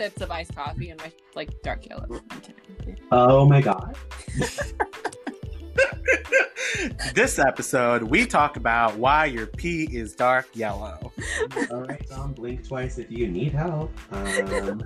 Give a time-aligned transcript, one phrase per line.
[0.00, 2.06] sips of iced coffee and my like dark yellow.
[3.12, 3.94] Oh my god.
[7.14, 11.12] this episode, we talk about why your pee is dark yellow.
[11.70, 13.92] All right, Dom, blink twice if you need help.
[14.10, 14.82] Um,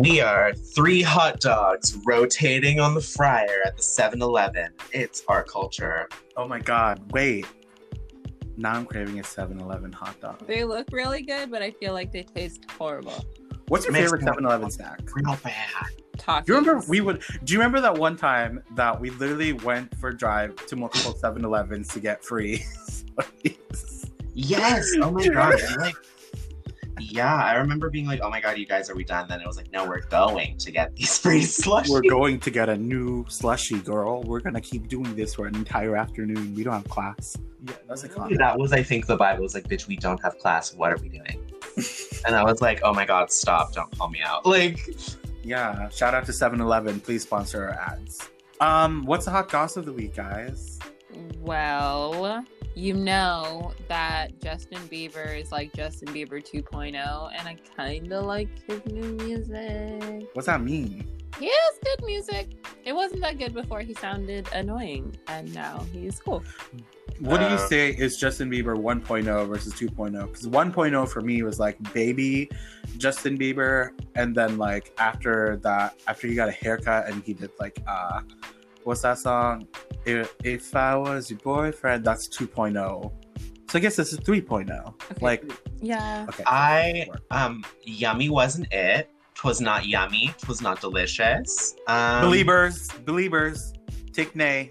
[0.00, 4.70] We are three hot dogs rotating on the fryer at the 7 Eleven.
[4.92, 6.08] It's our culture.
[6.34, 7.44] Oh my god, wait.
[8.56, 10.46] Now I'm craving a 7 Eleven hot dog.
[10.46, 13.24] They look really good, but I feel like they taste horrible.
[13.68, 15.00] What's your favorite 7 Eleven snack?
[15.14, 15.86] Real bad.
[16.16, 16.46] Takis.
[16.46, 19.96] Do you remember we would do you remember that one time that we literally went
[19.98, 22.64] for a drive to multiple 7 Elevens to get free?
[24.34, 24.92] Yes.
[25.02, 25.60] Oh my Do god.
[25.78, 25.94] like,
[27.00, 29.46] yeah, I remember being like, "Oh my god, you guys, are we done?" Then it
[29.46, 32.76] was like, "No, we're going to get these free slushies." We're going to get a
[32.76, 34.22] new slushy, girl.
[34.22, 36.54] We're gonna keep doing this for an entire afternoon.
[36.54, 37.36] We don't have class.
[37.66, 40.20] yeah, That's a Literally, that was, I think, the Bible was like, "Bitch, we don't
[40.22, 40.74] have class.
[40.74, 41.50] What are we doing?"
[42.26, 43.72] and I was like, "Oh my god, stop!
[43.72, 44.78] Don't call me out." Like,
[45.42, 47.00] Yeah, shout out to 7-Eleven.
[47.00, 48.28] Please sponsor our ads.
[48.60, 50.77] Um, what's the hot gossip of the week, guys?
[51.40, 58.24] Well, you know that Justin Bieber is like Justin Bieber 2.0, and I kind of
[58.24, 60.28] like his new music.
[60.34, 61.06] What's that mean?
[61.38, 62.48] He has good music.
[62.84, 66.42] It wasn't that good before he sounded annoying, and now he's cool.
[67.20, 70.26] What do you Uh, say is Justin Bieber 1.0 versus 2.0?
[70.26, 72.48] Because 1.0 for me was like baby
[72.96, 77.50] Justin Bieber, and then like after that, after he got a haircut and he did
[77.58, 78.20] like uh,
[78.88, 79.68] what's that song?
[80.06, 83.12] If, if I was your boyfriend, that's 2.0.
[83.70, 84.70] So I guess this is 3.0.
[84.70, 84.94] Okay.
[85.20, 85.44] Like
[85.82, 86.24] Yeah.
[86.30, 89.10] okay, I um, yummy wasn't it.
[89.34, 90.34] Twas not yummy.
[90.38, 91.74] Twas not delicious.
[91.86, 93.74] Um, believers, Beliebers,
[94.14, 94.70] take Ney.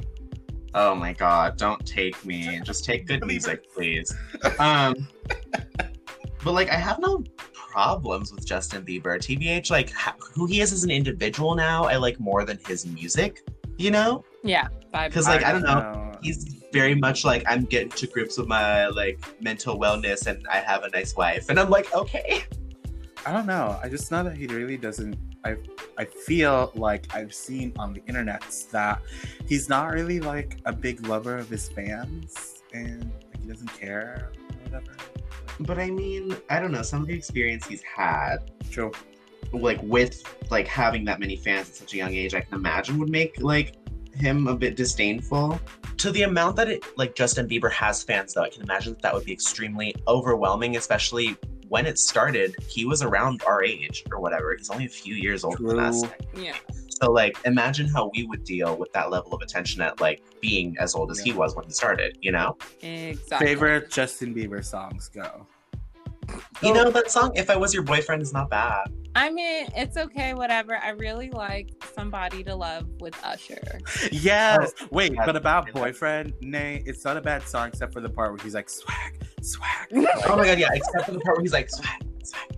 [0.73, 2.59] Oh my god, don't take me.
[2.63, 4.11] Just take good music, please.
[4.59, 5.07] Um
[6.43, 7.23] But like I have no
[7.53, 9.17] problems with Justin Bieber.
[9.19, 12.85] TBH, like ha- who he is as an individual now, I like more than his
[12.85, 14.23] music, you know?
[14.43, 14.67] Yeah.
[14.91, 16.13] Because like, I don't know.
[16.21, 20.57] He's very much like I'm getting to grips with my like mental wellness and I
[20.57, 21.49] have a nice wife.
[21.49, 22.43] And I'm like, okay.
[23.25, 23.79] I don't know.
[23.83, 25.17] I just know that he really doesn't.
[25.43, 25.57] I
[25.97, 29.01] I feel like I've seen on the internet that
[29.47, 34.31] he's not really like a big lover of his fans, and like, he doesn't care
[34.31, 34.95] or whatever.
[35.59, 38.37] But I mean, I don't know, some of the experience he's had
[38.69, 38.91] True.
[39.53, 42.97] Like with like having that many fans at such a young age i can imagine
[42.97, 43.75] would make like
[44.13, 45.59] him a bit disdainful.
[45.97, 49.01] To the amount that it like justin bieber has fans though i can imagine that,
[49.03, 51.37] that would be extremely overwhelming especially
[51.69, 52.55] when it started.
[52.67, 54.55] He was around our age or whatever.
[54.55, 56.03] He's only a few years older than us.
[56.35, 56.53] Yeah.
[56.89, 60.75] so like imagine how we would deal with that level of attention at like being
[60.79, 62.57] as old as he was when he started you know?
[62.81, 63.47] Exactly.
[63.47, 65.45] Favorite Justin Bieber songs go.
[66.61, 69.97] You know that song if i was your boyfriend is not bad I mean, it's
[69.97, 70.77] okay, whatever.
[70.77, 73.79] I really like Somebody to Love with Usher.
[74.11, 74.73] Yes.
[74.79, 78.09] Oh, Wait, that's but about boyfriend, Ney, it's not a bad song except for the
[78.09, 79.87] part where he's like swag, swag.
[79.91, 82.57] oh my god yeah except for the part where he's like swag, swag.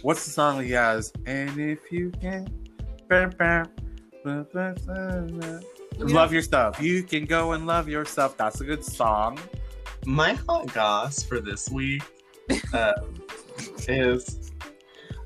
[0.00, 1.12] What's the song he has?
[1.26, 2.48] And if you can,
[3.06, 3.66] bam, bam,
[4.24, 5.60] bam, bam, bam, bam.
[5.98, 6.80] love your stuff.
[6.80, 8.38] You can go and love yourself.
[8.38, 9.38] That's a good song.
[10.06, 12.04] My hot goss for this week
[12.72, 13.14] um,
[13.88, 14.52] is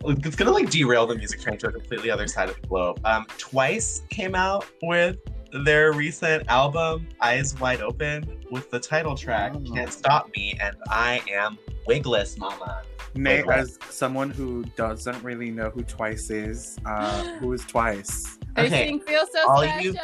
[0.05, 3.01] it's gonna like derail the music train to a completely other side of the globe.
[3.05, 5.19] Um, Twice came out with
[5.65, 9.75] their recent album "Eyes Wide Open" with the title track Oh.
[9.75, 12.83] "Can't Stop Me," and I am wigless, mama.
[13.15, 13.45] Okay.
[13.51, 18.39] as someone who doesn't really know who Twice is, uh, who is Twice?
[18.55, 19.83] They Okay, sing Feel So all Special.
[19.95, 19.97] you-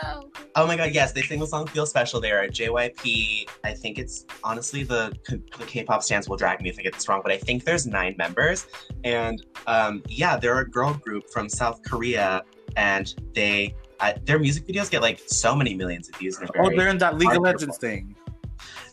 [0.57, 3.47] Oh my god, yes, they sing the song "Feel Special." They are a JYP.
[3.65, 7.09] I think it's honestly the the K-pop stands will drag me if I get this
[7.09, 8.67] wrong, but I think there's nine members,
[9.05, 12.43] and um, yeah, they're a girl group from South Korea,
[12.77, 16.39] and they uh, their music videos get like so many millions of views.
[16.39, 18.17] And Oh, they're in that League of Legends thing.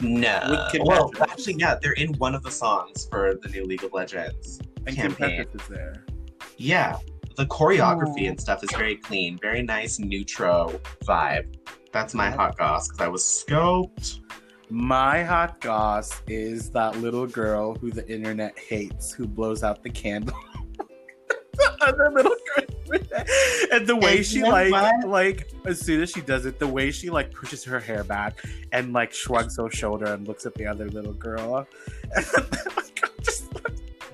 [0.01, 3.63] no, with Kim well, actually, yeah, they're in one of the songs for the new
[3.63, 5.45] League of Legends And campaign.
[5.53, 6.03] Is there.
[6.57, 6.97] Yeah,
[7.35, 8.29] the choreography Oh.
[8.29, 11.55] and stuff is very clean, very nice, neutral vibe.
[11.91, 14.19] That's my hot goss because I was scoped.
[14.69, 19.89] My hot goss is that little girl who the internet hates, who blows out the
[19.89, 20.35] candle.
[21.53, 22.65] the other little girl.
[23.71, 25.07] and the way And she like what?
[25.07, 28.43] like as soon as she does it, the way she like pushes her hair back
[28.71, 31.67] and like shrugs her shoulder and looks at the other little girl.
[33.23, 33.47] Just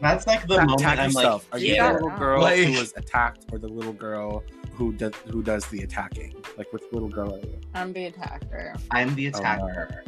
[0.01, 1.47] That's like the moment attack I'm yourself.
[1.51, 4.43] Are you yeah, the little girl like- who was attacked or the little girl
[4.73, 6.33] who does who does the attacking?
[6.57, 7.59] Like which little girl are you?
[7.75, 8.73] I'm the attacker.
[8.89, 9.37] I'm the Oh, no.
[9.39, 10.03] attacker.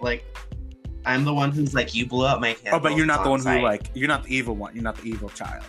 [0.00, 0.24] Like,
[1.06, 2.74] I'm the one who's like, you blew up my candle.
[2.78, 4.74] Oh, but you're not the on one who like you're not the evil one.
[4.74, 5.64] You're not the evil child.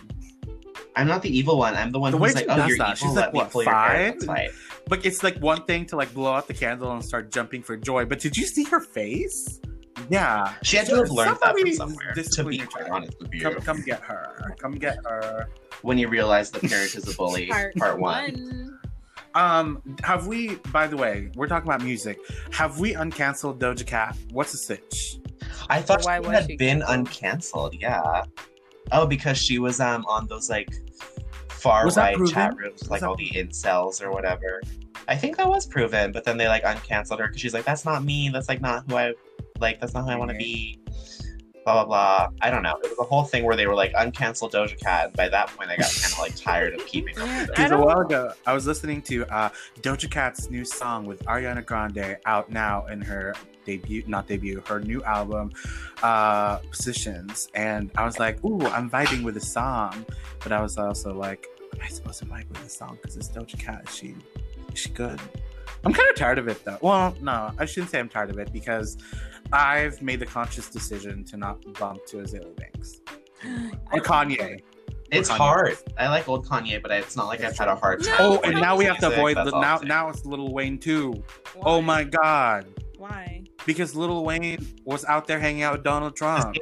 [0.96, 1.74] I'm not the evil one.
[1.74, 3.08] I'm the one The who's like, oh, does you're that, evil.
[3.08, 4.12] she's Let like, what, pull your hair.
[4.12, 4.26] five?
[4.26, 4.52] That's.
[4.88, 7.76] But it's like one thing to like blow out the candle and start jumping for
[7.76, 8.04] joy.
[8.04, 9.60] But did you see her face?
[10.10, 10.54] Yeah.
[10.62, 12.12] She had to have learned that from Somebody somewhere.
[12.14, 12.92] To discipline be your quite child.
[13.04, 14.54] honest with you, Come, come get her.
[14.58, 15.48] Come get her.
[15.82, 17.46] when you realize the parent is a bully,
[17.78, 18.78] part, one.
[19.34, 20.56] Um, have we?
[20.72, 22.18] By the way, we're talking about music.
[22.50, 24.16] Have we uncanceled Doja Cat?
[24.32, 25.18] What's the sitch?
[25.68, 27.06] I thought Why she had she been canceled?
[27.74, 27.80] uncanceled.
[27.80, 28.24] Yeah.
[28.90, 30.68] Oh, because she was um on those like
[31.48, 34.60] far Was right chat rooms, Was like that- all the incels or whatever.
[35.06, 37.84] I think that was proven, but then they like uncanceled her because she's like, "That's
[37.84, 38.28] not me.
[38.30, 39.14] That's like not who I
[39.60, 39.80] like.
[39.80, 40.80] That's not who I want to be."
[41.64, 42.28] Blah blah blah.
[42.40, 42.78] I don't know.
[42.82, 45.48] It was a whole thing where they were like uncancel Doja Cat, and by that
[45.48, 47.26] point, I got kind of like tired of keeping up.
[47.28, 47.48] with it.
[47.48, 49.50] Because a while ago, I was listening to uh,
[49.82, 53.34] Doja Cat's new song with Ariana Grande out now in her
[53.64, 55.52] debut, not debut, her new album,
[56.02, 57.48] uh, Positions.
[57.54, 60.04] And I was like, ooh, I'm vibing with the song.
[60.42, 62.98] But I was also like, am I supposed to vibe with the song?
[63.00, 63.82] Because it's Doja Cat.
[63.88, 64.14] Is she,
[64.72, 65.20] is she good?
[65.84, 66.78] I'm kind of tired of it though.
[66.80, 68.98] Well, no, I shouldn't say I'm tired of it because
[69.52, 73.00] I've made the conscious decision to not bump to Azealia Banks
[73.92, 74.60] or Kanye.
[75.10, 75.36] It's Kanye.
[75.36, 75.76] hard.
[75.98, 78.14] I like old Kanye, but it's not like I've had a hard time.
[78.18, 79.78] Oh, and now we have to avoid the now.
[79.78, 79.88] I'm.
[79.88, 81.12] Now it's Lil Wayne too.
[81.54, 81.62] Why?
[81.64, 82.66] Oh my God!
[82.96, 83.44] Why?
[83.66, 86.56] Because Lil Wayne was out there hanging out with Donald Trump.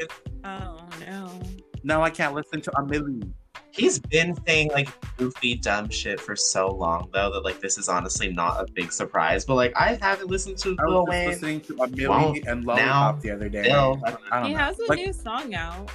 [0.45, 1.41] Oh no.
[1.83, 3.31] Now I can't listen to a Milli.
[3.79, 7.89] He's been saying like goofy, dumb shit for so long, though, that like this is
[7.89, 9.45] honestly not a big surprise.
[9.45, 11.29] But like, I haven't listened to I Lil was just Wayne.
[11.29, 13.65] listening to a Milli Well, and now, Lollipop the other day.
[13.65, 14.59] still, I, I don't He know.
[14.61, 15.91] has a Like, new song out.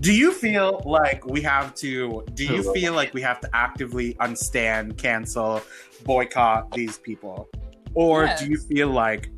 [0.00, 2.24] do you feel like we have to?
[2.34, 2.72] Do you Who?
[2.74, 5.62] feel like we have to actively unstand, cancel,
[6.04, 7.48] boycott these people,
[7.94, 8.40] or Yes.
[8.40, 9.30] do you feel like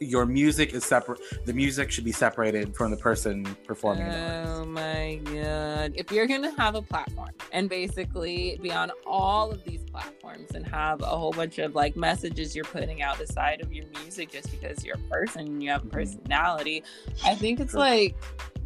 [0.00, 1.20] your music is separate?
[1.44, 4.46] The music should be separated from the person performing it.
[4.46, 5.92] Oh my god.
[5.96, 10.66] If you're gonna have a platform and basically be on all of these platforms and
[10.66, 14.50] have a whole bunch of like messages you're putting out aside of your music just
[14.50, 15.92] because you're a person and you have a Mhm.
[15.92, 16.82] personality,
[17.24, 18.14] I think it's like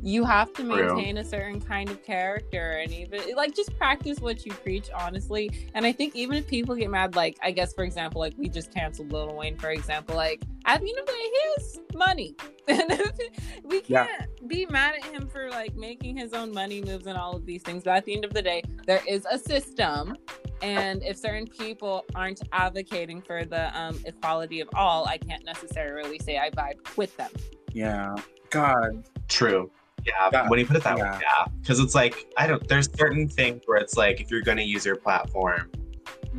[0.02, 0.94] you have to True.
[0.94, 5.68] maintain a certain kind of character and even like just practice what you preach honestly
[5.74, 8.48] and i think even if people get mad like i guess for example like we
[8.48, 11.80] just canceled lil wayne for example like at the end of the day he has
[11.94, 12.36] money
[12.68, 13.12] and
[13.64, 17.36] we can't be mad at him for like making his own money moves and all
[17.36, 20.16] of these things but at the end of the day there is a system
[20.62, 26.18] and if certain people aren't advocating for the um, equality of all i can't necessarily
[26.18, 27.30] say i vibe with them
[27.72, 28.14] Yeah.
[28.50, 29.04] God.
[29.28, 29.70] True.
[30.04, 30.48] Yeah, Yeah.
[30.48, 31.12] when you put it that Yeah.
[31.12, 31.44] way, yeah.
[31.60, 32.66] Because it's like I don't.
[32.68, 35.70] There's certain things where it's like if you're gonna use your platform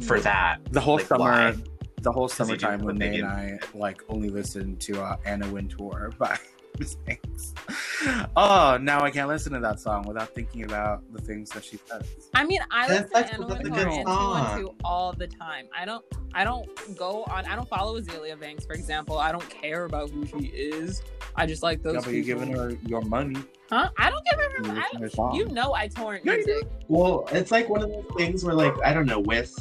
[0.02, 1.56] for that, The whole Like, summer, why?
[2.02, 3.26] the whole summertime when they and.
[3.28, 6.38] I like only listened to uh, Anna Wintour by
[6.80, 7.54] Miss Banks.
[8.36, 11.78] Oh, now I can't listen to that song without thinking about the things that she
[11.86, 12.04] says.
[12.34, 14.76] I mean, I That's- listen to that's- Anna that's a Wintour and song.
[14.84, 15.68] all the time.
[15.78, 16.04] I don't
[16.34, 16.68] I don't
[16.98, 19.18] go on I don't follow Azealia Banks, for example.
[19.20, 21.02] I don't care about who she is.
[21.38, 23.38] I just like those Yeah, but you're giving her your money.
[23.70, 23.90] Huh?
[23.98, 25.36] I don't give her You her I listen to her don't, song.
[25.36, 26.68] You know I torrent music.
[26.90, 29.58] Well, it's like one of those things where, like, I don't know, with,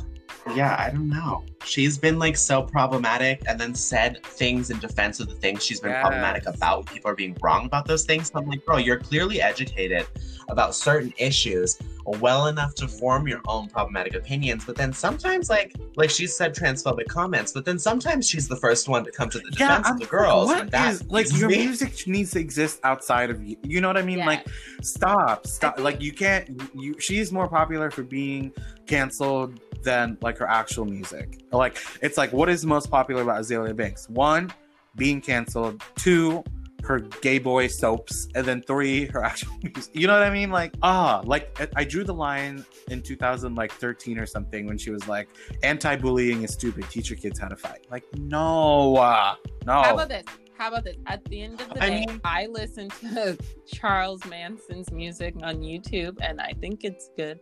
[0.57, 1.45] yeah, I don't know.
[1.65, 5.81] She's been, like, so problematic and then said things in defense of the things she's
[5.81, 6.03] been Yes.
[6.03, 8.31] problematic about people are being wrong about those things.
[8.33, 10.07] So I'm like, bro, you're clearly educated
[10.49, 14.65] about certain issues well enough to form your own problematic opinions.
[14.65, 18.89] But then sometimes, like, like she said transphobic comments, but then sometimes she's the first
[18.89, 20.49] one to come to the defense of the girls.
[20.49, 21.59] What and that is- like your me.
[21.59, 23.57] music needs to exist outside of you?
[23.63, 24.19] You know what I mean?
[24.19, 24.27] Yes.
[24.27, 24.47] Like,
[24.83, 25.79] stop, stop.
[25.79, 26.61] Like you can't.
[26.75, 28.53] You she's more popular for being
[28.89, 31.41] canceled than like her actual music.
[31.53, 34.09] Like it's like what is most popular about Azealia Banks?
[34.09, 34.53] One,
[34.97, 35.83] being canceled.
[35.97, 36.43] Two.
[36.85, 39.95] Her gay boy soaps, and then three, her actual music.
[39.95, 40.51] You know what I mean?
[40.51, 45.07] Like, ah, like I- I drew the line in 2013 or something when she was
[45.07, 45.29] like,
[45.63, 46.91] "Anti-bullying is stupid.
[46.91, 49.75] Teach your kids how to fight." Like, no, uh, no.
[49.81, 50.25] How about this?
[50.59, 50.97] How about this?
[51.07, 53.39] At the end of the I day, mean- I listen to
[53.73, 57.39] Charles Manson's music on YouTube and I think it's good.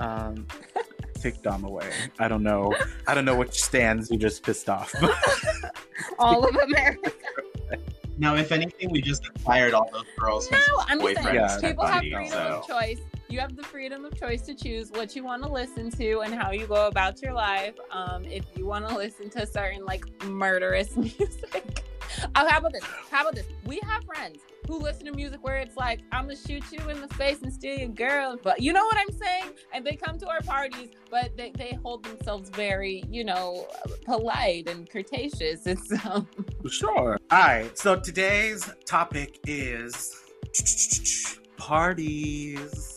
[0.00, 0.46] um
[1.24, 1.90] take Dom away.
[2.18, 2.74] I don't know.
[3.06, 4.94] I don't know which stands you just pissed off.
[6.18, 7.12] All of America.
[8.18, 10.48] Now, if anything, we just fired all those girls.
[10.50, 13.00] No, I'm just saying, Yeah, people have freedom so- of choice.
[13.34, 16.32] You have the freedom of choice to choose what you want to listen to and
[16.32, 17.74] how you go about your life.
[17.90, 21.82] Um, if you want to listen to certain like murderous music.
[22.36, 22.84] Oh, how about this?
[23.10, 23.46] How about this?
[23.64, 24.38] We have friends
[24.68, 27.52] who listen to music where it's like, I'm gonna shoot you in the face and
[27.52, 28.38] steal your girl.
[28.40, 29.54] But you know what I'm saying?
[29.72, 33.66] And they come to our parties, but they, they hold themselves very, you know,
[34.04, 35.40] polite and courteous.
[35.66, 36.28] It's um,
[36.70, 37.18] sure.
[37.32, 37.76] All right.
[37.76, 40.22] So today's topic is
[41.56, 42.93] parties.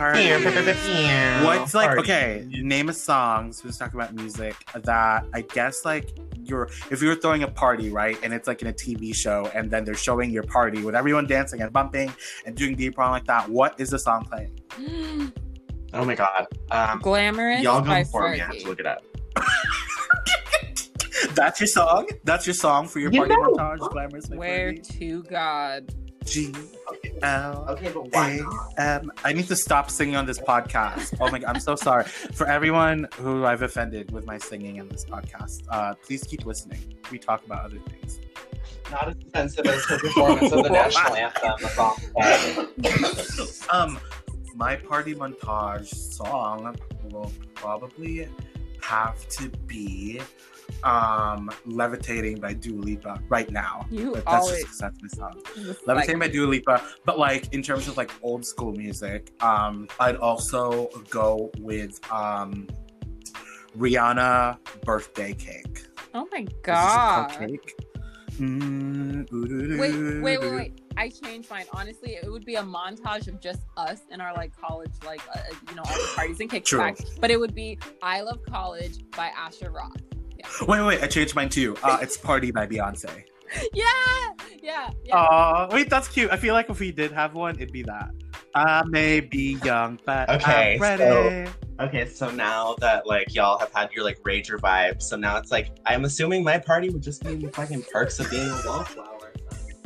[0.00, 1.44] Party.
[1.44, 2.46] What's like okay?
[2.48, 3.52] Name a song.
[3.52, 6.10] So let's talk about music that I guess like
[6.42, 9.70] you're if you're throwing a party right, and it's like in a TV show, and
[9.70, 12.12] then they're showing your party with everyone dancing and bumping
[12.46, 13.48] and doing deep wrong like that.
[13.48, 15.32] What is the song playing?
[15.92, 16.46] Oh my god.
[16.70, 18.40] Um, Glamorous y'all go by before me.
[18.40, 19.02] I have to look it up.
[21.34, 22.06] That's your song.
[22.22, 23.54] That's your song for your You party know.
[23.54, 23.78] montage.
[23.90, 24.28] Glamorous.
[24.30, 24.98] Where Fergie?
[25.00, 25.92] to God?
[26.24, 26.68] G Okay.
[27.22, 28.08] L Okay, but
[28.78, 29.12] M.
[29.24, 31.16] I need to stop singing on this podcast.
[31.20, 34.88] Oh my god, I'm so sorry for everyone who I've offended with my singing in
[34.88, 35.62] this podcast.
[35.68, 36.98] Uh, please keep listening.
[37.10, 38.20] We talk about other things.
[38.90, 41.52] Not as offensive as her performance of the national anthem.
[41.60, 43.48] That's all I'm saying.
[43.70, 43.98] um,
[44.54, 46.76] my party montage song
[47.10, 48.28] will probably
[48.90, 50.20] have to be
[50.84, 53.86] um levitating by Dua Lipa right now.
[53.90, 55.42] You But that's always just that's my song.
[55.86, 59.88] Levitating like, by Dua Lipa, but like in terms of like old school music, um,
[59.98, 62.66] I'd also go with um,
[63.76, 67.30] Rihanna "Birthday Cake." Oh my Is this a god!
[67.30, 67.70] cupcake?
[68.40, 69.78] Mm, ooh-doo-doo-doo-doo.
[69.78, 70.80] Wait, wait, wait, wait!
[70.96, 71.66] I changed mine.
[71.72, 75.40] Honestly, it would be a montage of just us in our like college, like uh,
[75.68, 77.20] you know, all the parties and kickbacks.
[77.20, 79.92] But it would be "I Love College" by Asher Roth.
[80.66, 81.76] Wait, wait, I changed mine too.
[81.82, 83.24] Uh, it's "Party" by Beyonce.
[83.74, 83.84] Yeah,
[84.62, 85.16] yeah, yeah.
[85.16, 86.30] Aw, wait, that's cute.
[86.30, 88.10] I feel like if we did have one, it'd be that.
[88.54, 91.50] I may be young, but Okay, I'm ready.
[91.80, 95.50] Okay, so now that like y'all have had your like rager vibe, so now it's
[95.50, 99.19] like I'm assuming my party would just be the fucking perks of being a wallflower.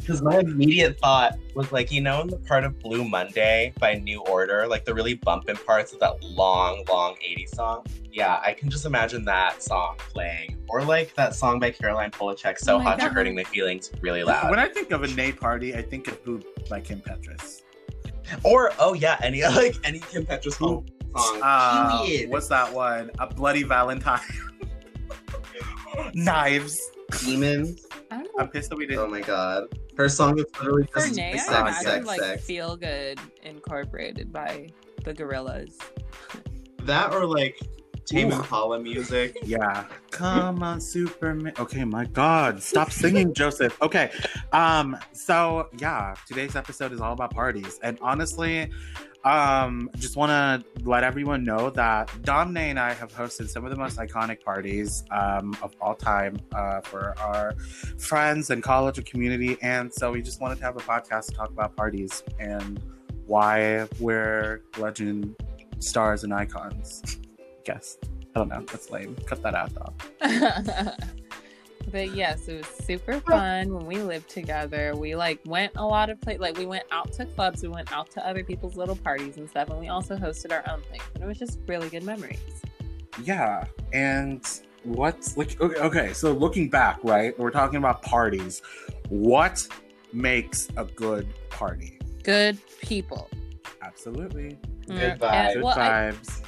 [0.05, 3.95] Because my immediate thought was like, you know, in the part of Blue Monday by
[3.95, 7.87] New Order, like the really bumping parts of that long, long 80s song.
[8.13, 10.63] Yeah, I can just imagine that song playing.
[10.69, 13.93] Or like that song by Caroline Polachek, So Oh my Hot You're Hurting My Feelings,
[14.03, 14.51] really loud.
[14.51, 17.63] When I think of a Ney party, I think of "Boo" by Kim Petras.
[18.43, 20.87] or, oh yeah, any like any Kim Petras song.
[21.17, 21.41] song.
[21.43, 23.11] Uh, what's that one?
[23.21, 24.21] A Bloody Valentine.
[26.13, 26.79] Knives.
[27.25, 27.87] Demons.
[28.11, 28.43] I don't know.
[28.45, 29.01] I'm pissed that we didn't.
[29.01, 29.65] Oh my god.
[29.97, 32.45] Her song is literally For just Ney, sex, I sex, imagine sex, like sex.
[32.45, 34.69] "Feel Good" incorporated by
[35.05, 35.77] the Gorillaz.
[36.85, 37.59] That or like
[38.05, 38.37] Tame Ooh.
[38.37, 39.37] Impala music.
[39.45, 39.85] Yeah.
[40.11, 41.53] Come on, Superman.
[41.59, 42.63] Okay, my God.
[42.63, 43.81] Stop singing, Joseph.
[43.83, 44.11] Okay.
[44.53, 47.79] Um, so yeah, today's episode is all about parties.
[47.83, 48.71] And honestly,
[49.25, 53.77] um, just wanna let everyone know that Domne and I have hosted some of the
[53.77, 57.55] most iconic parties um of all time uh for our
[57.99, 59.57] friends and college and community.
[59.63, 62.81] And so we just wanted to have a podcast to talk about parties and
[63.27, 65.35] why we're legend
[65.79, 67.03] stars and icons.
[67.39, 67.99] I guess.
[68.35, 68.63] I don't know.
[68.63, 69.17] That's lame.
[69.27, 70.91] Cut that out, though.
[71.91, 74.95] but yes, it was super fun when we lived together.
[74.97, 76.41] We like went a lot of places.
[76.41, 79.49] Like we went out to clubs, we went out to other people's little parties and
[79.49, 81.01] stuff, and we also hosted our own thing.
[81.15, 82.39] And it was just really good memories.
[83.23, 84.45] Yeah, and
[84.83, 87.39] what's like okay, okay, so looking back, right?
[87.39, 88.61] We're talking about parties.
[89.09, 89.67] What
[90.13, 91.99] makes a good party?
[92.23, 93.29] Good people.
[93.83, 94.57] Absolutely.
[94.87, 95.33] Good Mm, vibes.
[95.33, 96.43] and- Good well, I- vibes.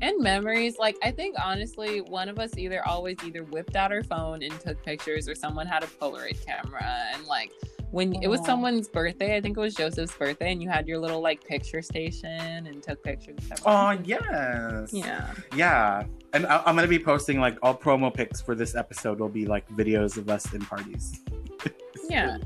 [0.00, 4.02] And memories like i think honestly one of us either always either whipped out our
[4.02, 7.52] phone and took pictures or someone had a polaroid camera and like
[7.90, 8.44] when it was oh.
[8.44, 11.82] someone's birthday i think it was joseph's birthday and you had your little like picture
[11.82, 14.92] station and took pictures Oh yes.
[14.92, 16.04] yeah Yeah.
[16.32, 19.46] And I- I'm gonna be posting like all promo pics for this episode will be
[19.46, 21.20] like videos of us in parties.
[22.08, 22.38] yeah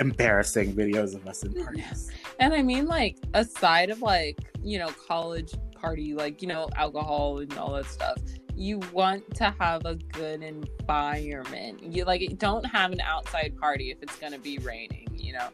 [0.00, 2.10] Embarrassing videos of us in parties.
[2.38, 7.38] and i mean like aside of like you know college party like you know alcohol
[7.38, 8.18] and all that stuff.
[8.54, 11.82] You want to have a good environment.
[11.82, 15.48] You like don't have an outside party if it's going to be raining you know?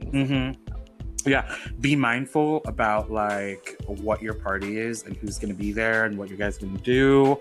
[0.00, 1.28] Mm-hmm.
[1.28, 6.16] Yeah, be mindful about like what your party is and who's gonna be there and
[6.16, 7.36] what you guys gonna do,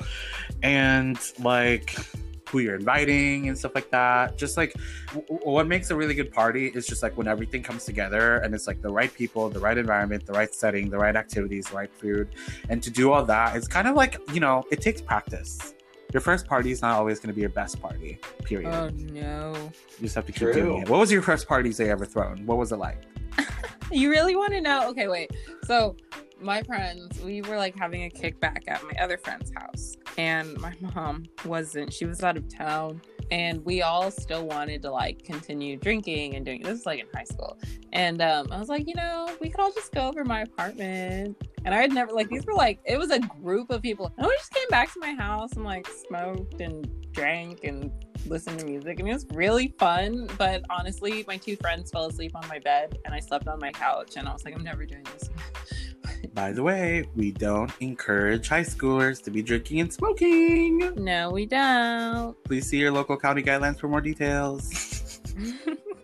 [0.63, 1.96] and like
[2.50, 4.38] who you're inviting and stuff like that.
[4.38, 4.74] Just like
[5.08, 8.38] w- w- what makes a really good party is just like when everything comes together
[8.38, 11.66] and it's like the right people, the right environment, the right setting, the right activities,
[11.68, 12.30] the right food,
[12.70, 15.74] and to do all that, it's kind of like you know it takes practice.
[16.14, 18.20] Your first party is not always going to be your best party.
[18.44, 18.74] Period.
[18.74, 19.54] Oh no.
[19.98, 20.54] you just have to keep True.
[20.54, 20.90] doing it.
[20.90, 22.46] What was your first parties they ever thrown?
[22.46, 23.02] What was it like?
[23.92, 24.90] You really want to know?
[24.90, 25.30] Okay, wait.
[25.66, 25.96] So,
[26.39, 30.74] my friends, we were like having a kickback at my other friend's house, and my
[30.80, 31.94] mom wasn't.
[31.94, 33.01] She was out of town,
[33.32, 37.08] and we all still wanted to like continue drinking and doing this is like in
[37.13, 37.58] high school.
[37.94, 41.38] And um, I was like, you know, we could all just go over my apartment.
[41.63, 44.27] And I had never like these were like it was a group of people, and
[44.27, 47.92] we just came back to my house and like smoked and drank and
[48.27, 52.32] listened to music and it was really fun but honestly my two friends fell asleep
[52.36, 54.86] on my bed and i slept on my couch and i was like i'm never
[54.86, 55.30] doing this
[56.36, 60.94] By the way, we don't encourage high schoolers to be drinking and smoking.
[61.01, 62.36] No, we don't.
[62.44, 65.22] Please see your local county guidelines for more details.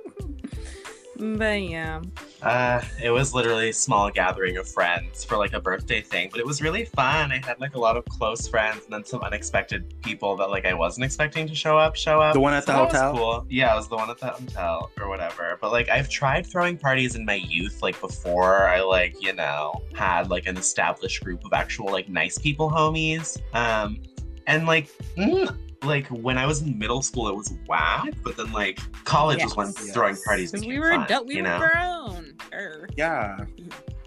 [1.21, 2.01] but yeah.
[2.41, 6.39] Uh, it was literally a small gathering of friends for like a birthday thing, but
[6.39, 7.31] it was really fun.
[7.31, 10.65] I had like a lot of close friends and then some unexpected people that like
[10.65, 11.95] I wasn't expecting to show up.
[11.95, 12.33] Show up.
[12.33, 13.13] The one at the So that was hotel?
[13.13, 13.45] Cool.
[13.49, 15.57] Yeah, it was the one at the hotel or whatever.
[15.61, 19.83] But like I've tried throwing parties in my youth, like before I like you know
[19.93, 23.39] had like an established group of actual like nice people homies.
[23.53, 24.01] Um,
[24.47, 24.89] and like.
[25.15, 29.43] mm, like when I was in middle school, it was whack, but then like college
[29.43, 29.91] was when Yes.
[29.93, 31.59] throwing parties Because became we were fun, adult, we you were know?
[31.59, 32.33] grown.
[32.53, 32.87] Er.
[32.95, 33.37] Yeah.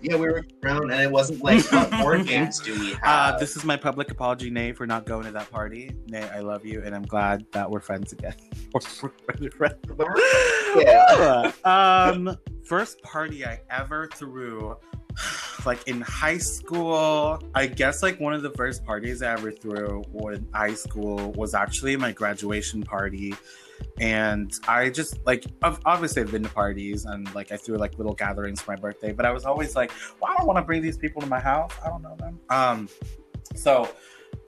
[0.00, 3.34] Yeah, we were grown, and it wasn't like what board games do we have?
[3.34, 5.92] Uh, this is my public apology, Ney, for not going to that party.
[6.08, 8.34] Ney, I love you, and I'm glad that we're friends again.
[10.76, 11.52] Yeah.
[11.64, 14.76] um, first party I ever threw,
[15.66, 17.42] like in high school.
[17.54, 20.02] I guess like one of the first parties I ever threw
[20.32, 23.34] in high school was actually my graduation party.
[23.98, 28.14] And I just like obviously I've been to parties and like I threw like little
[28.14, 30.82] gatherings for my birthday, but I was always like, well, I don't want to bring
[30.82, 31.72] these people to my house.
[31.84, 32.40] I don't know them.
[32.50, 32.88] Um,
[33.54, 33.88] so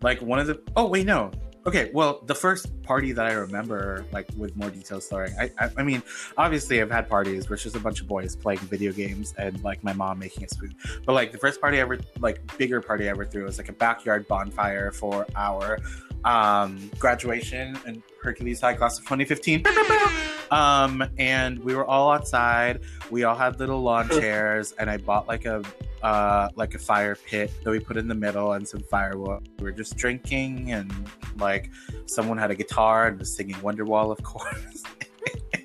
[0.03, 1.31] like one of the oh wait no
[1.67, 5.71] okay well the first party that i remember like with more detailed story I, I
[5.77, 6.03] i mean
[6.39, 9.63] obviously i've had parties where it's just a bunch of boys playing video games and
[9.65, 12.81] like my mom making us food but like the first party I ever like bigger
[12.81, 15.79] party I ever threw was like a backyard bonfire for our
[16.25, 19.65] um graduation and hercules high class of 2015
[20.51, 22.81] um and we were all outside.
[23.11, 25.63] We all had little lawn chairs and i bought like a
[26.03, 29.49] uh like a fire pit that we put in the middle and some firewood.
[29.59, 30.93] We were just drinking and
[31.39, 31.71] like
[32.07, 34.83] someone had a guitar and was singing wonderwall of course.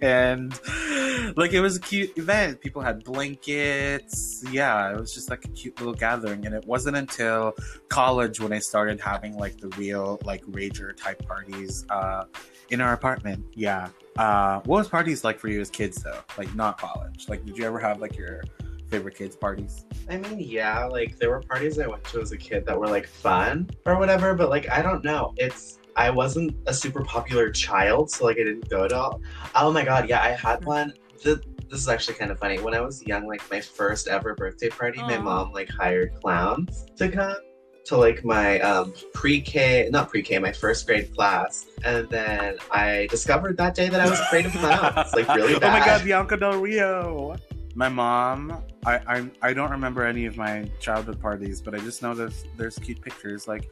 [0.02, 0.52] And
[1.38, 2.60] like it was a cute event.
[2.62, 4.44] People had blankets.
[4.52, 6.46] Yeah it was just like a cute little gathering.
[6.46, 7.54] And it wasn't until
[7.89, 12.24] college when i started having like the real like rager type parties uh
[12.70, 13.46] in our apartment.
[13.54, 13.89] Yeah.
[14.17, 16.22] Uh what was parties like for you as kids though?
[16.38, 17.28] Like not college.
[17.30, 18.41] Like did you ever have like your
[18.92, 22.38] favorite kids parties I mean, yeah, like there were parties I went to as a
[22.38, 25.34] kid that were like fun or whatever, but like I don't know.
[25.38, 29.22] It's I wasn't a super popular child, so like I didn't go to all.
[29.56, 30.94] Oh my god, yeah, I had one.
[31.24, 32.60] The, this is actually kind of funny.
[32.60, 36.86] When I was young, like my first ever birthday party, my mom like hired clowns
[36.98, 37.38] to come
[37.86, 43.56] to like my um, pre-K, not pre-K, my first grade class, and then I discovered
[43.58, 45.64] that day that I was afraid of clowns, like really bad.
[45.76, 47.38] oh my god bianca del rio
[47.76, 52.02] my mom I, I i don't remember any of my childhood parties but i just
[52.02, 53.70] know that there's cute pictures like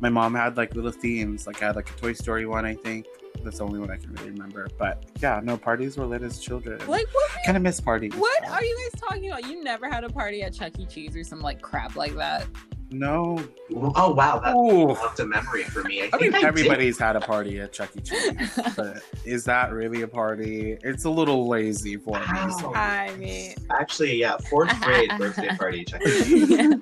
[0.00, 2.74] my mom had like little themes like i had like a toy story one i
[2.74, 3.06] think
[3.44, 6.38] that's the only one i can really remember but yeah no parties were lit as
[6.38, 7.30] children Like what?
[7.44, 9.46] kind of miss parties What are you guys talking about?
[9.46, 10.86] You never had a party at Chuck E.
[10.86, 12.46] Cheese or some like crap like that.
[12.92, 13.38] No
[13.74, 14.90] Oh wow, that Ooh.
[15.22, 16.02] a memory for me.
[16.02, 18.00] I, I think mean, I everybody's had a party at Chuck E.
[18.02, 20.76] Cheese, but is that really a party?
[20.82, 22.26] It's a little lazy for me.
[22.60, 23.54] so- I mean.
[23.70, 25.84] Actually, yeah, fourth grade birthday party.
[25.86, 26.06] Chuck E.
[26.24, 26.50] Cheese.
[26.50, 26.74] yeah.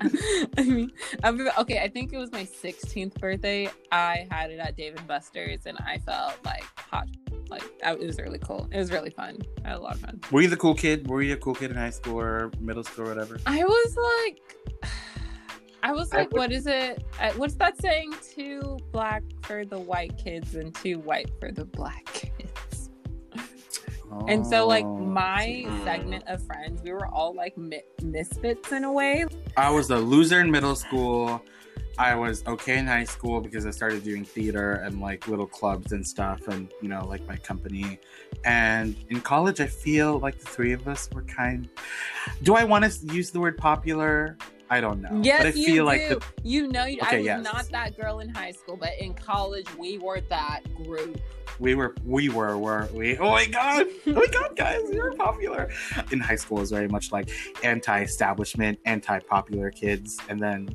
[1.23, 1.79] I mean, okay.
[1.79, 3.71] I think it was my 16th birthday.
[3.93, 7.07] I had it at Dave and Buster's, and I felt like hot.
[7.49, 8.69] Like I- it was really cool.
[8.73, 9.39] It was really fun.
[9.65, 10.21] I had a lot of fun.
[10.33, 11.07] Were you the cool kid?
[11.09, 13.39] Were you a cool kid in high school or middle school or whatever?
[13.47, 13.97] I was
[14.27, 14.91] like,
[15.83, 17.03] I was I like, would- what is it?
[17.37, 18.15] What's that saying?
[18.35, 22.91] Too black for the white kids and too white for the black kids.
[24.27, 24.97] And so, like, Oh.
[24.99, 25.85] my Mm.
[25.85, 29.25] segment of friends, we were all like mi- misfits in a way.
[29.57, 31.41] I was a loser in middle school.
[31.97, 35.93] I was okay in high school because I started doing theater and like little clubs
[35.93, 38.01] and stuff, and you know, like my company.
[38.45, 41.69] And in college, I feel like the three of us were kind.
[42.43, 44.37] Do I want to use the word popular?
[44.73, 45.21] I don't know.
[45.23, 45.83] Yes, but I you feel do.
[45.85, 47.43] like the, you know, I Okay, was yes.
[47.45, 51.21] not that girl in high school, but in college, we were that group.
[51.59, 53.19] we were, we were, weren't we?
[53.19, 53.87] Oh my god!
[54.07, 55.71] Oh my god, guys, we were popular.
[56.13, 57.31] In high school, it was very much like
[57.65, 60.69] anti-establishment, anti-popular kids, and then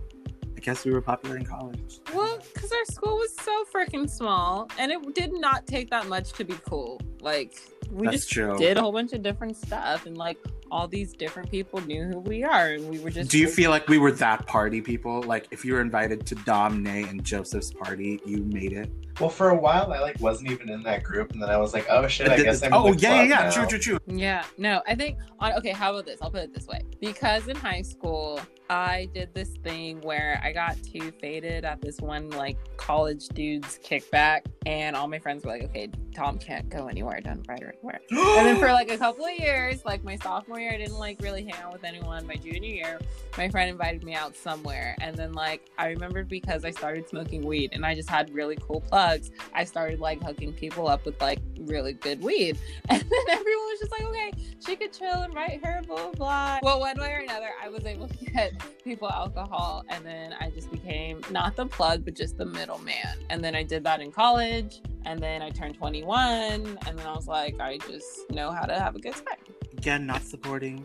[0.58, 2.00] I guess we were popular in college.
[2.14, 6.34] Well, because our school was so freaking small, and it did not take that much
[6.34, 7.00] to be cool.
[7.22, 7.56] Like
[7.92, 8.58] we That's just true.
[8.58, 10.38] did a whole bunch of different stuff, and like
[10.76, 13.32] all these different people knew who we are, and we were just.
[13.32, 15.24] Do you feel like we were that party people?
[15.24, 18.90] Like if you were invited to Dom, Ney, and Joseph's party, you made it.
[19.20, 21.74] Well, for a while, I like wasn't even in that group, and then I was
[21.74, 22.74] like, oh shit, I guess I'm.
[22.74, 23.44] oh in the yeah, yeah, club yeah.
[23.46, 23.52] now.
[23.52, 24.00] True, true, true.
[24.08, 26.22] Yeah, no, I think on okay, how about this?
[26.22, 26.82] I'll put it this way.
[27.00, 32.00] Because in high school, I did this thing where I got too faded at this
[32.02, 36.88] one like college dude's kickback, and all my friends were like, "Okay, Dom can't go
[36.88, 40.18] anywhere, don't invite her anywhere." and then for like a couple of years, like my
[40.18, 42.28] sophomore year, I didn't like really hang out with anyone.
[42.28, 43.00] My junior year,
[43.38, 47.46] my friend invited me out somewhere, and then like I remembered because I started smoking
[47.46, 49.05] weed and I just had really cool plugs.
[49.54, 52.58] I started like hooking people up with like really good weed,
[52.90, 54.32] and then everyone was just like, "Okay,
[54.66, 57.70] she could chill, and write her, blah blah blah." Well, one way or another, I
[57.70, 62.16] was able to get people alcohol, and then I just became not the plug, but
[62.16, 63.18] just the middleman.
[63.30, 67.14] And then I did that in college, and then I turned 21, and then I
[67.14, 69.38] was like, I just know how to have a good time.
[69.78, 70.84] Again, not supporting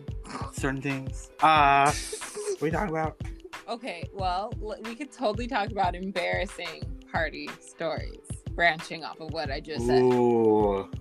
[0.53, 1.31] certain things.
[1.41, 1.91] Uh,
[2.59, 3.17] what are you talking about?
[3.69, 8.21] Okay, well, l- we could totally talk about embarrassing party stories,
[8.53, 10.03] branching off of what I just said.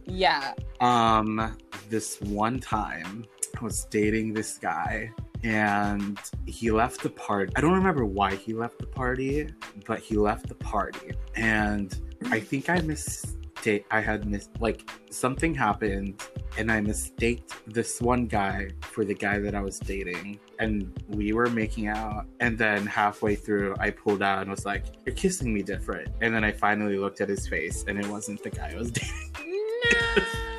[0.06, 0.54] Yeah.
[0.82, 1.58] Um,
[1.90, 3.26] this one time
[3.60, 5.12] I was dating this guy
[5.44, 7.52] and he left the party.
[7.56, 9.50] I don't remember why he left the party,
[9.86, 11.12] but he left the party.
[11.36, 16.22] And I think I mistake I had missed like something happened
[16.58, 20.40] and I mistaked this one guy for the guy that I was dating.
[20.60, 22.26] And we were making out.
[22.40, 26.10] And then halfway through I pulled out and was like, You're kissing me different.
[26.22, 28.92] And then I finally looked at his face and it wasn't the guy I was
[28.92, 29.14] dating.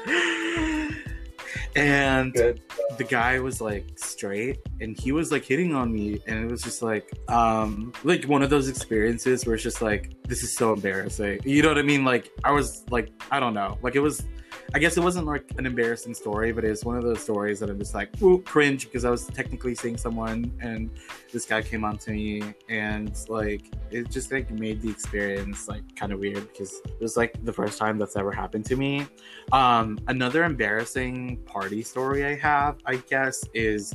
[0.07, 0.91] No.
[1.77, 2.63] and Good.
[2.99, 6.63] the guy was like straight and he was like hitting on me and it was
[6.63, 10.73] just like um like one of those experiences where it's just like this is so
[10.73, 14.01] embarrassing you know what i mean like i was like i don't know like it
[14.01, 14.27] was
[14.75, 17.61] i guess it wasn't like an embarrassing story but it was one of those stories
[17.61, 20.91] that i'm just like ooh cringe because i was technically seeing someone and
[21.33, 25.83] this guy came on to me and like it just like made the experience like
[25.97, 29.07] kind of weird because it was like the first time that's ever happened to me
[29.53, 33.95] um, another embarrassing party story I have, I guess, is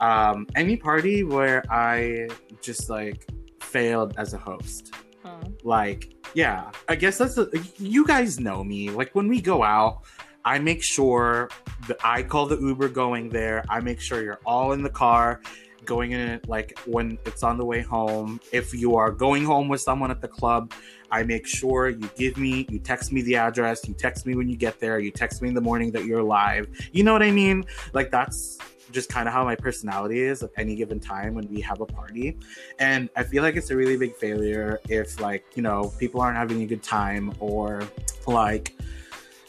[0.00, 2.28] um, any party where I
[2.60, 3.26] just like
[3.60, 4.94] failed as a host.
[5.24, 5.40] Oh.
[5.62, 8.90] Like, yeah, I guess that's a, you guys know me.
[8.90, 10.02] Like when we go out,
[10.44, 11.50] I make sure
[11.86, 13.64] that I call the Uber going there.
[13.68, 15.40] I make sure you're all in the car
[15.84, 18.40] going in it like when it's on the way home.
[18.52, 20.72] If you are going home with someone at the club,
[21.10, 24.48] I make sure you give me, you text me the address, you text me when
[24.48, 26.66] you get there, you text me in the morning that you're live.
[26.92, 27.64] You know what I mean?
[27.92, 28.58] Like that's
[28.92, 31.86] just kind of how my personality is at any given time when we have a
[31.86, 32.36] party.
[32.78, 36.36] And I feel like it's a really big failure if like, you know, people aren't
[36.36, 37.82] having a good time or
[38.26, 38.74] like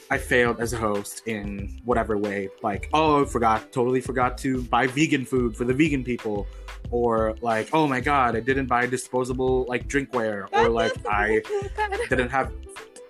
[0.10, 2.50] I failed as a host in whatever way.
[2.62, 6.48] Like, oh, I forgot, totally forgot to buy vegan food for the vegan people.
[6.92, 10.48] Or like, oh my god, I didn't buy disposable like drinkware.
[10.52, 11.42] Or like I
[12.10, 12.52] didn't have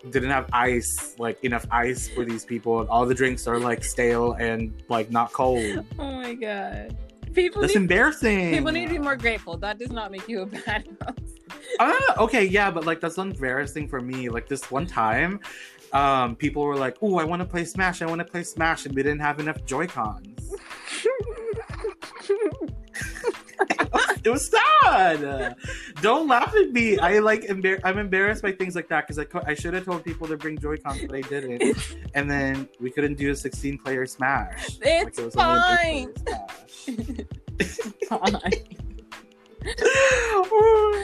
[0.09, 3.83] didn't have ice, like enough ice for these people, and all the drinks are like
[3.83, 5.85] stale and like not cold.
[5.99, 6.95] Oh my god.
[7.33, 8.51] People That's need, embarrassing.
[8.51, 9.57] people need to be more grateful.
[9.57, 11.39] That does not make you a bad host.
[11.79, 14.29] Ah, okay, yeah, but like that's embarrassing for me.
[14.29, 15.39] Like this one time,
[15.93, 18.01] um, people were like, "Oh, I want to play Smash.
[18.01, 20.53] I want to play Smash," and we didn't have enough Joy Cons.
[24.23, 25.55] it was sad.
[26.01, 26.97] Don't laugh at me.
[26.99, 29.85] I like embar- I'm embarrassed by things like that because I co- I should have
[29.85, 31.97] told people to bring Joy Cons, but I didn't.
[32.13, 34.79] and then we couldn't do a 16 player Smash.
[34.81, 36.13] It's it a eight fine.
[38.09, 38.41] Smash.
[38.41, 38.51] Fine.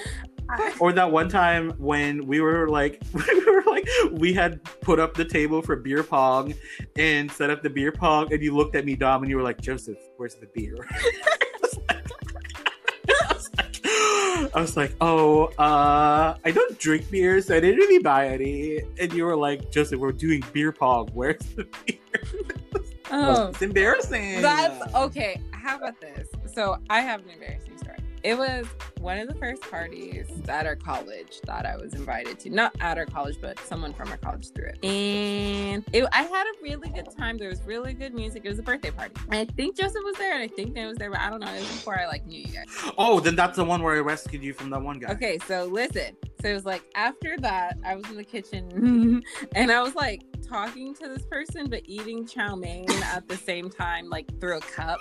[0.79, 5.13] or that one time when we were like we were like we had put up
[5.13, 6.53] the table for beer pong
[6.97, 9.43] and set up the beer pong and you looked at me dom and you were
[9.43, 10.75] like joseph where's the beer
[14.53, 18.79] I was like, oh, uh, I don't drink beer, so I didn't really buy any.
[18.99, 21.09] And you were like, Joseph, we're doing beer pong.
[21.13, 21.97] Where's the beer?
[23.11, 24.39] Oh, It's embarrassing.
[24.39, 25.41] That's okay.
[25.51, 26.27] How about this?
[26.53, 27.97] So I have an embarrassing story.
[28.21, 28.67] It was
[28.99, 32.49] one of the first parties at our college that I was invited to.
[32.49, 34.83] Not at our college, but someone from our college threw it.
[34.83, 37.37] And it, I had a really good time.
[37.37, 38.43] There was really good music.
[38.45, 39.15] It was a birthday party.
[39.31, 41.51] I think Joseph was there, and I think Dan was there, but I don't know.
[41.51, 42.65] It was before I like knew you guys.
[42.97, 45.11] Oh, then that's the one where I rescued you from that one guy.
[45.13, 46.15] Okay, so listen.
[46.41, 49.23] So it was like after that, I was in the kitchen
[49.55, 53.69] and I was like talking to this person, but eating chow mein at the same
[53.69, 54.99] time, like through a cup.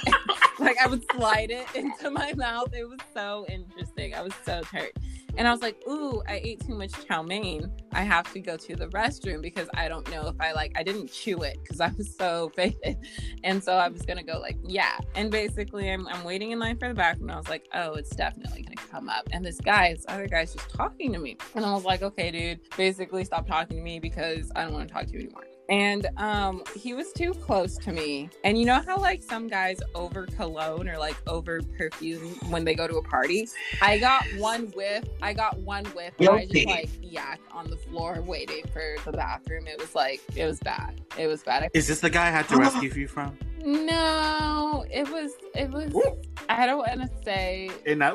[0.58, 2.72] like I would slide it into my mouth.
[2.74, 4.14] It was so interesting.
[4.14, 4.92] I was so hurt.
[5.36, 7.70] And I was like, ooh, I ate too much chow mein.
[7.92, 10.82] I have to go to the restroom because I don't know if I like, I
[10.82, 12.98] didn't chew it because I was so faded.
[13.44, 14.98] And so I was going to go like, yeah.
[15.14, 17.30] And basically, I'm, I'm waiting in line for the bathroom.
[17.30, 19.28] I was like, oh, it's definitely going to come up.
[19.32, 21.36] And this guy, this other guy's just talking to me.
[21.54, 24.88] And I was like, okay, dude, basically stop talking to me because I don't want
[24.88, 25.44] to talk to you anymore.
[25.72, 28.28] And um he was too close to me.
[28.44, 32.74] And you know how like some guys over cologne or like over perfume when they
[32.74, 33.48] go to a party?
[33.80, 37.76] I got one whiff i got one whiff and i just like yacked on the
[37.76, 39.66] floor waiting for the bathroom.
[39.66, 41.00] It was like it was bad.
[41.18, 41.70] It was bad.
[41.74, 43.36] Is this the guy I had to rescue you from?
[43.64, 44.84] no.
[44.90, 45.90] It was it was
[46.48, 48.14] i don't want to say In that.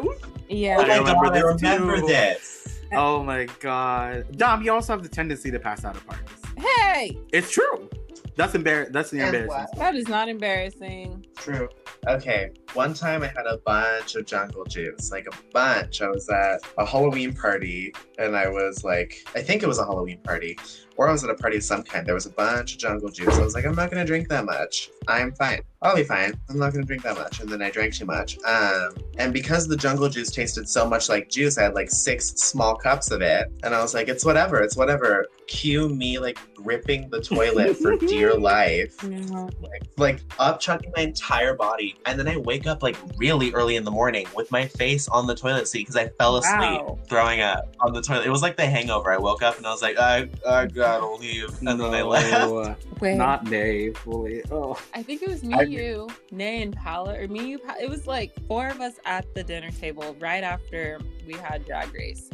[0.49, 0.75] yeah.
[0.77, 2.07] Oh I my remember god, I this remember too.
[2.07, 2.79] this.
[2.93, 6.36] Oh my god, Dom, you also have the tendency to pass out at parties.
[6.57, 7.89] Hey It's true.
[8.35, 8.91] That's embar.
[8.91, 9.47] That's the embarrassing.
[9.47, 9.75] what?
[9.77, 11.69] that is not embarrassing True.
[12.07, 12.51] Okay.
[12.73, 16.01] One time I had a bunch of jungle juice, like a bunch.
[16.01, 19.85] I was at a Halloween party and I was like, I think it was a
[19.85, 20.57] Halloween party,
[20.97, 22.05] or I was at a party of some kind.
[22.05, 23.35] There was a bunch of jungle juice.
[23.37, 24.89] I was like, I'm not going to drink that much.
[25.07, 25.61] I'm fine.
[25.83, 26.33] I'll be fine.
[26.49, 27.39] I'm not going to drink that much.
[27.39, 28.37] And then I drank too much.
[28.45, 32.29] Um, and because the jungle juice tasted so much like juice, I had like six
[32.29, 33.51] small cups of it.
[33.63, 34.59] And I was like, it's whatever.
[34.59, 35.27] It's whatever.
[35.47, 39.47] Cue me like gripping the toilet for dear life no.
[39.61, 43.77] like, like up chucking my entire body and then i wake up like really early
[43.77, 46.99] in the morning with my face on the toilet seat because i fell asleep Wow.
[47.07, 49.71] throwing up on the toilet it was like the hangover i woke up and i
[49.71, 53.15] was like i, I gotta leave and then i left Wait.
[53.15, 53.91] not Ney.
[53.91, 54.41] Fully.
[54.51, 54.79] Oh.
[54.93, 57.59] I think it was me, I- you, Ney, and Paula, or me, you.
[57.59, 61.65] Pa- It was like four of us at the dinner table right after we had
[61.65, 62.29] Drag Race,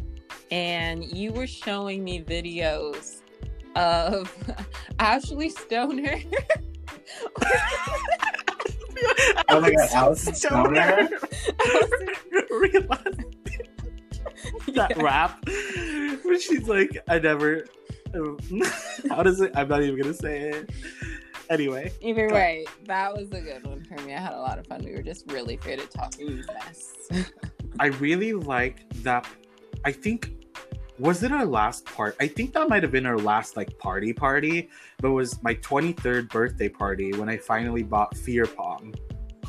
[0.51, 3.21] and you were showing me videos
[3.75, 4.31] of
[4.99, 6.19] Ashley Stoner.
[9.49, 11.09] Oh my God, Alyson Stoner?
[12.49, 13.25] Realized
[14.73, 15.43] that rap
[16.23, 17.65] where she's like, I never.
[19.09, 19.51] How does it?
[19.55, 20.69] I'm not even gonna say it.
[21.49, 22.35] Anyway, Either Go.
[22.35, 24.13] way, that was a good one for me.
[24.13, 24.83] I had a lot of fun.
[24.83, 26.93] We were just really good at talking mess.
[27.79, 29.27] I really like that.
[29.85, 30.31] I think
[30.99, 32.15] was it our last part?
[32.19, 35.55] I think that might have been our last like party party, but it was my
[35.55, 38.93] 23rd birthday party when I finally bought Fear Pong.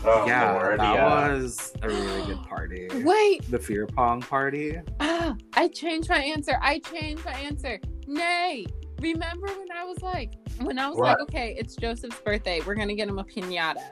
[0.05, 1.33] oh yeah, Lord, that yeah.
[1.33, 2.89] was a really good party.
[3.05, 4.79] Wait, The Fear Pong party.
[5.01, 6.59] ah, I changed my answer.
[6.61, 7.79] I changed my answer.
[8.07, 8.67] Ney,
[9.01, 11.19] remember when I was like, when I was What?
[11.19, 12.61] like, okay, it's Joseph's birthday.
[12.67, 13.83] We're gonna get him a pinata.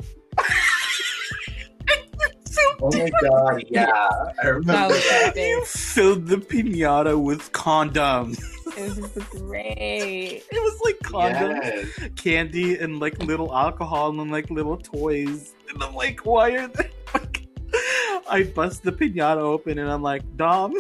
[2.85, 4.11] oh my god yeah
[4.43, 5.37] i remember That that.
[5.37, 8.43] You filled the pinata with condoms.
[8.77, 10.43] It was great.
[10.51, 11.61] It was like condoms,
[11.99, 12.11] Yes.
[12.17, 15.55] candy, and like little alcohol and like little toys.
[15.73, 17.32] And I'm like, why are they like
[18.29, 20.75] I bust the pinata open and I'm like, Dom,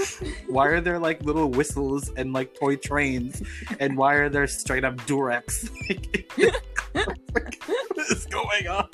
[0.46, 3.42] why are there like little whistles and like toy trains?
[3.80, 5.68] And why are there straight up Durex?
[6.92, 8.88] what is going on?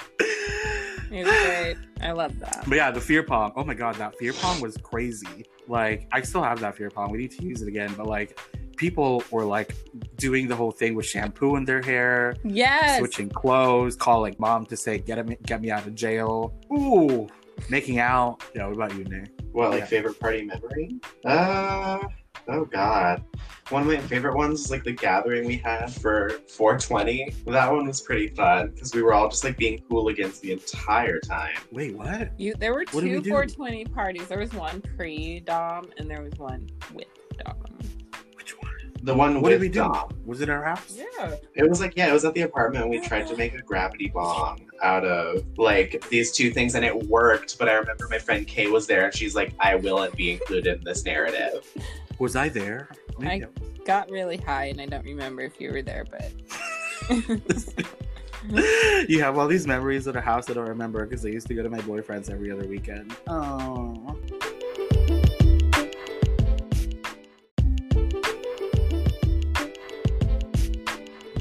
[1.09, 1.77] Great.
[2.01, 2.65] I love that.
[2.67, 3.53] But yeah, the fear pong.
[3.57, 5.45] Oh my god, that fear pong was crazy.
[5.67, 7.11] Like, I still have that fear pong.
[7.11, 7.93] We need to use it again.
[7.97, 8.39] But like,
[8.77, 9.75] people were like
[10.17, 12.99] doing the whole thing with shampoo in their hair, Yes.
[12.99, 16.55] switching clothes, calling mom to say get him, get me out of jail.
[16.73, 17.27] Ooh,
[17.69, 18.43] making out.
[18.55, 19.31] Yeah, what about you, Nick?
[19.53, 19.87] What, like Yeah.
[19.87, 20.97] favorite party memory?
[21.25, 21.99] Uh,
[22.49, 23.25] oh god.
[23.71, 27.35] One of my favorite ones is like the gathering we had for 420.
[27.49, 31.21] That one was pretty fun because we were all just like being hooligans the entire
[31.21, 31.57] time.
[31.71, 32.31] Wait, what?
[32.41, 33.31] You, there were What did we two do?
[33.31, 34.27] 420 parties.
[34.29, 37.09] There was one pre Dom and there was one with
[37.45, 37.57] Dom.
[39.01, 39.07] Which one?
[39.07, 39.81] The one What with did we do?
[39.81, 40.09] Dom.
[40.27, 40.99] Was it our house?
[41.19, 41.37] Yeah.
[41.55, 43.63] It was like, yeah, it was at the apartment and we tried to make a
[43.63, 47.59] gravity bong out of like these two things and it worked.
[47.59, 50.33] But I remember my friend Kay was there and she's like, I will it be
[50.33, 51.67] included in this narrative.
[52.19, 52.89] Was I there?
[53.19, 53.49] Maybe I-
[53.85, 56.31] Got really high and I don't remember if you were there, but
[59.09, 61.55] you have all these memories of a house I don't remember because I used to
[61.55, 63.17] go to my boyfriend's every other weekend.
[63.29, 64.19] Oh.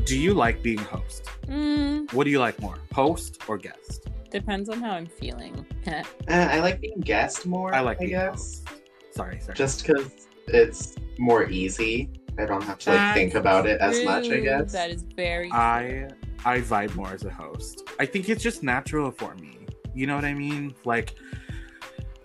[0.08, 1.26] Do you like being host?
[1.48, 4.08] mm, What do you like more, host or guest?
[4.30, 5.66] depends on how I'm feeling.
[5.88, 8.64] Uh, I like being guest more, I like I being guess.
[8.66, 8.70] host.
[9.12, 9.56] Sorry, sorry.
[9.56, 12.10] Just because it's more easy.
[12.38, 14.72] I don't have to like That's think about it as much, I guess.
[14.74, 16.08] That is very I
[16.46, 17.84] I vibe more as a host.
[18.00, 19.66] I think it's just natural for me.
[19.96, 20.76] You know what I mean?
[20.86, 21.16] Like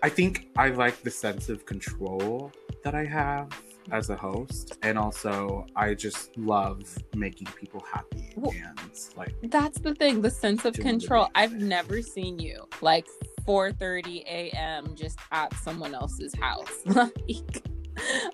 [0.03, 2.53] I think I like the sense of control
[2.85, 3.49] that I have
[3.91, 6.83] as a host and also I just love
[7.17, 8.79] making people happy Well- and
[9.17, 11.29] like That's the thing, the sense of control.
[11.35, 13.07] I've never seen you like
[13.47, 14.95] 4:30 a.m.
[14.95, 16.71] just at someone else's house.
[16.87, 17.63] Like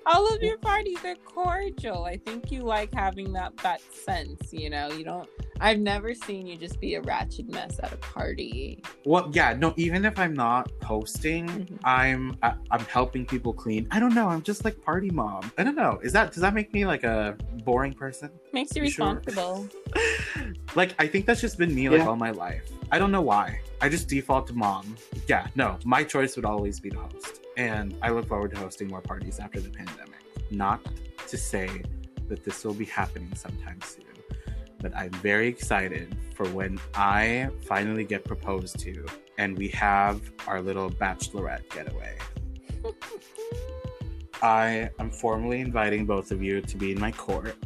[0.07, 2.05] all of your parties are cordial.
[2.05, 4.89] I think you like having that that sense, you know.
[4.93, 5.29] You don't
[5.61, 8.83] I've never seen you just be a ratchet mess at a party.
[9.05, 9.75] Well, yeah, no.
[9.77, 11.79] Even if I'm not hosting, Mhm.
[11.85, 13.89] I'm I, I'm helping people clean.
[13.91, 14.29] I don't know.
[14.29, 15.51] I'm just like party mom.
[15.59, 15.99] I don't know.
[16.03, 18.31] Is that does that make me like a boring person?
[18.53, 19.15] Makes you You sure?
[19.15, 19.69] responsible.
[20.75, 22.07] like I think that's just been me like Yeah.
[22.09, 22.71] all my life.
[22.91, 23.61] I don't know why.
[23.81, 24.97] I just default to mom.
[25.29, 25.79] Yeah, no.
[25.85, 29.41] My choice would always be to host, and I look forward to hosting more parties
[29.41, 30.23] after the pandemic.
[30.51, 30.81] Not
[31.27, 31.83] to say
[32.29, 34.05] that this will be happening sometime soon,
[34.81, 39.05] but I'm very excited for when I finally get proposed to
[39.39, 42.17] and we have our little bachelorette getaway.
[44.43, 47.57] I am formally inviting both of you to be in my court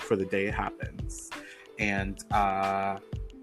[0.00, 1.30] for the day it happens.
[1.78, 2.98] And uh,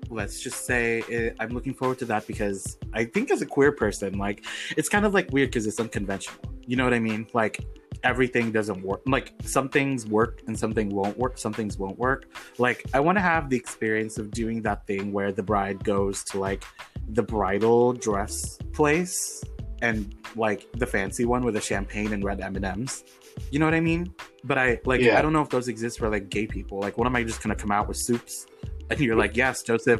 [0.10, 3.72] let's just say it, I'm looking forward to that because I think as a queer
[3.72, 6.40] person, like, it's kind of like weird because it's unconventional.
[6.66, 7.28] You know what I mean?
[7.34, 7.64] Like,
[8.04, 9.02] everything doesn't work.
[9.06, 11.38] Like, some things work and some things won't work.
[11.38, 12.30] Some things won't work.
[12.58, 16.24] Like, I want to have the experience of doing that thing where the bride goes
[16.26, 16.64] to, like,
[17.10, 19.44] the bridal dress place
[19.82, 23.04] and like the fancy one with the champagne and red M&Ms.
[23.52, 24.14] You know what I mean?
[24.44, 25.18] But I like Yeah.
[25.18, 26.80] I don't know if those exist for like gay people.
[26.80, 28.46] Like, what am I just gonna come out with soups?
[28.90, 30.00] And you're like, yes, Joseph.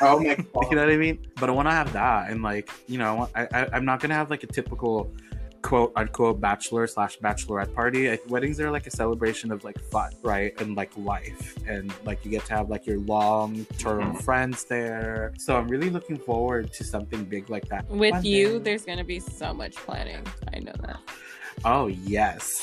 [0.00, 0.46] Oh my god.
[0.70, 1.18] you know what I mean?
[1.38, 4.14] But I want to have that, and like, you know, I, I I'm not gonna
[4.14, 5.12] have like a typical
[5.60, 8.10] quote unquote bachelor slash bachelorette party.
[8.10, 12.24] I, weddings are like a celebration of like fun, right, and like life, and like
[12.24, 14.22] you get to have like your long term Mhm.
[14.22, 15.34] friends there.
[15.36, 17.86] So I'm really looking forward to something big like that.
[17.90, 18.58] With One you, day.
[18.60, 20.24] there's gonna be so much planning.
[20.54, 21.00] I know that.
[21.64, 22.62] Oh yes.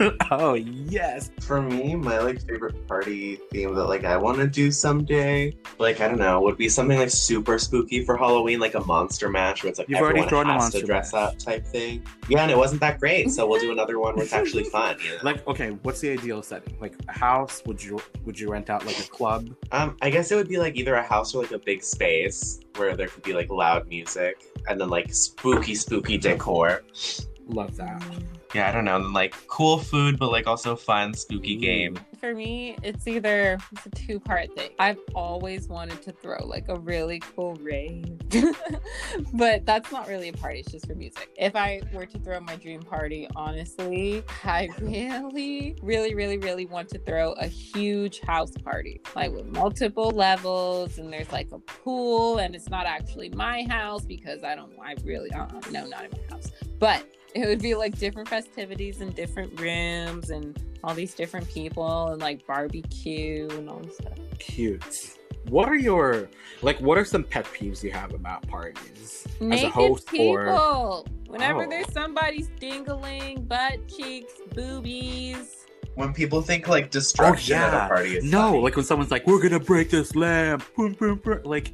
[0.30, 1.30] oh yes.
[1.42, 6.00] For me, my like favorite party theme that like I want to do someday, like
[6.00, 9.62] I don't know, would be something like super spooky for Halloween, like a monster mash
[9.62, 11.22] where it's like You've already everyone thrown a has monster to dress mash.
[11.34, 12.02] up type thing.
[12.28, 14.96] Yeah, and it wasn't that great, so we'll do another one where it's actually fun.
[15.04, 15.18] You know?
[15.22, 16.76] Like, okay, what's the ideal setting?
[16.80, 17.62] Like a house?
[17.66, 19.48] Would you would you rent out like a club?
[19.70, 22.58] Um, I guess it would be like either a house or like a big space
[22.76, 26.82] where there could be like loud music and then like spooky, spooky decor.
[27.48, 28.02] Love that.
[28.54, 31.98] Yeah, I don't know, like cool food, but like also fun, spooky game.
[32.20, 34.70] For me, it's either it's a two part thing.
[34.78, 38.16] I've always wanted to throw like a really cool rave,
[39.34, 40.60] but that's not really a party.
[40.60, 41.30] It's just for music.
[41.36, 46.88] If I were to throw my dream party, honestly, I really, really, really, really want
[46.90, 52.38] to throw a huge house party, like with multiple levels, and there's like a pool,
[52.38, 54.72] and it's not actually my house because I don't.
[54.80, 57.04] I really, uh, no, not in my house, but
[57.34, 62.20] it would be like different festivities in different rooms and all these different people and
[62.20, 64.12] like barbecue and all this stuff.
[64.38, 65.16] Cute.
[65.48, 66.30] What are your
[66.62, 66.78] like?
[66.80, 70.26] What are some pet peeves you have about parties as a Naked host people.
[70.28, 71.04] or?
[71.28, 71.68] Whenever Oh.
[71.68, 75.66] there's somebody's dingling, butt cheeks, boobies.
[75.96, 77.84] When people think like oh, destruction at Oh, yeah.
[77.84, 78.60] a party is No, funny.
[78.62, 81.40] like when someone's like, "We're gonna break this lamp," boom, boom, boom.
[81.44, 81.72] like,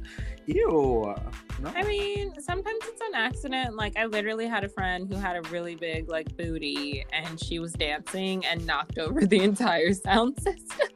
[0.53, 1.15] ew.
[1.59, 1.71] No.
[1.75, 3.75] I mean, sometimes it's an accident.
[3.75, 7.59] Like I literally had a friend who had a really big like booty and she
[7.59, 10.87] was dancing and knocked over the entire sound system.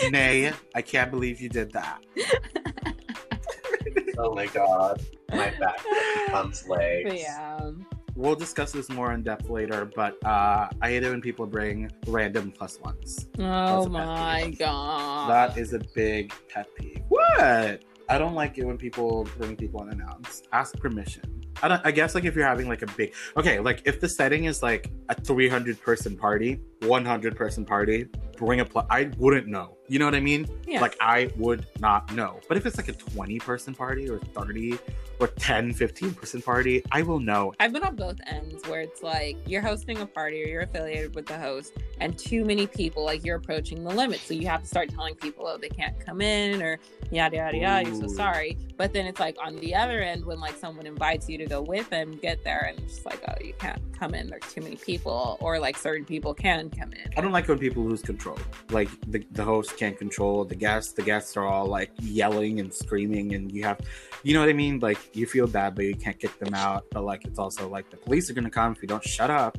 [0.10, 2.02] Ney, I can't believe you did that.
[4.18, 5.80] oh my god, my back
[6.26, 7.08] becomes legs.
[7.08, 7.70] But yeah.
[8.18, 11.88] We'll discuss this more in depth later, but uh, I hate it when people bring
[12.08, 13.28] random plus ones.
[13.38, 15.30] Oh my god.
[15.30, 17.04] That is a big pet peeve.
[17.06, 17.84] What?
[18.08, 20.48] I don't like it when people bring people unannounced.
[20.52, 21.22] Ask permission.
[21.62, 21.80] I don't.
[21.84, 24.64] I guess like if you're having like a big okay, like if the setting is
[24.64, 29.76] like a 300 person party, 100 person party, bring a pl- I wouldn't know.
[29.88, 30.46] You know what I mean?
[30.66, 30.80] yeah.
[30.80, 32.40] Like I would not know.
[32.46, 34.78] But if it's like a 20 person party or 30
[35.18, 37.54] or 10, 15 person party, I will know.
[37.58, 41.14] I've been on both ends where it's like you're hosting a party or you're affiliated
[41.14, 44.20] with the host, and too many people, like you're approaching the limit.
[44.20, 46.78] So you have to start telling people, oh, they can't come in or
[47.10, 47.88] yada, yada, yada.
[47.88, 48.58] You're so sorry.
[48.76, 51.62] But then it's like on the other end, when like someone invites you to go
[51.62, 54.28] with them, get there, and it's just like, oh, you can't come in.
[54.28, 57.10] There's too many people, or like certain people can come in.
[57.16, 58.27] I don't like when people lose control.
[58.70, 60.92] Like the, the host can't control the guests.
[60.92, 63.80] The guests are all like yelling and screaming, and you have,
[64.22, 64.80] you know what I mean?
[64.80, 66.84] Like you feel bad, but you can't kick them out.
[66.90, 69.58] But like it's also like the police are gonna come if you don't shut up.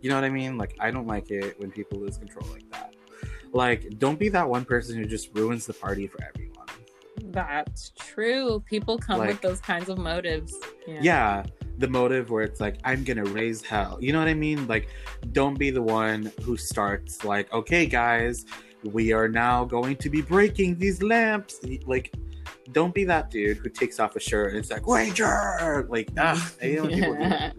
[0.00, 0.56] You know what I mean?
[0.58, 2.94] Like I don't like it when people lose control like that.
[3.52, 6.66] Like don't be that one person who just ruins the party for everyone.
[7.32, 8.62] That's true.
[8.66, 10.54] People come with those kinds of motives.
[10.86, 11.00] Yeah.
[11.02, 11.44] yeah
[11.78, 14.88] the motive where it's like i'm gonna raise hell you know what i mean like
[15.32, 18.44] don't be the one who starts like okay guys
[18.84, 22.14] we are now going to be breaking these lamps like
[22.72, 26.52] don't be that dude who takes off a shirt and it's like wager like ah
[26.60, 27.50] I hate when people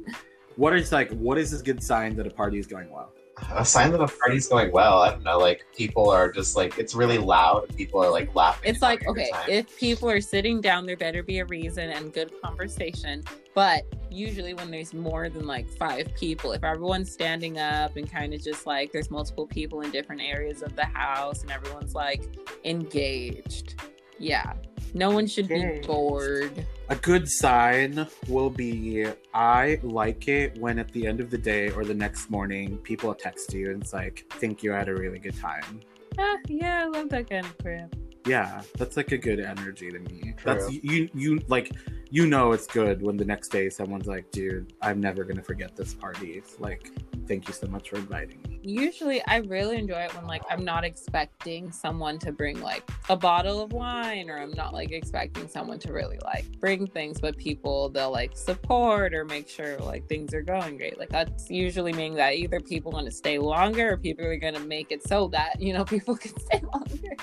[0.55, 3.13] what is like what is this good sign that a party is going well
[3.53, 5.01] a sign that a party's going well.
[5.01, 8.33] I don't know, like people are just like it's really loud and people are like
[8.35, 8.69] laughing.
[8.69, 11.45] It's like, having a good okay, if people are sitting down, there better be a
[11.45, 13.23] reason and good conversation.
[13.59, 18.33] But usually, when there's more than like five people, if everyone's standing up and kind
[18.33, 22.23] of just like there's multiple people in different areas of the house and everyone's like
[22.63, 23.75] engaged,
[24.17, 24.53] yeah,
[24.93, 26.65] no one should be bored.
[26.87, 31.69] A good sign will be I like it when at the end of the day
[31.69, 35.19] or the next morning people text you and it's like, think you had a really
[35.19, 35.81] good time.
[36.17, 37.93] Ah, yeah, I love that kind of crap.
[38.25, 40.33] Yeah, that's like a good energy to me.
[40.37, 40.53] True.
[40.53, 41.71] That's you you like
[42.11, 45.75] you know it's good when the next day someone's like, dude, I'm never gonna forget
[45.75, 46.41] this party.
[46.57, 46.91] Like,
[47.27, 48.59] thank you so much for inviting me.
[48.63, 53.15] Usually, I really enjoy it when like I'm not expecting someone to bring like a
[53.15, 57.37] bottle of wine, or I'm not like expecting someone to really like bring things, but
[57.37, 60.97] people they'll like support or make sure like things are going great.
[60.97, 64.59] Like that's usually meaning that either people want to stay longer or people are gonna
[64.59, 67.15] make it so that you know people can stay longer.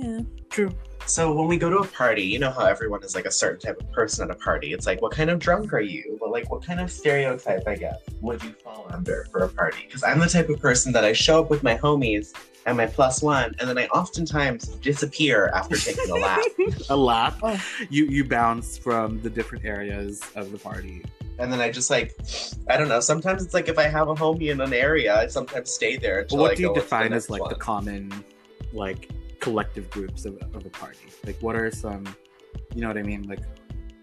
[0.00, 0.20] Yeah.
[0.48, 0.72] True.
[1.06, 3.58] So when we go to a party, you know how everyone is like a certain
[3.60, 4.72] type of person at a party.
[4.72, 6.16] It's like, what kind of drunk are you?
[6.20, 9.78] But like, what kind of stereotype, I guess, would you fall under for a party?
[9.86, 12.32] Because I'm the type of person that I show up with my homies
[12.66, 16.44] and my plus one, and then I oftentimes disappear after taking a lap.
[16.90, 17.38] A lap.
[17.42, 17.60] Oh.
[17.88, 21.02] You you bounce from the different areas of the party.
[21.38, 22.14] and then I just like,
[22.68, 23.00] I don't know.
[23.00, 26.20] Sometimes it's like if I have a homie in an area, I sometimes stay there
[26.20, 28.12] until what I do you go define the as next like the common
[28.72, 29.08] like
[29.40, 30.98] collective groups of, of a party?
[31.26, 32.04] Like what are some
[32.74, 33.22] you know what I mean?
[33.28, 33.40] Like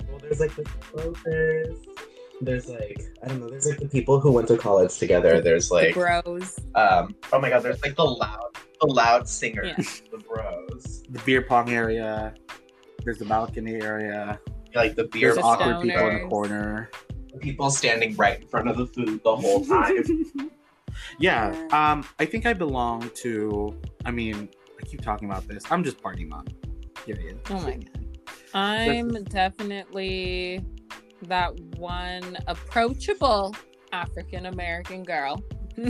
[0.10, 1.78] Well, there's like the smokers.
[2.42, 3.50] There's like I don't know.
[3.50, 5.42] There's like the people who went to college together.
[5.42, 6.60] There's like the bros.
[6.76, 7.64] um oh my god.
[7.64, 10.10] There's like the loud the loud singers, Yeah.
[10.12, 12.36] the bros, the beer pong area,
[13.04, 14.40] there's the balcony area,
[14.76, 16.30] like the beer there's awkward pong people in the stoners.
[16.30, 16.90] corner.
[17.40, 20.50] people standing right in front of the food the whole time.
[21.20, 23.76] yeah, um, I think I belong to.
[24.06, 25.63] I mean, I keep talking about this.
[25.71, 26.45] I'm just party mom.
[27.05, 27.39] Period.
[27.49, 28.07] Oh my god.
[28.53, 30.63] I'm definitely
[31.23, 33.55] that one approachable
[33.91, 35.43] African American girl.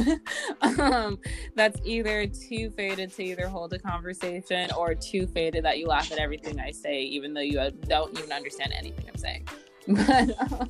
[0.62, 1.18] um,
[1.56, 6.12] that's either too faded to either hold a conversation or too faded that you laugh
[6.12, 9.48] at everything I say, even though you uh, don't even understand anything I'm saying.
[9.88, 10.70] But um,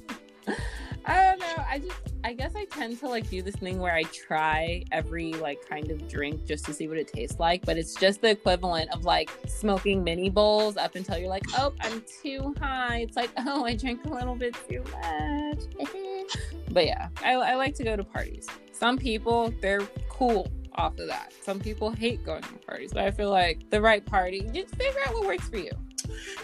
[1.08, 1.64] I don't know.
[1.70, 5.32] I just, I guess I tend to like do this thing where I try every
[5.34, 8.32] like kind of drink just to see what it tastes like, but it's just the
[8.32, 12.98] equivalent of like smoking mini bowls up until you're like, oh, I'm too high.
[12.98, 15.60] It's like, oh, I drank a little bit too much.
[16.72, 18.48] but yeah, I, I like to go to parties.
[18.74, 21.32] Some people, they're cool off of that.
[21.42, 25.00] Some people hate going to parties, but I feel like the right party, just figure
[25.08, 25.72] out what works for you.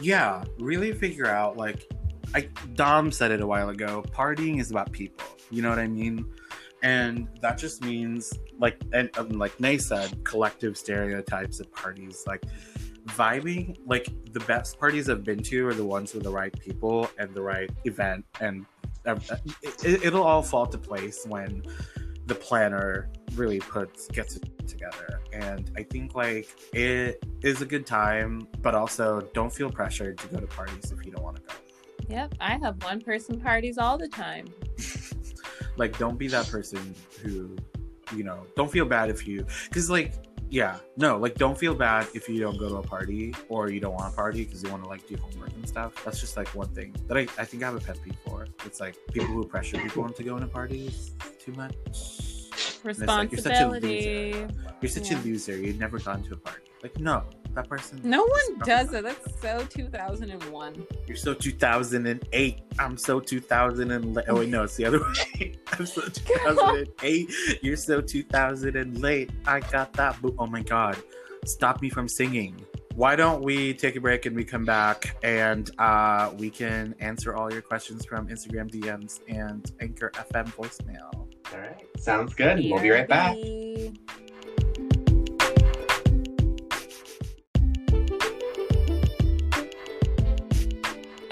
[0.02, 1.88] Yeah, really figure out like
[2.36, 2.42] I
[2.76, 5.26] Dom said it a while ago, partying is about people.
[5.50, 6.26] You know what I mean?
[6.82, 12.44] And that just means like and um, like Ney said, collective stereotypes of parties like
[13.08, 17.10] vibing like the best parties I've been to are the ones with the right people
[17.18, 18.66] and the right event and
[19.06, 19.20] uh,
[19.62, 21.64] it, it'll all fall to place when
[22.26, 27.86] the planner really puts gets it together and i think like it is a good
[27.86, 31.42] time but also don't feel pressured to go to parties if you don't want to
[31.42, 31.54] go
[32.10, 34.48] Yep, I have one person parties all the time.
[35.78, 37.56] like don't be that person who
[38.16, 40.14] you know don't feel bad if you because like
[40.50, 43.80] yeah no like don't feel bad if you don't go to a party or you
[43.80, 46.38] don't want to party because you want to like do homework and stuff that's just
[46.38, 48.96] like one thing that I, I think i have a pet peeve for it's like
[49.14, 51.74] people who pressure people into going to parties too much
[52.86, 54.34] it's like, you're such a Responsibility.
[54.34, 54.50] loser.
[54.82, 55.18] You're such Yeah.
[55.18, 55.58] a loser.
[55.58, 56.68] You've never gone to a party.
[56.84, 57.24] Like, no,
[57.54, 58.02] that person.
[58.04, 59.04] No one does it.
[59.04, 60.86] That's so 2001.
[61.08, 62.62] You're so 2008.
[62.78, 64.26] I'm so 2000 and late.
[64.28, 65.56] Oh wait, no, it's the other way.
[65.72, 67.32] I'm so 2008.
[67.62, 69.32] You're so 2000 and late.
[69.46, 70.22] I got that.
[70.22, 70.98] Bo- oh my god,
[71.46, 72.60] stop me from singing.
[72.96, 77.36] Why don't we take a break and we come back and uh, we can answer
[77.36, 81.12] all your questions from Instagram DMs and Anchor FM voicemail.
[81.14, 82.60] All right, sounds good.
[82.60, 83.36] We'll be right back.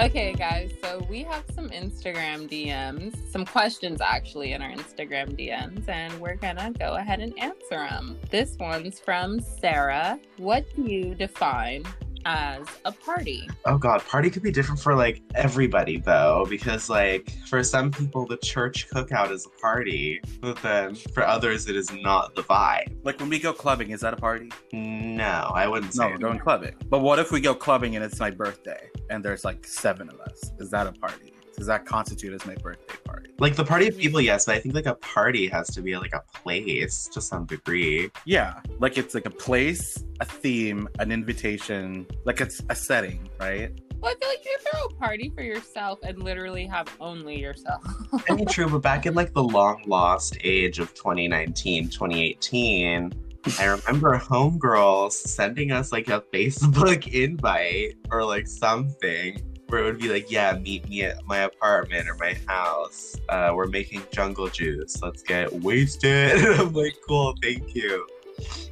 [0.01, 5.87] Okay, guys, so we have some Instagram DMs, some questions actually in our Instagram DMs,
[5.87, 8.17] and we're gonna go ahead and answer them.
[8.31, 10.19] This one's from Sarah.
[10.37, 11.83] What do you define
[12.25, 13.47] as a party?
[13.65, 18.25] Oh god, party could be different for like everybody though, because like for some people
[18.25, 22.95] the church cookout is a party, but then for others it is not the vibe.
[23.03, 24.51] Like when we go clubbing, is that a party?
[24.73, 26.03] No, I wouldn't say.
[26.03, 26.13] No, say.
[26.13, 26.75] we're going clubbing.
[26.89, 30.19] But what if we go clubbing and it's my birthday and there's like seven of
[30.21, 30.51] us?
[30.59, 31.30] Is that a party?
[31.61, 33.29] Does that constitute as my birthday party?
[33.37, 34.01] Like the party of mm-hmm.
[34.01, 37.21] people, yes, but I think like a party has to be like a place to
[37.21, 38.09] some degree.
[38.25, 43.79] Yeah, like it's like a place, a theme, an invitation, like it's a setting, right?
[43.99, 47.39] Well, I feel like you can throw a party for yourself and literally have only
[47.39, 47.83] yourself.
[48.27, 53.13] I mean, true, but back in like the long lost age of 2019, 2018,
[53.59, 59.99] I remember homegirls sending us like a Facebook invite or like something where it would
[59.99, 63.15] be like, yeah, meet me at my apartment or my house.
[63.29, 65.01] Uh, we're making jungle juice.
[65.01, 66.43] Let's get wasted.
[66.59, 68.05] I'm like, cool, thank you.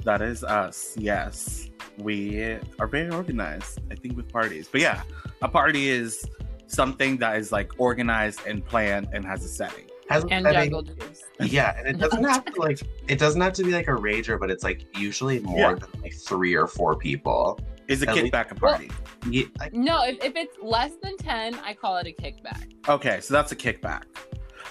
[0.04, 0.96] That is us.
[0.98, 2.42] Yes, we
[2.80, 3.80] are very organized.
[3.92, 5.04] I think with parties, but yeah,
[5.42, 6.26] a party is
[6.68, 9.86] something that is like organized and planned and has a setting.
[10.10, 11.24] Has a and setting- jungle juice.
[11.40, 14.38] Yeah, and it doesn't have to like it doesn't have to be like a rager,
[14.40, 15.76] but it's like usually more Yeah.
[15.76, 17.60] than like three or four people.
[17.90, 18.90] Is a At least- kickback a party?
[19.30, 22.72] Yeah, No, if, if it's less than 10, I call it a kickback.
[22.88, 24.04] Okay, so that's a kickback.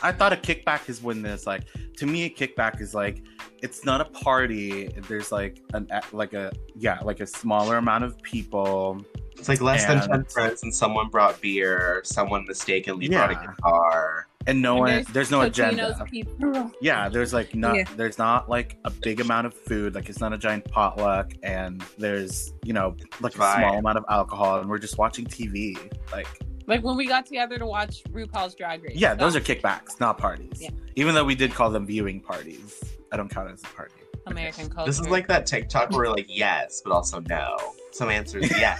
[0.03, 1.65] I thought a kickback is when there's like,
[1.97, 3.25] to me, a kickback is like,
[3.61, 4.87] it's not a party.
[5.09, 9.05] There's like an like a yeah, like a smaller amount of people.
[9.37, 12.01] It's like less than ten friends, and someone brought beer.
[12.05, 13.47] Someone mistakenly brought a Yeah.
[13.57, 14.28] guitar.
[14.49, 16.73] And no one And there's, no agenda Pizza.
[16.81, 17.85] yeah there's like not Yeah.
[17.97, 21.85] there's not like a big amount of food like it's not a giant potluck and
[21.99, 23.57] there's you know like a Vibe.
[23.59, 25.77] small amount of alcohol and we're just watching tv
[26.13, 26.27] like
[26.67, 28.97] Like when we got together to watch RuPaul's Drag Race.
[28.97, 30.71] yeah those are kickbacks not parties Yeah.
[30.97, 32.83] even though we did call them viewing parties
[33.13, 33.95] i don't count it as a party
[34.27, 34.91] American culture.
[34.91, 37.57] This is like that TikTok where like yes, but also no.
[37.93, 38.79] Some answers yes,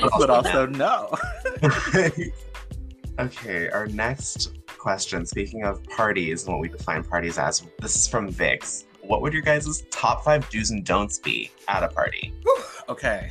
[0.00, 1.10] but but also also no
[1.62, 2.10] no.
[3.18, 5.26] okay, our next question.
[5.26, 8.86] Speaking of parties and what we define parties as, this is from Vix.
[9.02, 12.34] What would your guys' top five do's and don'ts be at a party?
[12.88, 13.30] okay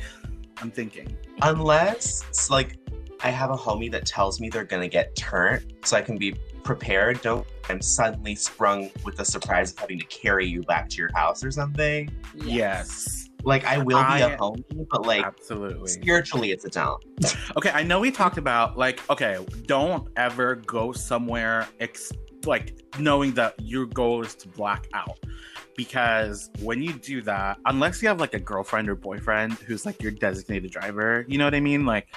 [0.62, 2.78] i'm thinking Unless it's like
[3.22, 6.32] I have a homie that tells me they're gonna get turned, so I can be
[6.64, 7.20] prepared.
[7.20, 11.10] Don't I'm suddenly sprung with the surprise of having to carry you back to your
[11.14, 12.10] house or something.
[12.34, 17.04] yes, Like I will be I- a homie, but like absolutely spiritually it's a don't.
[17.56, 22.12] Okay, I know we talked about like okay, don't ever go somewhere ex-
[22.44, 25.18] like knowing that your goal is to black out.
[25.76, 30.02] Because when you do that, unless you have like a girlfriend or boyfriend who's like
[30.02, 31.86] your designated driver, you know what I mean?
[31.86, 32.08] Like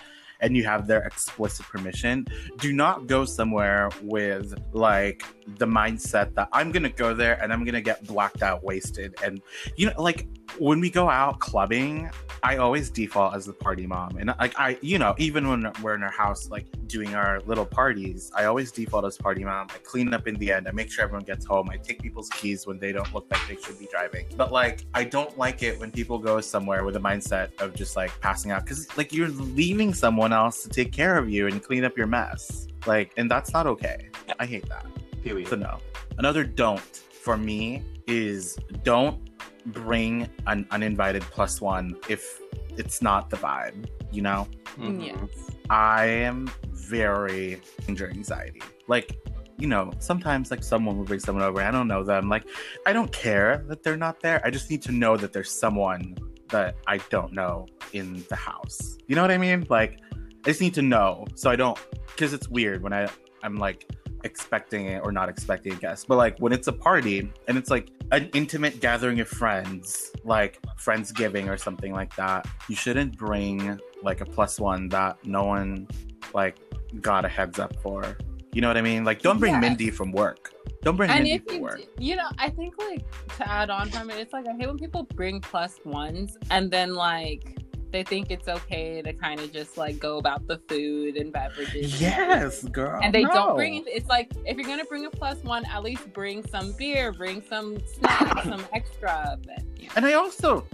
[0.44, 2.28] and you have their explicit permission,
[2.60, 5.24] do not go somewhere with like
[5.58, 9.16] the mindset that I'm gonna go there and I'm gonna get blacked out, wasted.
[9.24, 9.42] And
[9.76, 10.28] you know, like
[10.58, 12.10] when we go out clubbing,
[12.44, 15.96] I always default as the party mom, and like I, you know, even when we're
[15.96, 19.68] in our house, like doing our little parties, I always default as party mom.
[19.74, 20.68] I clean up in the end.
[20.68, 21.70] I make sure everyone gets home.
[21.70, 24.26] I take people's keys when they don't look like they should be driving.
[24.36, 27.96] But like, I don't like it when people go somewhere with a mindset of just
[27.96, 31.64] like passing out because like you're leaving someone else to take care of you and
[31.64, 32.68] clean up your mess.
[32.86, 34.10] Like, and that's not okay.
[34.40, 34.86] I hate that.
[35.24, 35.48] Period.
[35.48, 35.78] So no.
[36.18, 39.30] Another don't for me is don't
[39.68, 42.40] bring an uninvited plus one if
[42.78, 43.88] it's not the vibe.
[44.12, 44.48] You know,
[44.78, 45.06] Mhm.
[45.06, 45.52] Yes.
[45.70, 48.62] I am very danger anxiety.
[48.88, 49.18] Like,
[49.58, 51.62] you know, sometimes like someone will bring someone over.
[51.62, 52.28] I don't know them.
[52.28, 52.44] Like,
[52.86, 54.42] I don't care that they're not there.
[54.44, 56.18] I just need to know that there's someone
[56.50, 58.98] that I don't know in the house.
[59.08, 59.66] You know what I mean?
[59.70, 60.00] Like,
[60.46, 63.08] I just need to know so I don't because it's weird when I
[63.44, 63.90] I'm like
[64.24, 66.08] expecting it or not expecting a guest.
[66.08, 70.60] But like when it's a party and it's like an intimate gathering of friends, like
[70.80, 75.88] Friendsgiving or something like that, you shouldn't bring like a plus one that no one
[76.34, 76.58] like
[77.02, 78.18] got a heads up for.
[78.54, 79.04] You know what I mean?
[79.04, 79.60] Like don't bring.
[79.60, 80.54] Mindy from work.
[80.84, 81.82] Don't bring And Mindy if from you, work.
[81.98, 83.04] you know, I think like
[83.38, 86.70] to add on from it, it's like I hate when people bring plus ones and
[86.70, 87.58] then like
[87.94, 91.94] they think it's okay to kind of just like go about the food and beverages.
[91.94, 93.00] and Yes, girl.
[93.02, 93.32] and they no.
[93.32, 93.84] don't bring it.
[93.88, 97.42] It's like if you're gonna bring a plus one, at least bring some beer, bring
[97.48, 99.38] some snacks, some extra.
[99.46, 99.92] But, yeah.
[99.96, 100.66] And I also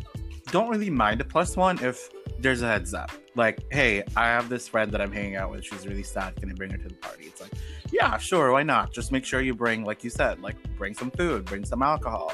[0.47, 2.09] don't really mind a plus one if
[2.39, 3.11] there's a heads up.
[3.35, 5.65] Like, hey, I have this friend that I'm hanging out with.
[5.65, 6.37] She's really sad.
[6.37, 7.25] Can I bring her to the party?
[7.25, 7.51] It's like,
[7.91, 8.51] yeah, sure.
[8.53, 8.93] Why not?
[8.93, 12.31] Just make sure you bring, like you said, like bring some food, bring some alcohol.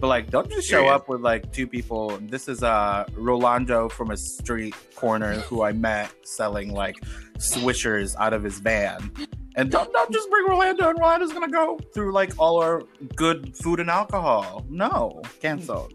[0.00, 0.94] But like, don't just show Period.
[0.94, 2.18] up with like two people.
[2.22, 6.96] This is uh Rolando from a street corner who I met selling like
[7.38, 9.10] swishers out of his van.
[9.54, 12.82] And don't, don't just bring Rolando and Rolando's gonna go through like all our
[13.14, 14.66] good food and alcohol.
[14.68, 15.94] No, canceled.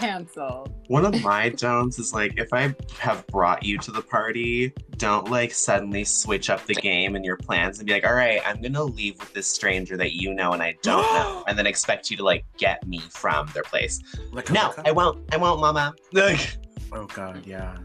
[0.00, 0.72] Canceled.
[0.88, 5.30] One of my don'ts is like if I have brought you to the party, don't
[5.30, 8.62] like suddenly switch up the game and your plans and be like, all right, I'm
[8.62, 12.10] gonna leave with this stranger that you know and I don't know, and then expect
[12.10, 14.00] you to like get me from their place.
[14.32, 15.22] Like, No, I won't.
[15.34, 15.94] I won't, Mama.
[16.12, 16.56] Like,
[16.92, 17.76] Oh god, yeah.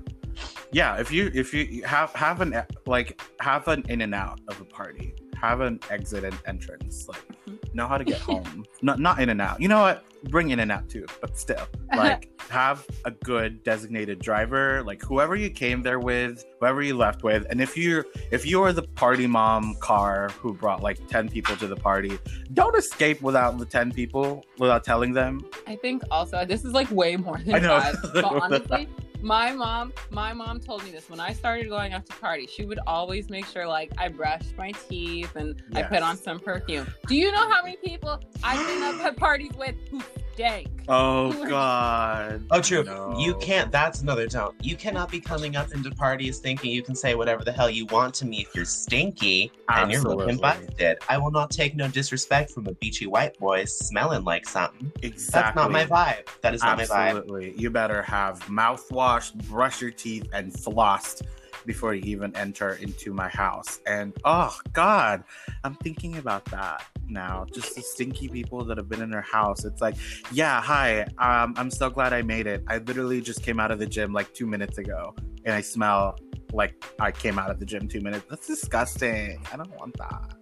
[0.71, 4.59] yeah if you if you have have an like have an in and out of
[4.61, 7.55] a party have an exit and entrance like mm-hmm.
[7.73, 10.59] know how to get home not not in and out you know what bring in
[10.59, 15.81] and out too but still like have a good designated driver like whoever you came
[15.81, 20.29] there with whoever you left with and if you're if you're the party mom car
[20.39, 22.17] who brought like 10 people to the party
[22.53, 26.89] don't escape without the 10 people without telling them I think also this is like
[26.91, 27.79] way more than I know.
[27.79, 27.95] five.
[28.13, 28.87] But honestly,
[29.25, 32.51] my mom, my mom told me this when I started going out to parties.
[32.51, 36.39] She would always make sure like I brushed my teeth and I put on some
[36.39, 36.85] perfume.
[37.07, 40.03] Do you know how many people I've been up at parties with who
[40.35, 40.67] stank?
[40.87, 42.83] oh god Oh, true.
[42.83, 43.17] No.
[43.17, 43.71] You can't.
[43.71, 44.55] That's another don't.
[44.63, 47.85] You cannot be coming up into parties thinking you can say whatever the hell you
[47.87, 50.97] want to me if you're stinky and you're looking busted.
[51.09, 54.91] I will not take no disrespect from a beachy white boy smelling like something.
[55.01, 56.27] exactly That's not my vibe.
[56.41, 57.17] That is not my vibe.
[57.17, 57.55] Absolutely.
[57.57, 61.23] You better have mouthwash, brush your teeth, and flossed
[61.65, 63.79] before you even enter into my house.
[63.87, 65.23] And oh God,
[65.63, 67.45] I'm thinking about that now.
[67.53, 69.65] Just the stinky people that have been in their house.
[69.65, 69.95] It's like,
[70.31, 71.01] yeah, hi.
[71.17, 72.63] Um, I'm so glad I made it.
[72.67, 76.17] I literally just came out of the gym like two minutes ago, and I smell
[76.53, 78.25] like I came out of the gym two minutes.
[78.29, 79.43] That's disgusting.
[79.51, 80.35] I don't want that.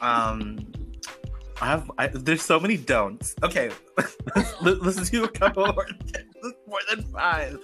[0.00, 0.58] Um.
[1.60, 1.88] I have.
[1.98, 3.36] I, there's so many don'ts.
[3.44, 3.70] Okay,
[4.60, 5.86] Let- let's do a couple more.
[6.66, 7.58] More than five.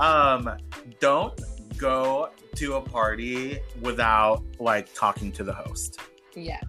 [0.00, 0.50] Um,
[0.98, 1.40] don't
[1.78, 6.00] go to a party without like talking to the host.
[6.34, 6.64] Yes.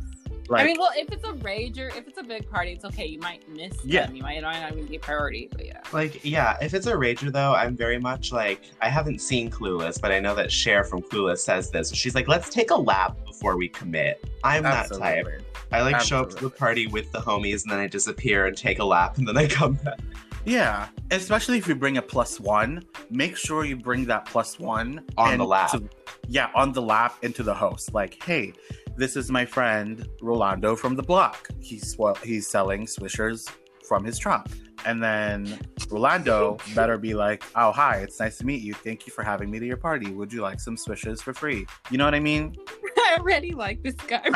[0.49, 3.05] Like, I mean, well, if it's a rager, if it's a big party, it's okay.
[3.05, 4.05] You might miss Yeah.
[4.07, 4.15] them.
[4.15, 5.81] You might not even be a priority, but yeah.
[5.93, 9.99] Like, yeah, if it's a rager though, I'm very much like I haven't seen Clueless,
[10.01, 11.93] but I know that Cher from Clueless says this.
[11.93, 14.23] She's like, let's take a lap before we commit.
[14.43, 15.25] I'm that type.
[15.25, 15.45] absolutely.
[15.71, 18.57] I like show up to the party with the homies and then I disappear and
[18.57, 19.99] take a lap and then I come back.
[20.43, 25.03] Yeah, especially if you bring a plus one, make sure you bring that plus one
[25.17, 25.73] On the lap.
[25.73, 25.87] into-
[26.27, 27.93] yeah, on the lap into the host.
[27.93, 28.53] Like, hey,
[29.01, 31.47] this is my friend Rolando from the block.
[31.59, 33.51] He's well, he's selling swishers
[33.87, 34.45] from his trunk.
[34.85, 35.57] And then
[35.89, 38.75] Rolando better be like, oh, hi, it's nice to meet you.
[38.75, 40.11] Thank you for having me to your party.
[40.11, 41.65] Would you like some swishers for free?
[41.89, 42.55] You know what I mean?
[42.97, 44.21] I already like this guy.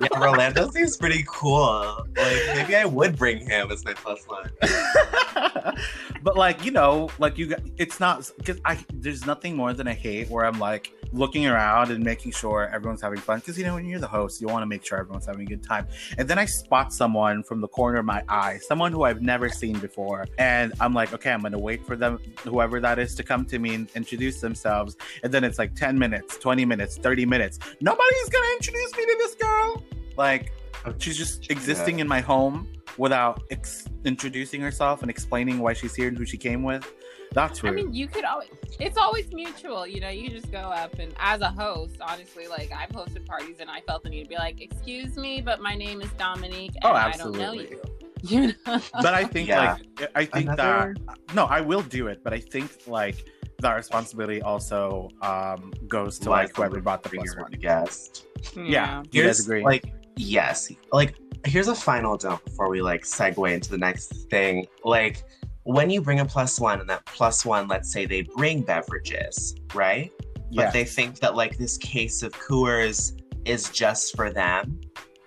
[0.00, 2.04] Yeah, Rolando seems pretty cool.
[2.16, 4.50] Like maybe I would bring him as my plus one.
[6.22, 9.88] but like you know like you got it's not because i there's nothing more than
[9.88, 13.64] i hate where i'm like looking around and making sure everyone's having fun because you
[13.64, 15.86] know when you're the host you want to make sure everyone's having a good time.
[16.18, 19.48] And then i spot someone from the corner of my eye someone who i've never
[19.48, 20.26] seen before.
[20.38, 23.58] And i'm like okay i'm gonna wait for them whoever that is to come to
[23.58, 24.96] me and introduce themselves.
[25.22, 27.58] And then it's like 10 minutes 20 minutes 30 minutes.
[27.80, 29.82] Nobody's gonna introduce me to this girl.
[30.16, 30.52] Like
[30.98, 36.08] she's just existing in my home without ex- introducing herself and explaining why she's here
[36.08, 36.90] and who she came with.
[37.34, 37.70] That's true.
[37.70, 41.14] I mean, you could always, it's always mutual, you know, you just go up and
[41.18, 44.36] as a host, honestly, like I've hosted parties and I felt the need to be
[44.36, 47.70] like, excuse me, but my name is Dominique and Oh, I don't know absolutely.
[47.70, 47.82] you.
[48.24, 48.80] You know?
[49.02, 49.76] but I think Yeah.
[49.98, 53.24] like I think Another- that no, I will do it, but I think like
[53.58, 57.52] that responsibility also um goes to like whoever brought the Bring plus your one.
[57.52, 58.26] guest.
[58.56, 59.64] Yeah, you guys agree?
[59.64, 60.70] Like, yes.
[60.92, 64.66] Like, here's a final don't before we like segue into the next thing.
[64.84, 65.24] Like,
[65.64, 69.54] when you bring a plus one and that plus one, let's say they bring beverages,
[69.74, 70.12] right?
[70.50, 70.64] Yeah.
[70.66, 74.80] But they think that like this case of Coors is just for them.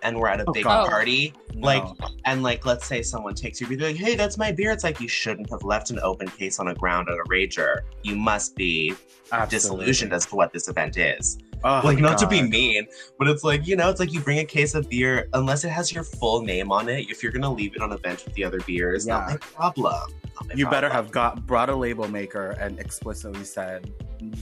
[0.04, 0.88] And we're at a Oh, big God.
[0.88, 1.34] party.
[1.56, 1.66] No.
[1.66, 1.84] Like,
[2.26, 4.70] and like, let's say someone takes your beer, like, hey, that's my beer.
[4.70, 7.80] It's like, you shouldn't have left an open case on the ground at a rager.
[8.04, 8.94] You must be
[9.32, 9.48] Absolutely.
[9.86, 12.86] disillusioned as to what this event is Oh, like not to be mean,
[13.18, 15.70] but it's like you know, it's like you bring a case of beer unless it
[15.70, 17.10] has your full name on it.
[17.10, 19.32] If you're gonna leave it on a bench with the other beers, not Yeah.
[19.34, 20.12] my problem.
[20.54, 23.92] You better have got brought a label maker and explicitly said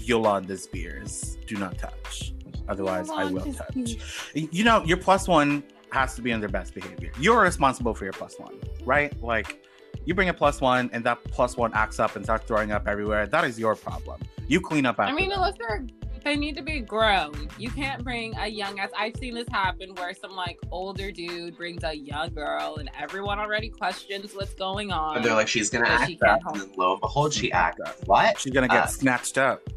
[0.01, 2.33] Yolanda's beers do not touch.
[2.67, 3.73] Otherwise, I will touch.
[3.73, 4.27] beers.
[4.33, 7.11] You know, your plus one has to be on their best behavior.
[7.19, 9.13] You're responsible for your plus one, right?
[9.21, 9.63] Like,
[10.05, 12.87] you bring a plus one and that plus one acts up and starts throwing up
[12.87, 13.27] everywhere.
[13.27, 14.21] That is your problem.
[14.47, 15.39] You clean up after I mean, them.
[15.39, 15.85] unless they're
[16.23, 17.49] they need to be grown.
[17.57, 18.89] You can't bring a young ass.
[18.97, 23.39] I've seen this happen where some like older dude brings a young girl, and everyone
[23.39, 25.17] already questions what's going on.
[25.17, 27.79] And they're like, she's gonna act she up, and then lo and behold, she acts
[27.81, 28.07] Act up.
[28.07, 28.39] What?
[28.39, 29.61] She's gonna get Uh, snatched up.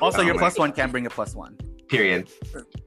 [0.00, 1.56] Also, Oh your my plus one can't bring a plus one.
[1.88, 2.28] Period.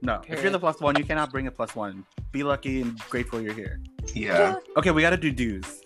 [0.02, 2.06] No, if you're the plus one, you cannot bring a plus one.
[2.32, 3.80] Be lucky and grateful you're here.
[4.14, 4.56] Yeah.
[4.76, 5.82] Okay, we gotta do dues.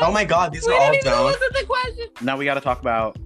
[0.00, 1.38] Oh my god, these we are all didn't don't.
[1.52, 2.08] the question.
[2.22, 3.16] now we gotta talk about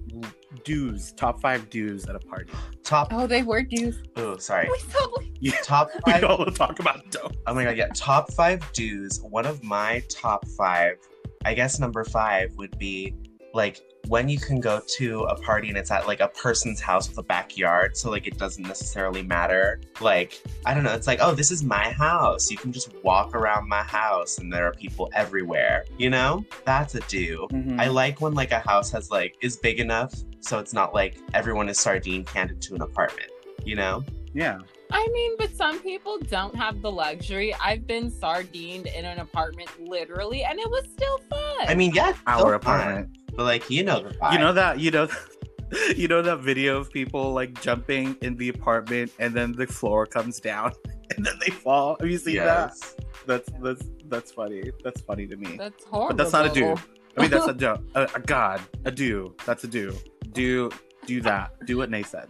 [0.63, 1.13] dues.
[1.13, 2.51] Top five dues at a party.
[2.83, 3.09] Top.
[3.11, 3.97] Oh, they were dudes.
[4.15, 4.69] Oh, sorry.
[4.71, 5.33] We totally.
[5.41, 7.33] Yeah, Top we all talk about don't.
[7.47, 7.87] Oh my god, yeah.
[7.93, 9.21] Top five dues.
[9.21, 10.97] One of my top five,
[11.45, 13.15] I guess number five would be
[13.53, 17.07] like when you can go to a party and it's at like a person's house
[17.07, 19.79] with a backyard, so like it doesn't necessarily matter.
[20.01, 22.49] Like, I don't know, it's like, oh, this is my house.
[22.49, 26.43] You can just walk around my house and there are people everywhere, you know?
[26.65, 27.47] That's a do.
[27.51, 27.79] Mhm.
[27.79, 31.17] I like when like a house has like is big enough so it's not like
[31.33, 33.29] everyone is sardine canned into an apartment,
[33.63, 34.03] you know?
[34.33, 34.59] yeah.
[34.91, 37.53] I mean, but some people don't have the luxury.
[37.63, 41.67] I've been sardined in an apartment literally, and it was still fun.
[41.67, 43.09] I mean, yeah, Our still fun, apartment.
[43.39, 44.33] But like you know the vibe.
[44.33, 45.07] You know that you know
[45.95, 50.05] you know that video of people like jumping in the apartment and then the floor
[50.05, 50.73] comes down
[51.15, 51.95] and then they fall.
[52.01, 52.95] Have you seen yes.
[52.95, 53.05] that?
[53.27, 54.73] That's that's that's funny.
[54.83, 55.55] That's funny to me.
[55.55, 56.09] that's horrible.
[56.09, 56.75] But that's not a do.
[57.15, 57.77] I mean, that's a do.
[57.95, 58.59] A, a god.
[58.83, 59.33] A do.
[59.45, 59.95] That's a do.
[60.33, 60.69] Do
[61.05, 61.65] do that.
[61.65, 62.27] Do what Ney said.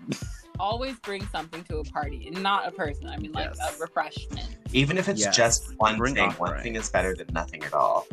[0.59, 3.07] Always bring something to a party, and not a person.
[3.07, 3.79] I mean, like Yes.
[3.79, 4.57] a refreshment.
[4.73, 5.35] Even if it's Yes.
[5.35, 8.05] just one Bring thing, one thing is better than nothing at all.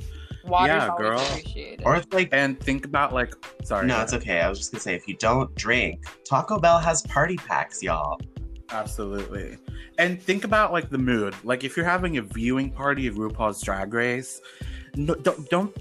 [0.47, 1.21] Water's Yeah, girl.
[1.21, 1.83] appreciated.
[1.85, 3.35] Or it's like And think about like
[3.65, 3.87] sorry.
[3.87, 4.41] no, it's okay.
[4.41, 8.21] I was just gonna say if you don't drink, Taco Bell has party packs, y'all.
[8.71, 9.59] Absolutely.
[9.99, 11.35] And think about like the mood.
[11.45, 14.41] Like if you're having a viewing party of RuPaul's Drag Race,
[14.97, 15.77] no, don't don't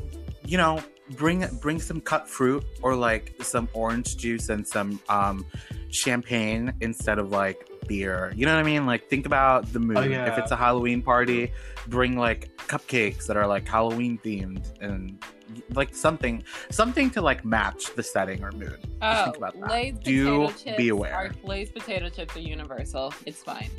[0.46, 0.82] you know
[1.18, 5.46] bring bring some cut fruit or like some orange juice and some um
[5.90, 8.34] champagne instead of like beer.
[8.36, 8.86] You know what I mean?
[8.86, 9.98] Like think about the mood.
[9.98, 10.32] Oh, yeah.
[10.32, 11.52] If it's a Halloween party,
[11.88, 15.24] bring like cupcakes that are like Halloween themed and
[15.74, 18.80] like something something to like match the setting or mood.
[18.82, 19.72] Just oh, think about that.
[19.72, 21.14] Lay's Do chips be aware.
[21.14, 23.14] Are, Lay's potato chips are universal.
[23.26, 23.70] It's fine.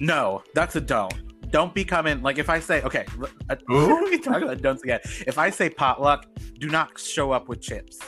[0.00, 1.14] No, that's a don't.
[1.50, 3.04] Don't be coming like if I say okay.
[3.20, 4.04] l- uh, Ooh.
[4.10, 5.00] we talk about don'ts again.
[5.26, 6.26] If I say potluck,
[6.58, 7.98] do not show up with chips.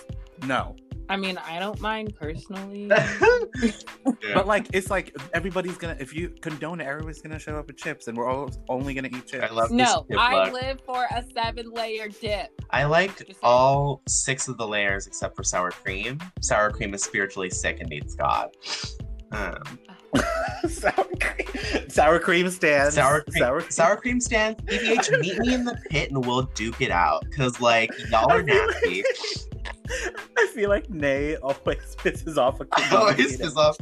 [0.44, 0.76] No,
[1.08, 2.88] I mean, I don't mind personally.
[4.34, 7.76] but like it's like everybody's gonna if you condone it, everybody's gonna show up with
[7.76, 9.44] chips, and we're all only gonna eat chips.
[9.48, 10.52] I love no, this I look.
[10.54, 12.50] live for a seven layer dip.
[12.70, 16.18] I like all six of the layers except for sour cream.
[16.40, 18.50] Sour cream is spiritually sick and needs God.
[19.32, 19.78] Um,
[20.68, 22.94] sour cream, sour cream stands.
[22.94, 24.60] sour cream, sour sour, cream stands.
[24.64, 27.24] PBH, meet me in the pit and we'll duke it out.
[27.32, 29.04] Cause like y'all are nasty.
[30.38, 31.56] I feel like Ney always
[31.96, 33.22] pisses off a community.
[33.22, 33.76] it's just off.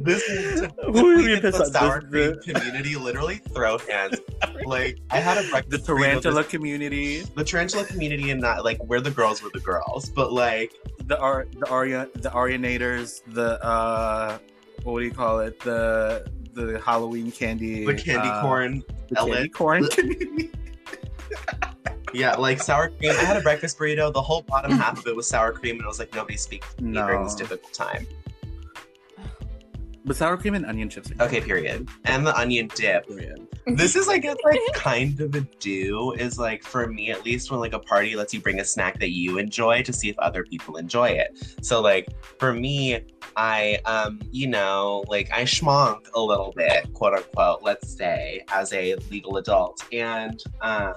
[0.00, 1.66] This is Who are we you did the off?
[1.68, 4.18] sour The- cream community literally throw hands.
[4.64, 8.64] Like I had a the breakfast burrito tarantula this- community, the tarantula community and not
[8.64, 10.72] like we're the girls we're the girls but like
[11.04, 14.38] the Ar- the Aria the Arianators, the uh
[14.84, 15.58] what do you call it?
[15.60, 20.50] The the Halloween candy the candy uh, corn the candy corn The- community.
[22.14, 24.12] Yeah like sour cream i had a breakfast burrito.
[24.12, 26.74] The whole bottom half of it was sour cream and i was like nobody speaks
[26.74, 28.06] to me during this difficult time
[30.04, 31.10] But sour cream and onion chips.
[31.20, 33.06] okay period and the onion dip.
[33.06, 33.46] Period.
[33.66, 37.50] this is i guess like kind of a do is like for me at least
[37.50, 40.18] when like a party lets you bring a snack that you enjoy to see if
[40.18, 43.00] other people enjoy it so like for me
[43.36, 48.72] i um you know like i schmonk a little bit quote unquote let's say as
[48.72, 50.94] a legal adult and um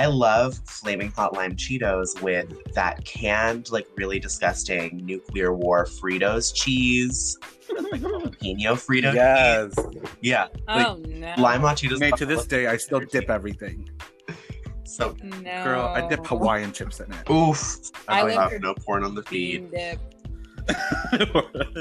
[0.00, 6.54] I love flaming hot lime Cheetos with that canned, like really disgusting nuclear war Fritos
[6.54, 7.36] cheese,
[7.92, 9.74] like jalapeno Frito Yes.
[9.92, 10.10] cheese.
[10.22, 11.34] Yeah, Oh no.
[11.36, 12.00] lime hot Cheetos.
[12.00, 13.90] Mate, to this day, I still dip everything.
[14.84, 15.62] So No.
[15.64, 17.30] Girl, I dip Hawaiian chips in it.
[17.30, 17.76] oof.
[18.08, 19.70] I I have no porn on the feed.
[19.70, 20.00] Bean dip.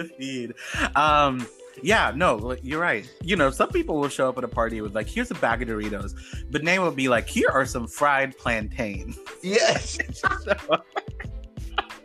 [0.17, 0.53] Feed.
[0.95, 1.47] Um,
[1.83, 3.09] yeah, no, you're right.
[3.21, 5.61] You know, some people will show up at a party with like, here's a bag
[5.61, 6.13] of Doritos,
[6.51, 9.17] but Ney will be like, here are some fried plantains.
[9.41, 9.97] Yes.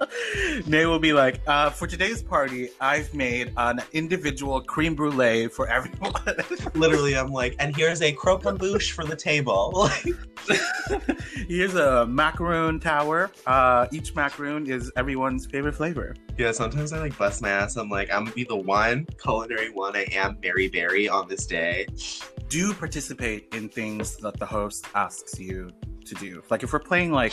[0.67, 5.69] Ney will be like, uh, for today's party, I've made an individual cream brulee for
[5.69, 6.13] everyone.
[6.75, 9.89] Literally, I'm like, and here's a croquembouche for the table.
[11.49, 13.31] Here's a macaroon tower.
[13.47, 16.15] Uh, each macaroon is everyone's favorite flavor.
[16.39, 17.77] yeah, sometimes I like bust my ass.
[17.77, 19.97] I'm like, I'm gonna be the one culinary one.
[19.97, 21.87] I am Mary Berry on this day.
[22.49, 25.71] Do participate in things that the host asks you
[26.05, 26.43] to do.
[26.51, 27.33] Like if we're playing like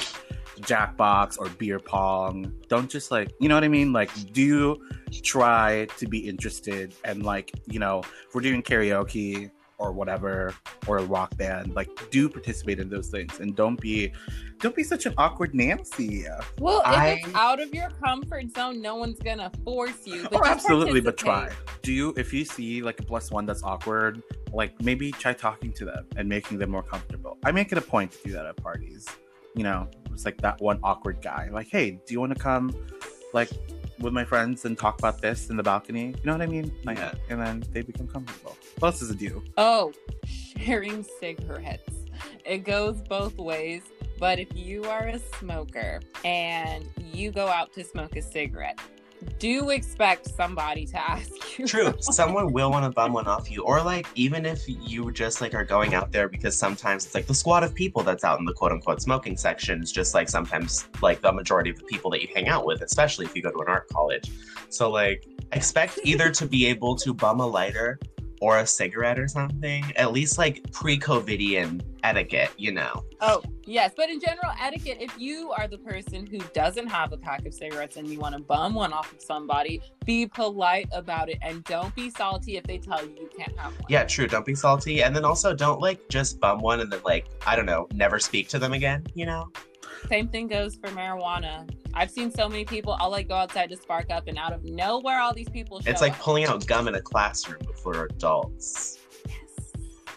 [0.62, 3.91] Jackbox or beer pong, don't just like you know what I mean.
[3.93, 4.78] Like do
[5.24, 10.53] try to be interested and like you know if we're doing karaoke or whatever
[10.88, 14.12] or a rock band, like do participate in those things and don't be
[14.59, 16.26] don't be such an awkward Nancy.
[16.59, 20.28] Well, if I- it's out of your comfort zone, no one's gonna force you.
[20.30, 21.49] But Oh, absolutely, but try.
[21.82, 24.22] Do you, if you see like a plus one that's awkward,
[24.53, 27.39] like maybe try talking to them and making them more comfortable.
[27.43, 29.07] I make it a point to do that at parties.
[29.55, 31.49] You know, it's like that one awkward guy.
[31.51, 32.74] Like, hey, do you want to come,
[33.34, 33.49] like,
[33.99, 36.07] with my friends and talk about this in the balcony?
[36.07, 36.72] You know what I mean?
[36.84, 37.14] Like, Yeah.
[37.30, 38.57] and then they become comfortable.
[38.80, 39.43] What else is it do?
[39.57, 39.93] Oh,
[40.26, 41.93] sharing cigarettes.
[42.45, 43.84] It goes both ways.
[44.20, 48.80] But if you are a smoker and you go out to smoke a cigarette,
[49.39, 51.67] do expect somebody to ask you.
[51.67, 51.93] True.
[51.99, 53.63] Someone will want to bum one off you.
[53.63, 57.28] Or like even if you just like are going out there because sometimes it's like
[57.28, 60.30] the squad of people that's out in the quote unquote smoking section is just like
[60.30, 63.41] sometimes like the majority of the people that you hang out with, especially if you
[63.41, 64.32] go to an art college.
[64.69, 67.99] So like expect either to be able to bum a lighter
[68.41, 69.83] or a cigarette or something.
[69.95, 73.03] At least like pre-COVIDian etiquette, you know.
[73.21, 73.93] Oh, yes.
[73.95, 77.53] But in general, etiquette, if you are the person who doesn't have a pack of
[77.53, 81.63] cigarettes and you want to bum one off of somebody, be polite about it and
[81.65, 83.85] don't be salty if they tell you you can't have one.
[83.87, 84.27] Yeah, true.
[84.27, 85.03] Don't be salty.
[85.03, 88.19] And then also don't like just bum one and then like, I don't know, never
[88.19, 89.51] speak to them again, you know?
[90.09, 91.69] Same thing goes for marijuana.
[91.93, 94.63] I've seen so many people, I'll like go outside to spark up and out of
[94.63, 96.19] nowhere all these people show It's like up.
[96.19, 98.99] pulling out gum in a classroom for adults.
[99.27, 99.36] Yes.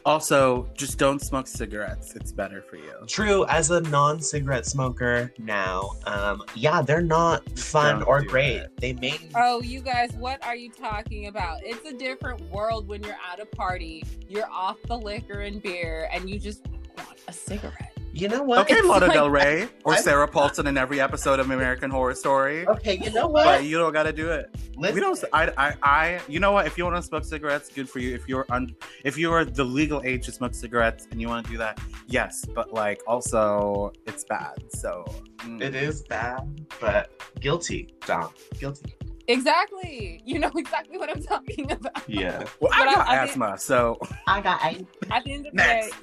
[0.04, 2.14] Also, just don't smoke cigarettes.
[2.14, 2.92] It's better for you.
[3.06, 8.56] True, as a non-cigarette smoker now, um, yeah, they're not fun Don't or great.
[8.56, 8.76] it.
[8.76, 11.60] They make Oh, you guys, what are you talking about?
[11.62, 16.08] It's a different world when you're at a party, you're off the liquor and beer,
[16.12, 16.66] and you just
[16.98, 17.93] want a cigarette.
[18.14, 18.60] You know what?
[18.60, 21.90] Okay, It's Lana like- Del Rey or I'm- Sarah Paulson in every episode of American
[21.90, 22.66] Horror Story.
[22.66, 23.44] Okay, you know what?
[23.44, 24.54] But you don't gotta do it.
[24.76, 25.24] Listen, We don't.
[25.32, 26.20] I, I, I.
[26.28, 26.66] You know what?
[26.66, 28.14] If you want to smoke cigarettes, good for you.
[28.14, 31.44] If you're un, if you are the legal age to smoke cigarettes and you want
[31.46, 32.44] to do that, yes.
[32.44, 34.54] But like, also, it's bad.
[34.70, 35.04] So
[35.38, 35.60] mm.
[35.62, 37.10] it is bad, but
[37.40, 38.30] guilty, Dom.
[38.58, 38.94] Guilty.
[39.26, 40.20] Exactly.
[40.24, 42.02] You know exactly what I'm talking about.
[42.08, 42.44] Yeah.
[42.60, 44.86] Well, I But I- got I asthma, so I got eight.
[45.10, 45.90] At the end of the Next.
[45.90, 45.96] day,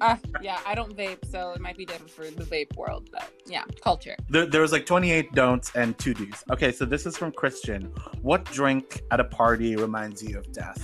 [0.00, 3.30] uh, yeah, I don't vape, so it might be different for the vape world, but
[3.46, 4.16] yeah, culture.
[4.28, 6.44] there, there was like 28 don'ts and two do's.
[6.50, 7.92] Okay, so this is from Christian.
[8.22, 10.80] What drink at a party reminds you of death?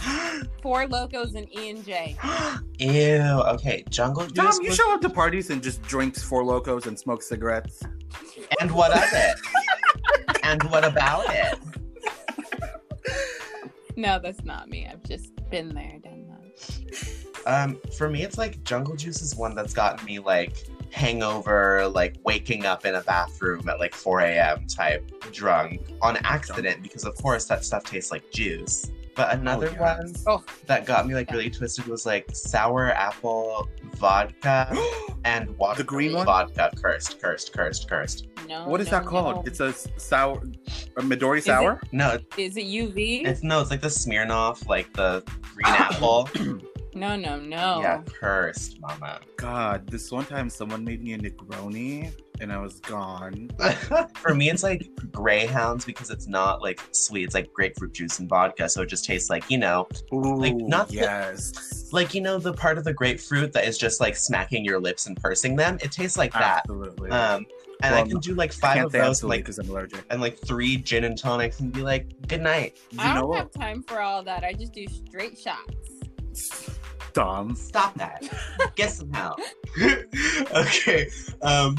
[0.62, 2.16] Four Lokos and E and J.
[2.78, 3.20] Ew.
[3.54, 4.34] Okay, jungle juice.
[4.34, 7.82] Dom, you was- show up to parties and just drinks four Lokos and smoke cigarettes.
[8.60, 9.38] And what of it?
[10.42, 11.58] and what about it?
[13.96, 14.88] No, that's not me.
[14.90, 17.23] I've just been there, done that.
[17.46, 22.16] Um, for me, it's like jungle juice is one that's gotten me like hangover, like
[22.24, 24.66] waking up in a bathroom at like 4 a.m.
[24.66, 28.90] type drunk on accident because of course that stuff tastes like juice.
[29.16, 29.78] But another yes.
[29.78, 30.44] one Oh.
[30.66, 34.76] that got me like really twisted was like sour apple vodka
[35.24, 35.78] and water.
[35.78, 36.26] The green one?
[36.26, 36.72] Vodka.
[36.76, 38.26] Cursed, cursed, cursed, cursed.
[38.48, 38.66] No.
[38.68, 39.36] what is no, that called?
[39.36, 39.42] no.
[39.46, 40.42] It's a sour,
[40.96, 41.80] a Midori it- sour.
[41.92, 43.24] No, Is it UV?
[43.26, 45.22] it's no, it's like the Smirnoff, like the
[45.54, 46.28] green apple.
[46.94, 47.80] no, no, no.
[47.80, 49.20] Yeah, cursed, mama.
[49.36, 53.50] God, this one time someone made me a Negroni and I was gone.
[54.16, 57.24] For me, it's like Greyhounds because it's not like sweet.
[57.24, 60.54] It's like grapefruit juice and vodka, so it just tastes like you know, Ooh, Like,
[60.56, 64.16] not the- yes, like you know the part of the grapefruit that is just like
[64.16, 65.78] smacking your lips and pursing them.
[65.82, 66.62] It tastes like that.
[66.64, 67.10] absolutely.
[67.10, 67.46] Um,
[67.82, 70.04] and I can do like five of those, like because I'm allergic.
[70.10, 72.78] and like three gin and tonics, and be like, good night.
[72.90, 73.38] You I know don't what?
[73.38, 74.42] have time for all that.
[74.42, 76.73] I just do straight shots.
[77.14, 77.54] Dom.
[77.54, 78.22] Stop that.
[78.76, 79.40] Get some help.
[80.54, 81.08] okay.
[81.42, 81.76] Um,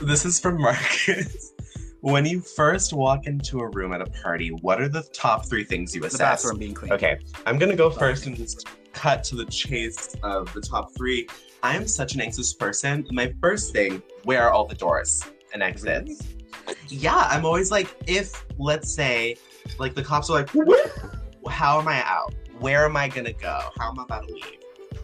[0.00, 1.52] this is from Marcus.
[2.00, 5.62] When you first walk into a room at a party, what are the top three
[5.64, 6.42] things you The assess?
[6.42, 6.92] bathroom being clean.
[6.92, 11.28] Okay, I'm gonna go first and just cut to the chase of the top three.
[11.62, 13.06] I am such an anxious person.
[13.12, 15.22] My first thing, where are all the doors
[15.54, 16.20] and exits?
[16.88, 19.36] Yeah, I'm always like, if let's say,
[19.78, 20.50] like the cops are like,
[21.48, 22.34] how am I out?
[22.58, 23.60] Where am I gonna go?
[23.78, 24.44] How am I about to leave?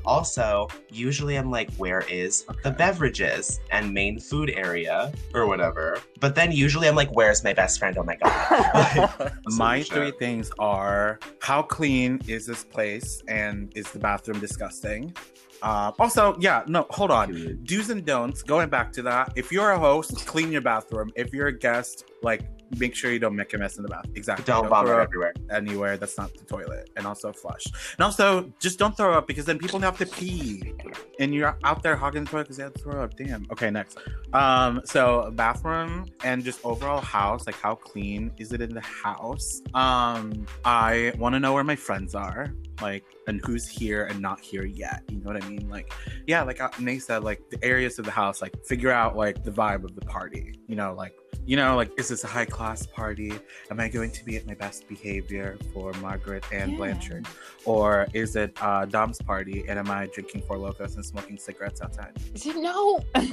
[0.09, 5.99] Also, usually I'm like, where is the beverages and main food area or whatever?
[6.19, 7.97] But then usually I'm like, where's my best friend?
[7.99, 9.33] Oh my god.
[9.57, 9.97] My Sure.
[9.97, 15.15] three things are how clean is this place and is the bathroom disgusting?
[15.61, 17.59] Uh, also, yeah, no, hold on.
[17.65, 19.33] Do's and don'ts, going back to that.
[19.37, 21.11] If you're a host, clean your bathroom.
[21.17, 22.43] If you're a guest, like
[22.79, 24.07] make sure you don't make a mess in the bath.
[24.15, 24.45] Exactly.
[24.45, 25.35] Don't vomit throw up everywhere.
[25.51, 26.91] anywhere that's not the toilet.
[26.97, 27.65] And also flush.
[27.97, 30.75] And also just don't throw up because then people have to pee.
[31.19, 33.17] And you're out there hogging the toilet because they have to throw up.
[33.17, 33.47] Damn.
[33.51, 33.99] Okay, next.
[34.33, 39.63] Um, so bathroom and just overall house, like how clean is it in the house?
[39.75, 44.41] Um, I want to know where my friends are, like, and who's here and not
[44.41, 45.03] here yet.
[45.09, 45.69] You know what I mean?
[45.69, 45.93] Like,
[46.27, 49.45] yeah, like uh, Nate said, like the areas of the house, like figure out like
[49.45, 50.59] the vibe of the party.
[50.67, 51.15] You know, like
[51.47, 53.33] you know, like is this a high class party?
[53.71, 56.77] Am I going to be at my best behavior for Margaret and Yeah.
[56.77, 57.27] Blanchard,
[57.65, 61.81] or is it uh, Dom's party and am I drinking four Lokos and smoking cigarettes
[61.83, 62.13] outside?
[62.57, 63.01] No.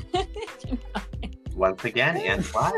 [1.55, 2.71] Once again, and why?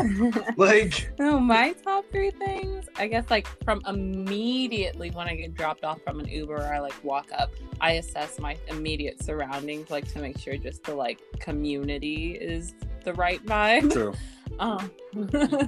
[0.55, 5.83] Like, No, my top three things, I guess, like from immediately when I get dropped
[5.83, 7.49] off from an Uber or I like walk up,
[7.81, 13.13] I assess my immediate surroundings, like to make sure just the like community is the
[13.15, 13.91] right vibe.
[13.91, 14.13] True.
[14.59, 14.91] Um,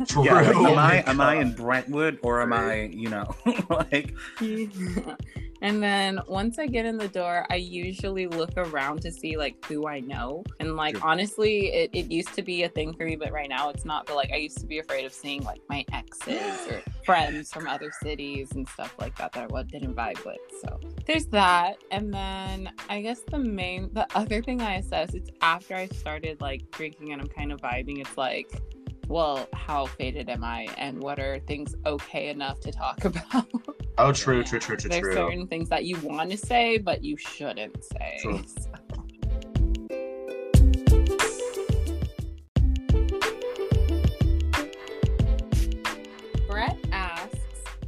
[0.08, 0.26] True.
[0.26, 3.26] Yeah, like, Oh am I am I in Brentwood or am I, you know,
[3.70, 4.14] like
[5.62, 9.64] and then once I get in the door, I usually look around to see like
[9.66, 10.44] who I know.
[10.60, 11.08] And like Sure.
[11.08, 14.06] honestly, it, it used to be a thing for me, but right now it's not.
[14.06, 17.68] But like I used to be afraid of seeing like my exes or friends from
[17.68, 20.38] other cities and stuff like that that I wa- didn't vibe with.
[20.62, 21.78] So there's that.
[21.92, 26.40] And then I guess the main the other thing I assess it's after I started
[26.40, 28.50] like drinking and I'm kind of vibing, it's like
[29.10, 33.48] well, how faded am I, and what are things okay enough to talk about?
[33.98, 35.14] Oh, true, true, true, true, There's true.
[35.16, 38.20] certain things that you want to say, but you shouldn't say.
[38.22, 38.42] True.
[38.58, 38.70] So-
[46.48, 47.38] Brett asks,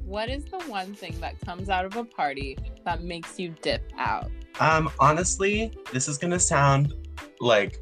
[0.05, 3.83] "What is the one thing that comes out of a party that makes you dip
[3.97, 6.93] out?" Um, honestly, this is gonna sound
[7.39, 7.81] like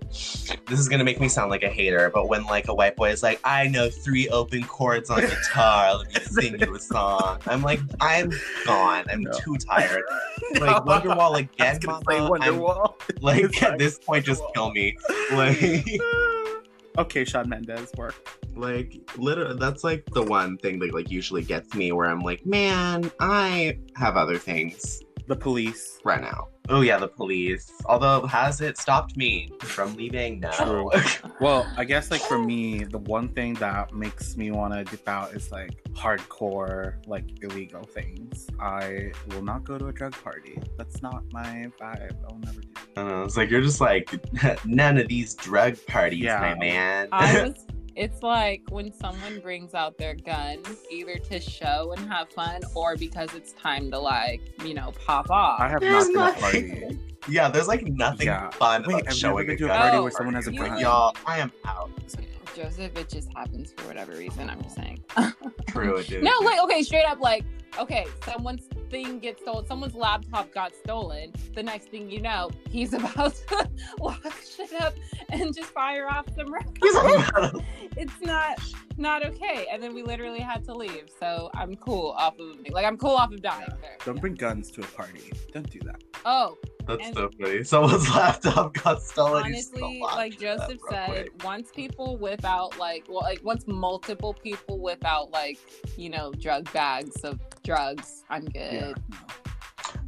[0.68, 3.10] this is gonna make me sound like a hater, but when like a white boy
[3.12, 7.40] is like, I know three open chords on guitar, let me sing you a song.
[7.46, 8.32] I'm like, I'm
[8.66, 9.06] gone.
[9.12, 9.32] I'm No.
[9.32, 10.04] too tired.
[10.60, 12.04] Like Wonderwall again, mama.
[12.06, 12.94] Wonderwall.
[13.22, 14.98] like It's at like this point, just kill me.
[15.34, 15.86] Like,
[16.98, 18.16] okay, Shawn Mendes work.
[18.56, 22.46] like literally, that's like the one thing that like usually gets me where I'm like,
[22.46, 26.00] man, I have other things The police.
[26.04, 26.48] right now.
[26.70, 27.72] Oh yeah, the police.
[27.86, 30.40] Although has it stopped me from leaving?
[30.42, 30.52] No.
[30.52, 30.92] True.
[31.42, 35.08] Well, I guess like for me, the one thing that makes me want to dip
[35.08, 38.48] out is like hardcore, like illegal things.
[38.60, 40.60] I will not go to a drug party.
[40.78, 42.18] That's not my vibe.
[42.30, 42.68] I'll never do.
[42.98, 44.14] I don't know, it's like you're just like
[44.66, 46.40] none of these drug parties, Yeah.
[46.42, 47.08] my man.
[47.14, 47.66] I was.
[48.00, 52.96] It's like when someone brings out their gun, either to show and have fun, or
[52.96, 55.60] because it's time to like, you know, pop off.
[55.60, 57.00] I have There's not been nothing- a party.
[57.28, 58.52] yeah, there's like nothing Yeah.
[58.52, 59.78] fun Wait, about I've never showing been a to a gun.
[59.82, 60.80] party Oh, where someone has a gun.
[60.80, 61.92] Y'all, I am out.
[62.60, 64.50] Joseph, it just happens for whatever reason.
[64.50, 65.02] I'm just saying.
[65.70, 66.22] True, it is.
[66.22, 67.46] No, like okay, straight up, like
[67.80, 71.32] okay, someone's thing gets stolen, someone's laptop got stolen.
[71.56, 73.70] The next thing you know, he's about to
[74.02, 74.94] lock shit up
[75.30, 77.64] and just fire off some rounds.
[77.96, 78.60] it's not
[78.98, 79.68] not okay.
[79.72, 81.10] And then we literally had to leave.
[81.18, 83.96] So I'm cool off of like I'm cool off of dying there.
[84.04, 85.32] Don't bring guns to a party.
[85.54, 86.04] Don't do that.
[86.26, 86.58] Oh,
[86.90, 87.64] That's And- so funny.
[87.64, 89.44] Someone's laptop got stolen.
[89.46, 95.06] honestly, like Joseph said, once people whip out like well, like once multiple people whip
[95.06, 95.60] out like
[95.98, 98.74] you know drug bags of drugs, I'm good.
[98.74, 98.94] Yeah.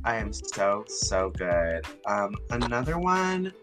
[0.03, 1.85] I am so so good.
[2.07, 3.53] Um, another one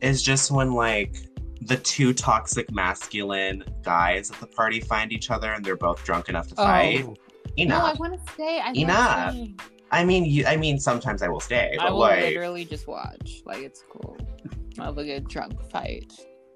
[0.00, 1.16] is just when like
[1.60, 6.28] the two toxic masculine guys at the party find each other and they're both drunk
[6.28, 6.64] enough to Oh.
[6.64, 7.04] fight.
[7.06, 7.14] No,
[7.58, 7.82] Enough.
[7.82, 8.60] I want to stay.
[8.60, 9.30] I love Enough.
[9.32, 9.60] staying.
[9.92, 13.42] I mean, you, I mean, sometimes I will stay, I will like, literally just watch.
[13.44, 14.16] Like it's cool.
[14.78, 16.12] I love a good drunk fight.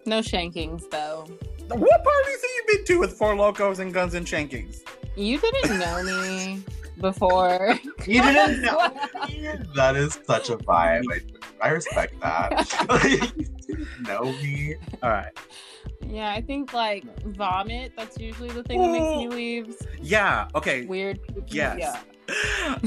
[0.06, 1.26] No shankings though.
[1.68, 4.80] What parties have you been to with Four Lokos and guns and shankings?
[5.16, 6.62] You didn't know me
[7.00, 7.78] before.
[8.06, 8.78] you didn't know.
[9.74, 11.04] that is such a vibe.
[11.10, 11.20] I,
[11.66, 13.06] I respect that.
[13.38, 14.76] you didn't know me.
[15.02, 15.32] All right.
[16.06, 17.92] yeah, I think like vomit.
[17.96, 19.76] That's usually the thing that makes me leave.
[20.00, 20.48] Yeah.
[20.54, 20.86] Okay.
[20.86, 21.20] Weird.
[21.48, 21.78] Yes.
[21.78, 22.00] Yeah.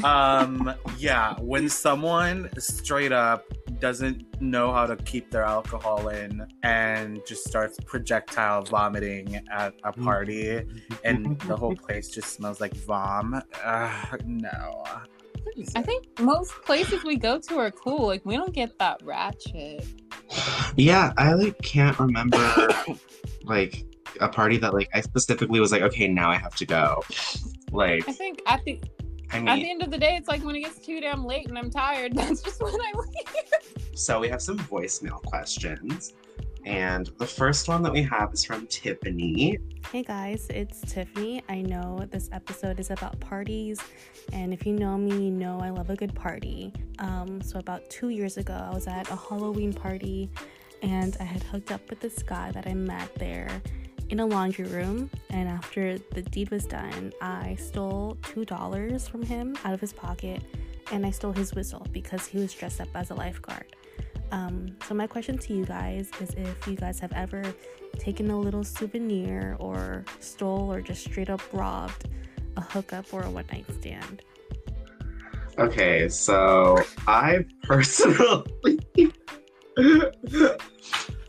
[0.04, 3.46] um yeah when someone straight up
[3.80, 9.92] doesn't know how to keep their alcohol in and just starts projectile vomiting at a
[9.92, 10.62] party
[11.04, 14.84] and the whole place just smells like vom uh, no
[15.76, 18.08] I think most places we go to are cool.
[18.08, 19.86] Like we don't get that ratchet.
[20.76, 22.70] Yeah, I like can't remember
[23.44, 23.86] like
[24.20, 27.02] a party that like I specifically was like, okay, now I have to go.
[27.72, 28.82] Like, I think at the
[29.32, 31.48] I at the end of the day, it's like when it gets too damn late
[31.48, 32.14] and I'm tired.
[32.16, 33.54] That's just when I leave.
[33.96, 36.14] so we have some voicemail questions.
[36.66, 39.58] And the first one that we have is from Tiffany.
[39.92, 41.42] Hey guys, it's Tiffany.
[41.48, 43.80] I know this episode is about parties,
[44.34, 46.74] and if you know me, you know I love a good party.
[47.00, 50.30] Um, so, about two years ago, I was at a Halloween party,
[50.84, 53.62] and I had hooked up with this guy that I met there
[54.10, 55.10] in a laundry room.
[55.30, 60.42] And after the deed was done, I stole $2 from him out of his pocket,
[60.92, 63.76] and I stole his whistle because he was dressed up as a lifeguard.
[64.32, 67.44] Um, so, my question to you guys is if you guys have ever
[67.98, 72.08] taken a little souvenir or stole or just straight up robbed
[72.56, 74.22] a hookup or a one night stand.
[75.58, 78.80] Okay, so I personally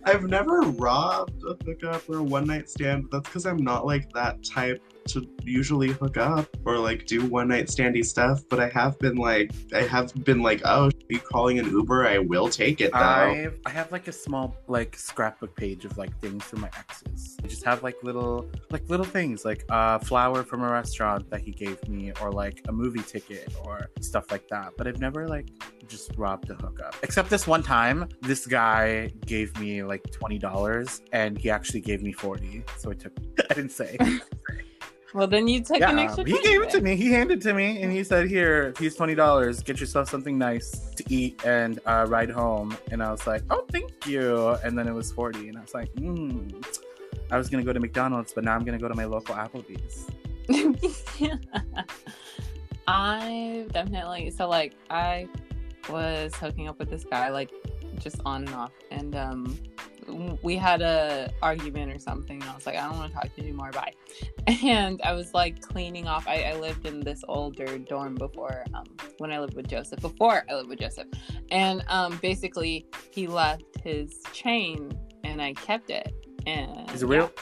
[0.05, 3.09] I've never robbed a hookup or a one night stand.
[3.13, 7.49] That's because I'm not like that type to usually hook up or like do one
[7.49, 8.43] night standy stuff.
[8.49, 12.07] But I have been like, I have been like, oh, you calling an Uber?
[12.07, 12.99] I will take it though.
[12.99, 17.37] I I have like a small like scrapbook page of like things from my exes.
[17.43, 21.41] I just have like little like little things like a flower from a restaurant that
[21.41, 24.73] he gave me or like a movie ticket or stuff like that.
[24.77, 25.49] But I've never like
[25.89, 26.97] just robbed a hookup.
[27.03, 32.03] Except this one time, this guy gave me like twenty dollars and he actually gave
[32.03, 32.63] me forty.
[32.79, 33.13] So I took
[33.51, 33.99] I didn't say.
[35.13, 36.25] Well, then you took an yeah, extra.
[36.25, 36.95] he gave it to me.
[36.95, 39.61] He handed it to me, and he said, "Here, here's twenty dollars.
[39.63, 43.65] Get yourself something nice to eat and uh, ride home." And I was like, "Oh,
[43.73, 46.49] thank you." And then it was forty, and I was like, "Hmm."
[47.33, 50.07] I was gonna go to McDonald's, but now I'm gonna go to my local Applebee's.
[52.89, 55.29] I definitely so like I
[55.89, 57.51] was hooking up with this guy like
[57.99, 59.59] just on and off and um
[60.43, 63.25] we had a argument or something and I was like I don't want to talk
[63.25, 63.93] to you anymore bye
[64.63, 68.85] and I was like cleaning off I, I lived in this older dorm before um
[69.19, 71.07] when I lived with Joseph before I lived with Joseph
[71.51, 74.93] and um basically he left his chain
[75.25, 76.13] and I kept it
[76.47, 77.33] and Is it real?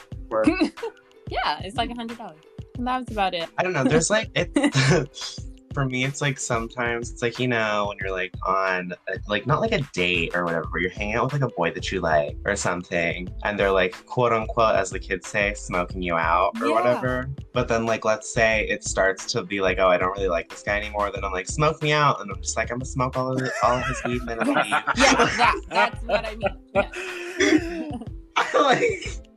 [1.31, 2.39] yeah it's like a hundred dollars
[2.77, 3.85] and that was about it I don't know.
[3.85, 4.51] There's like it.
[5.79, 9.47] for me, it's like sometimes it's like you know when you're like on a, like
[9.47, 11.93] not like a date or whatever, but you're hanging out with like a boy that
[11.93, 16.17] you like or something, and they're like quote unquote, as the kids say, smoking you
[16.17, 16.75] out or Yeah.
[16.75, 17.31] whatever.
[17.53, 20.49] But then like let's say it starts to be like, oh, I don't really like
[20.49, 21.13] this guy anymore.
[21.13, 23.49] Then I'm like, smoke me out, and I'm just like, I'm gonna smoke all of
[23.63, 24.57] all of his weed, and then leave.
[24.67, 27.99] yeah that, that's what I mean yeah.
[28.61, 29.28] like,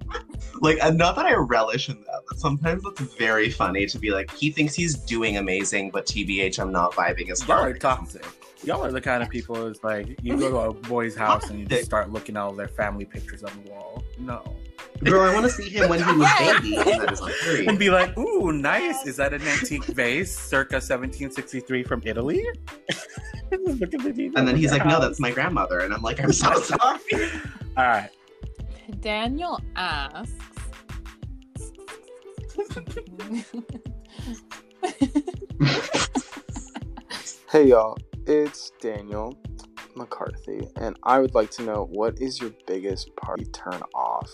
[0.62, 4.12] like uh, not that I relish in that, but sometimes it's very funny to be
[4.12, 7.76] like, he thinks he's doing amazing, but TBH, I'm not vibing as Y'all hard.
[7.76, 8.26] are toxic.
[8.64, 11.60] Y'all are the kind of people who's like you go to a boy's house and
[11.60, 14.04] you just start looking at all their family pictures on the wall.
[14.20, 14.56] No.
[15.04, 16.76] Girl, I want to see him when he was baby.
[16.78, 19.08] and like And be like, ooh, nice.
[19.08, 22.46] Is that an antique vase circa 1763 from Italy?
[23.52, 25.80] Look at the details And then he's their like, no, that's my grandmother.
[25.80, 27.00] And I'm like, I'm so sorry.
[27.78, 28.10] All right.
[29.00, 30.32] Daniel asks.
[37.52, 37.98] Hey y'all,
[38.28, 39.38] it's Daniel
[39.96, 44.32] McCarthy, and I would like to know what is your biggest party turn off?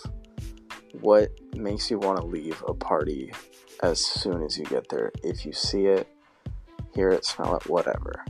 [1.00, 3.32] What makes you want to leave a party
[3.82, 5.10] as soon as you get there?
[5.24, 6.08] If you see it,
[6.94, 8.24] hear it, smell it, whatever.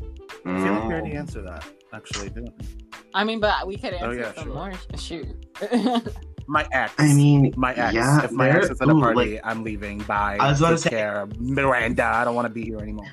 [0.47, 1.19] I feel like we already mm.
[1.19, 2.67] answered that, actually, didn't we?
[3.13, 4.55] I mean, but we could oh, answer Oh, yeah, some sure.
[4.55, 4.73] more.
[4.97, 6.17] Shoot.
[6.49, 6.95] My ex.
[6.99, 7.95] I mean, my ex.
[7.95, 9.99] yeah, if my ex is at a party, like, I'm leaving.
[9.99, 10.39] Bye.
[10.41, 11.29] I was about to say- care.
[11.39, 13.07] Miranda, I don't want to be here anymore.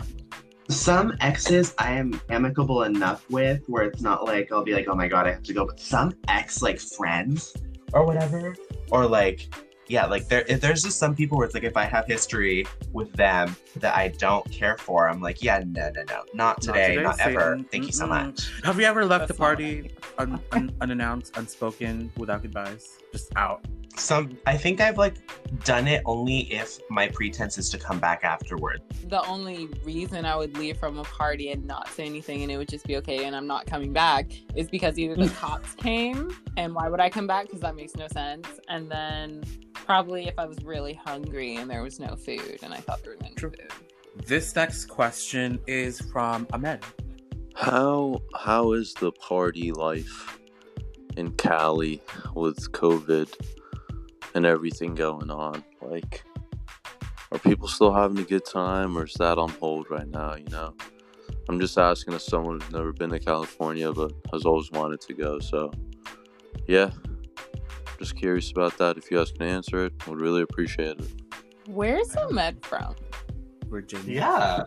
[0.69, 4.95] some exes I am amicable enough with where it's not like I'll be like, oh
[4.95, 5.65] my god, I have to go.
[5.65, 7.53] But some ex like friends
[7.93, 8.55] or whatever,
[8.89, 9.53] or like
[9.87, 12.65] yeah, like there if there's just some people where it's like if I have history
[12.93, 16.95] with them that I don't care for, I'm like, yeah, no, no, no, not today,
[16.95, 17.59] today, not ever.
[17.71, 18.49] Thank you so much.
[18.63, 22.97] Have you ever left That's the party un- un- unannounced, unspoken, without goodbyes?
[23.15, 23.65] Just out.
[23.95, 25.15] Some I think I've like
[25.63, 28.81] done it only if my pretense is to come back afterward.
[29.07, 32.57] the only reason I would leave from a party and not say anything and it
[32.57, 36.35] would just be okay and I'm not coming back is because either the cops came
[36.57, 37.45] and why would I come back?
[37.45, 38.47] Because that makes no sense.
[38.67, 42.79] And then probably if I was really hungry and there was no food and I
[42.81, 43.51] thought there was no True.
[43.51, 43.71] food.
[44.27, 46.81] This next question is from Ahmed.
[47.53, 50.37] How how is the party life
[51.17, 52.01] in Cali
[52.33, 53.33] with COVID
[54.33, 55.63] and everything going on?
[55.81, 56.23] Like
[57.31, 60.47] are people still having a good time or is that on hold right now, you
[60.49, 60.73] know?
[61.49, 65.13] I'm just asking as someone who's never been to California but has always wanted to
[65.13, 65.71] go, so
[66.67, 66.91] yeah.
[67.99, 68.97] Just curious about that.
[68.97, 71.07] If you guys can answer it, would really appreciate it.
[71.67, 72.95] Where's Ahmed from?
[73.67, 74.13] Virginia.
[74.13, 74.63] Yeah.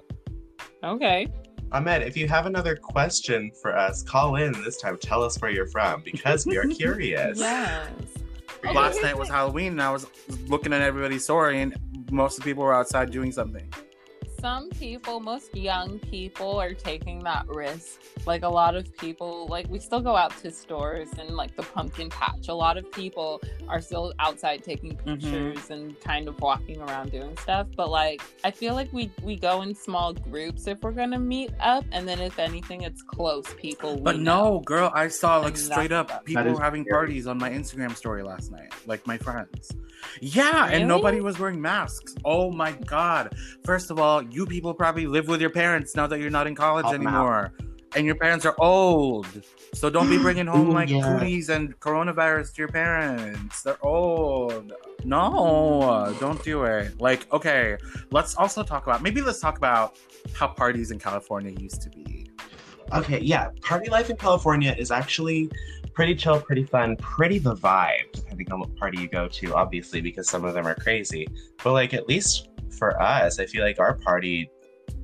[0.82, 1.28] Okay.
[1.70, 4.96] Ahmed, if you have another question for us, call in this time.
[4.98, 7.38] Tell us where you're from because we are curious.
[7.38, 7.90] Yes.
[8.64, 10.06] Last night was Halloween, and I was
[10.46, 11.76] looking at everybody's story, and
[12.10, 13.68] most of the people were outside doing something.
[14.40, 18.00] Some people, most young people, are taking that risk.
[18.26, 21.62] Like a lot of people, like we still go out to stores and like the
[21.62, 22.48] pumpkin patch.
[22.48, 25.14] A lot of people are still outside taking mm-hmm.
[25.14, 27.66] pictures and kind of walking around doing stuff.
[27.76, 31.50] But like, I feel like we we go in small groups if we're gonna meet
[31.60, 33.96] up, and then if anything, it's close people.
[33.96, 36.94] But no, girl, I saw like straight that's- up people is having scary.
[36.94, 39.72] parties on my Instagram story last night, like my friends.
[40.20, 42.14] Yeah, and nobody was wearing masks.
[42.24, 43.34] Oh my god!
[43.64, 46.54] First of all, you people probably live with your parents now that you're not in
[46.54, 47.14] college Call them out.
[47.14, 47.52] anymore.
[47.96, 49.26] and your parents are old.
[49.74, 51.00] So don't be bringing home Ooh, like yeah.
[51.02, 53.62] cooties and coronavirus to your parents.
[53.62, 54.72] They're old.
[55.04, 57.00] No, don't do it.
[57.00, 57.76] Like, okay,
[58.10, 59.96] let's also talk about maybe let's talk about
[60.34, 62.30] how parties in California used to be.
[62.94, 63.50] Okay, yeah.
[63.62, 65.50] Party life in California is actually
[65.92, 70.00] pretty chill, pretty fun, pretty the vibe, depending on what party you go to, obviously,
[70.00, 71.26] because some of them are crazy.
[71.62, 74.50] But like at least for us, I feel like our party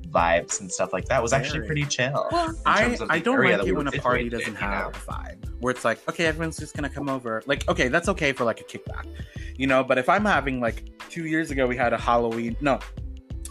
[0.09, 1.67] vibes and stuff like that was actually Very.
[1.67, 2.29] pretty chill.
[2.31, 4.67] Well, I, I don't area like it we when a party doesn't in, you know?
[4.67, 7.43] have a vibe where it's like, okay, everyone's just gonna come over.
[7.47, 9.07] Like, okay, that's okay for like a kickback,
[9.57, 9.83] you know.
[9.83, 12.79] But if I'm having like two years ago, we had a Halloween, no,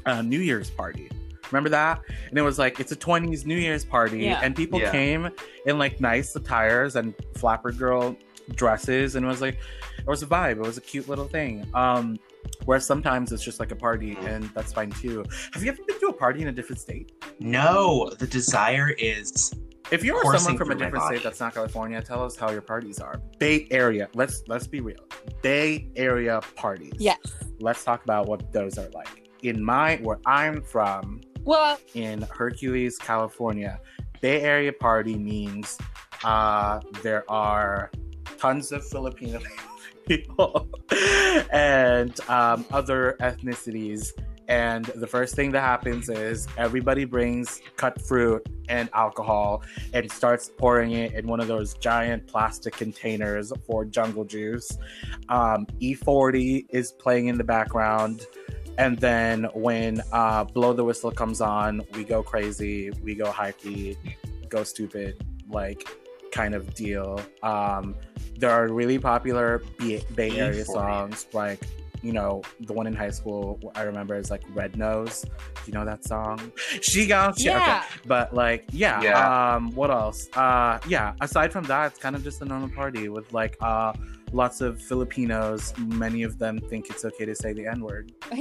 [0.06, 1.10] a New Year's party.
[1.52, 2.02] Remember that?
[2.30, 4.40] And it was like it's a 20s New Year's party, Yeah.
[4.41, 4.91] and people Yeah.
[4.91, 5.30] came
[5.65, 8.15] in like nice attires and flapper girl
[8.56, 9.56] dresses, and it was like
[9.99, 10.52] it was a vibe.
[10.53, 11.68] It was a cute little thing.
[11.73, 12.18] Um,
[12.65, 15.23] where sometimes it's just like a party, and that's fine too.
[15.53, 17.11] Have you ever been to a party in a different state?
[17.39, 19.53] No, the desire is
[19.91, 22.99] If you're someone from a different state that's not California, tell us how your parties
[22.99, 23.21] are.
[23.37, 24.09] Bay Area.
[24.13, 25.05] Let's let's be real.
[25.41, 26.93] Bay Area parties.
[26.99, 27.17] Yes.
[27.59, 29.29] Let's talk about what those are like.
[29.43, 33.79] In my where I'm from, well, in Hercules, California,
[34.21, 35.77] Bay Area party means
[36.23, 37.91] uh, there are
[38.37, 39.72] tons of Filipino people
[41.51, 44.11] and um, other ethnicities.
[44.47, 49.63] And the first thing that happens is everybody brings cut fruit and alcohol
[49.93, 54.77] and starts pouring it in one of those giant plastic containers for jungle juice.
[55.30, 58.25] Um, E-40 is playing in the background.
[58.77, 63.95] And then when uh, Blow the Whistle comes on, we go crazy, we go hypey,
[64.49, 65.88] go stupid, like
[66.34, 67.22] kind of deal.
[67.43, 67.95] Um,
[68.38, 70.65] there are really popular B- Bay Area E-40.
[70.65, 71.61] songs, like
[72.01, 73.60] you know the one in high school.
[73.76, 75.22] I remember is like Red Nose.
[75.22, 76.51] Do you know that song?
[76.81, 77.55] She got shit.
[77.55, 77.60] Okay.
[77.65, 77.84] yeah.
[78.05, 79.01] But like, yeah.
[79.01, 79.55] Yeah.
[79.55, 80.27] Um, what else?
[80.34, 81.14] Uh, yeah.
[81.22, 83.93] Aside from that, it's kind of just a normal party with like uh,
[84.34, 85.73] lots of Filipinos.
[85.77, 88.11] Many of them think it's okay to say the N word.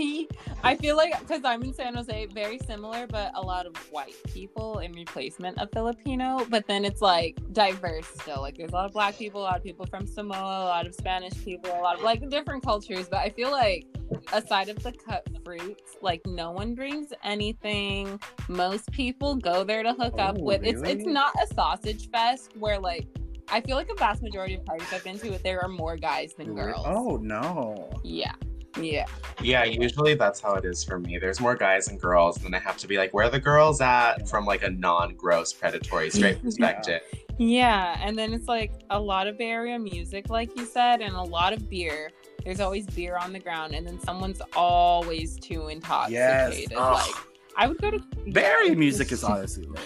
[0.64, 4.14] I feel like because I'm in San Jose, very similar, but a lot of white
[4.26, 6.46] people in replacement of Filipino.
[6.48, 8.40] But then it's like diverse still.
[8.40, 10.86] Like there's a lot of black people, a lot of people from Samoa, a lot
[10.86, 13.08] of Spanish people, a lot of like different cultures.
[13.08, 13.86] But I feel like
[14.32, 18.18] aside of the cut fruits, like no one brings anything.
[18.48, 20.62] Most people go there to hook up Oh, with.
[20.64, 23.06] It's it's not a sausage fest where like.
[23.48, 26.34] I feel like a vast majority of parties I've been to, there are more guys
[26.34, 26.82] than girls.
[26.86, 27.90] Oh no.
[28.02, 28.34] Yeah.
[28.80, 29.06] Yeah.
[29.40, 31.18] Yeah, usually that's how it is for me.
[31.18, 33.40] There's more guys and girls, and then I have to be like, where are the
[33.40, 34.28] girls at?
[34.28, 37.02] From like a non-gross predatory straight perspective.
[37.38, 41.14] Yeah, and then it's like a lot of Bay Area music, like you said, and
[41.14, 42.10] a lot of beer.
[42.44, 46.70] There's always beer on the ground, and then someone's always too intoxicated.
[46.70, 46.78] Yes.
[46.78, 47.14] Like
[47.56, 47.98] I would go to
[48.32, 49.80] Bay Area music is honestly lit.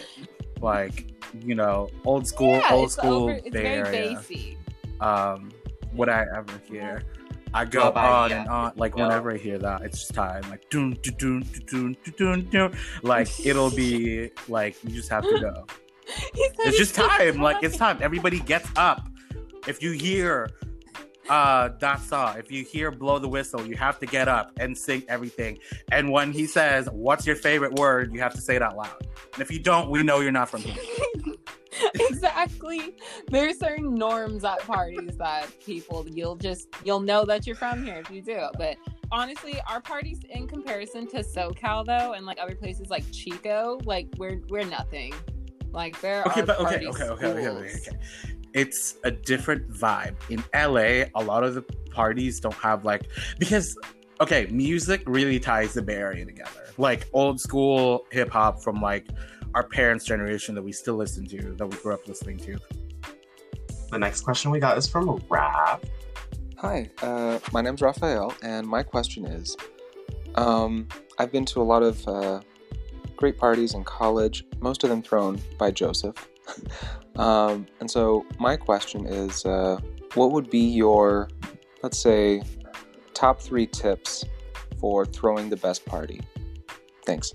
[0.61, 1.11] Like,
[1.45, 4.15] you know, old school, yeah, old it's school over, it's Bay very Area.
[4.15, 4.59] bassy.
[5.01, 5.51] Um,
[5.93, 7.03] what I ever hear.
[7.55, 8.41] I go Well, on yeah.
[8.41, 8.73] and on.
[8.77, 9.05] Like Yeah.
[9.07, 10.43] whenever I hear that, it's just time.
[10.51, 12.79] Like doon doon doon doon doon doon doon.
[13.03, 15.65] Like it'll be like you just have to go.
[16.35, 17.41] It's just time.
[17.41, 17.99] Like it's time.
[18.01, 19.09] Everybody gets up.
[19.67, 20.51] If you hear
[21.29, 25.03] uh song, if you hear blow the whistle, you have to get up and sing
[25.09, 25.59] everything.
[25.93, 29.07] And when he says, "What's your favorite word?" you have to say it out loud.
[29.33, 30.77] And if you don't, we know you're not from here.
[31.95, 32.97] exactly.
[33.29, 37.97] There's certain norms at parties that people you'll just you'll know that you're from here
[37.97, 38.49] if you do.
[38.57, 38.77] But
[39.11, 44.09] honestly, our parties in comparison to SoCal though, and like other places like Chico, like
[44.19, 45.15] we're we're nothing.
[45.73, 47.99] Like there Okay, are but okay, okay, okay, okay, okay, okay.
[48.53, 50.15] It's a different vibe.
[50.31, 53.09] In LA, a lot of the parties don't have like
[53.39, 53.77] because
[54.21, 56.51] okay, music really ties the Bay Area together.
[56.79, 59.07] Like old school hip hop from like
[59.55, 62.59] our parents' generation that we still listen to, that we grew up listening to.
[63.91, 65.83] The next question we got is from Raph.
[66.59, 69.57] Hi, uh, my name's Raphael, and my question is
[70.35, 72.41] um, I've been to a lot of uh,
[73.17, 76.29] great parties in college, most of them thrown by Joseph.
[77.19, 79.79] um, and so, my question is uh,
[80.15, 81.29] what would be your,
[81.83, 82.43] let's say,
[83.15, 84.25] top three tips
[84.79, 86.21] for throwing the best party?
[87.05, 87.33] Thanks.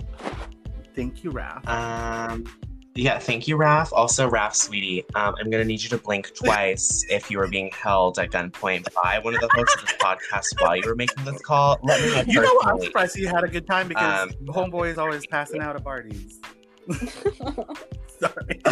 [0.96, 1.68] Thank you, Raph.
[1.68, 2.46] Um,
[2.94, 3.94] yeah, thank you, Raph.
[3.94, 7.72] Also, Raph, sweetie, um, I'm gonna need you to blink twice if you were being
[7.72, 11.24] held at gunpoint by one of the hosts of this podcast while you were making
[11.24, 11.80] this call.
[11.84, 12.68] Let me know you know what?
[12.68, 15.84] I'm surprised you had a good time because Um, homeboy is always passing out at
[15.84, 16.42] parties.
[18.22, 18.62] Sorry.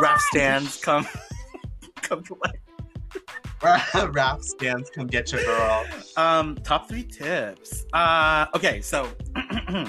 [0.00, 1.06] Raph stands come
[1.96, 2.60] come to life.
[3.60, 5.84] Raph stands, come get your girl.
[6.16, 7.84] Um, top three tips.
[7.92, 9.08] Uh, okay, so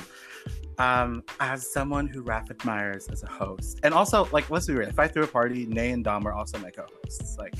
[0.79, 4.87] Um, as someone who Raph admires as a host, and also like let's be real,
[4.87, 7.37] if I threw a party, Ney and Dom are also my co-hosts.
[7.37, 7.53] Like,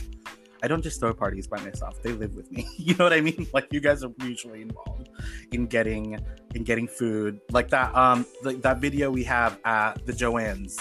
[0.62, 2.68] I don't just throw parties by myself; they live with me.
[2.78, 3.48] you know what I mean?
[3.54, 5.10] Like, you guys are usually involved
[5.52, 6.20] in getting
[6.56, 7.96] in getting food, like that.
[7.96, 10.78] Um, the, that video we have at the Joanne's,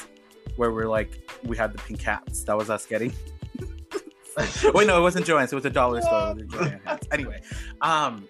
[0.57, 2.45] where we're like, we had the pink hats.
[2.45, 3.13] That was us getting.
[4.75, 5.53] Wait, no, it wasn't Joanne's.
[5.53, 6.35] It was a dollar store.
[6.35, 7.07] with Joanne hats.
[7.13, 7.41] Anyway,
[7.81, 8.29] um,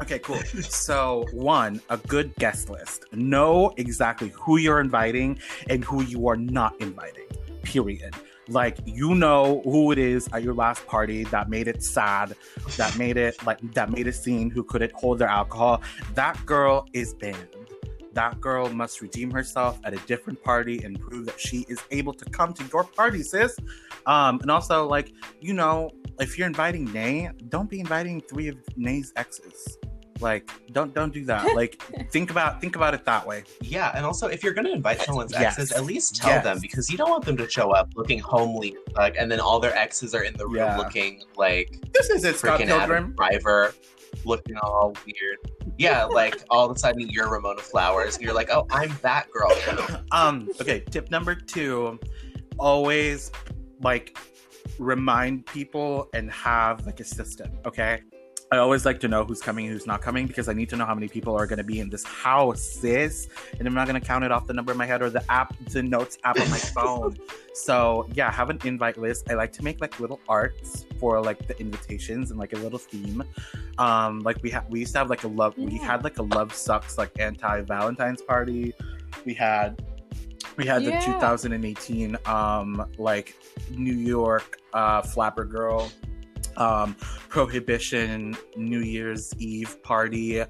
[0.00, 0.38] okay, cool.
[0.62, 3.04] So, one, a good guest list.
[3.12, 5.38] Know exactly who you're inviting
[5.68, 7.26] and who you are not inviting.
[7.62, 8.14] Period.
[8.48, 12.34] Like you know who it is at your last party that made it sad,
[12.76, 15.82] that made it like that made a scene, who couldn't hold their alcohol.
[16.14, 17.48] That girl is banned.
[18.12, 22.14] That girl must redeem herself at a different party and prove that she is able
[22.14, 23.56] to come to your party, sis.
[24.06, 28.56] Um, and also, like, you know, if you're inviting Ney, don't be inviting three of
[28.74, 29.76] Ney's exes.
[30.20, 31.54] Like, don't don't do that.
[31.54, 33.44] Like, think about think about it that way.
[33.60, 35.58] Yeah, and also if you're gonna invite someone's Yes.
[35.58, 36.44] exes, at least tell Yes.
[36.44, 39.60] them because you don't want them to show up looking homely, like, and then all
[39.60, 40.76] their exes are in the room Yeah.
[40.78, 43.14] looking like This is it, Scott freaking Adam Pilgrim.
[43.16, 43.74] Driver,
[44.24, 45.38] looking all weird.
[45.78, 49.30] Yeah, like all of a sudden you're Ramona Flowers, and you're like, oh, I'm that
[49.30, 49.52] girl.
[50.12, 51.98] um okay tip number two
[52.58, 53.30] always
[53.82, 54.16] like
[54.78, 58.00] remind people and have like a system okay
[58.52, 60.84] i always like to know who's coming who's not coming because i need to know
[60.84, 63.28] how many people are going to be in this house sis.
[63.58, 65.24] And i'm not going to count it off the number in my head or the
[65.30, 67.16] app the notes app on my phone.
[67.54, 69.30] So yeah have an invite list.
[69.30, 72.78] I like to make like little arts for like the invitations and like a little
[72.78, 73.24] theme.
[73.78, 76.22] Um like we had we used to have like a love we had like a
[76.22, 78.74] love sucks like anti valentine's party.
[79.24, 79.82] We had
[80.56, 81.00] we had Yeah.
[81.00, 83.34] the 2018 um like
[83.70, 85.90] new york uh flapper girl
[86.56, 86.94] um
[87.28, 90.42] prohibition new year's eve party.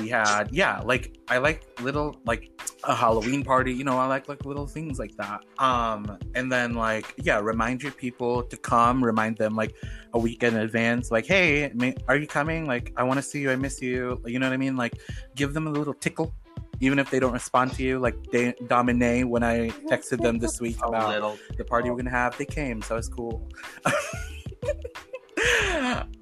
[0.00, 2.50] We had yeah like i like little like
[2.84, 5.40] a halloween party you know i like like little things like that.
[5.58, 9.74] Um and then like yeah remind your people to come remind them like
[10.12, 11.72] a week in advance like hey
[12.08, 12.66] are you coming?
[12.66, 14.76] Like i want to see you i miss you you know what i mean?
[14.76, 14.98] Like
[15.34, 16.34] give them a little tickle
[16.80, 20.20] even if they don't respond to you like they, dom and Ney, when i texted
[20.20, 23.48] them this week about the party we're gonna have they came so it's cool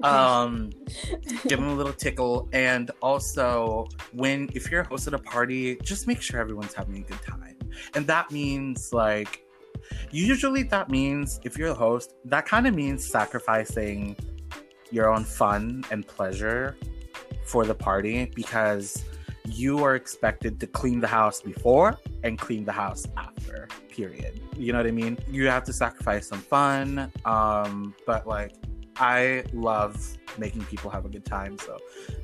[0.02, 0.70] um
[1.48, 2.48] give them a little tickle.
[2.52, 7.22] And also when if you're hosting a party just make sure everyone's having a good
[7.22, 7.56] time.
[7.94, 9.44] And that means like
[10.10, 14.16] usually that means if you're a host that kind of means sacrificing
[14.90, 16.76] your own fun and pleasure
[17.44, 19.04] for the party because
[19.46, 24.40] you are expected to clean the house before and clean the house after period.
[24.56, 25.18] You know what i mean?
[25.28, 28.54] You have to sacrifice some fun um but like
[28.98, 31.78] i love making people have a good time so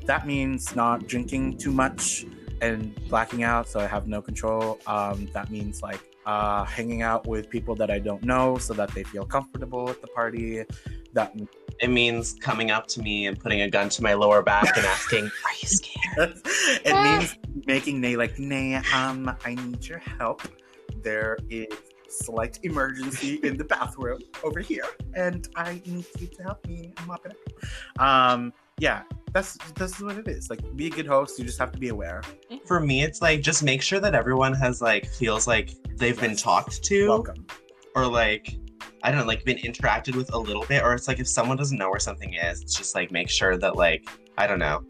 [0.06, 2.26] that means not drinking too much
[2.60, 7.26] and blacking out so i have no control um that means like uh hanging out
[7.26, 10.64] with people that i don't know so that they feel comfortable at the party
[11.12, 11.34] that
[11.80, 14.86] It means coming up to me and putting a gun to my lower back and
[14.86, 16.40] asking, "Are you scared?"
[16.84, 17.36] it means
[17.66, 20.42] making Ney like, Ney, um, I need your help.
[21.02, 21.68] There is
[22.10, 24.84] slight emergency in the bathroom over here,
[25.14, 28.02] and I need you to help me mop it up.
[28.02, 30.50] Um, yeah, that's that's what it is.
[30.50, 31.38] Like, be a good host.
[31.38, 32.22] You just have to be aware.
[32.66, 36.36] For me, it's like just make sure that everyone has like feels like they've been
[36.36, 37.08] talked to.
[37.08, 37.46] Welcome.
[37.94, 38.56] or like
[39.02, 41.56] I don't know, like been interacted with a little bit, or it's like if someone
[41.56, 44.08] doesn't know where something is, it's just like make sure that like
[44.38, 44.82] I don't know,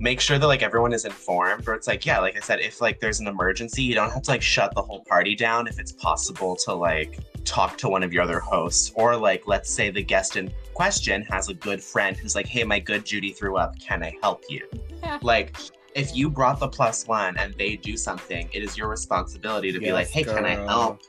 [0.00, 2.80] make sure that like everyone is informed, or it's like yeah, like I said, if
[2.80, 5.78] like there's an emergency, you don't have to like shut the whole party down if
[5.78, 9.90] it's possible to like talk to one of your other hosts, or like let's say
[9.90, 13.56] the guest in question has a good friend who's like, hey, my good Judy threw
[13.56, 14.66] up, can I help you?
[15.02, 15.18] Yeah.
[15.22, 15.56] Like.
[15.92, 19.80] If you brought the plus one and they do something, it is your responsibility to
[19.80, 21.00] be like, Yes, "Hey, can I help?"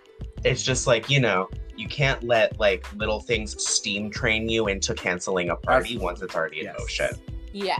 [0.43, 4.93] it's just like you know you can't let like little things steam train you into
[4.93, 6.03] canceling a party Absolutely.
[6.03, 6.79] once it's already in Yes.
[6.79, 7.09] motion
[7.53, 7.79] Yeah.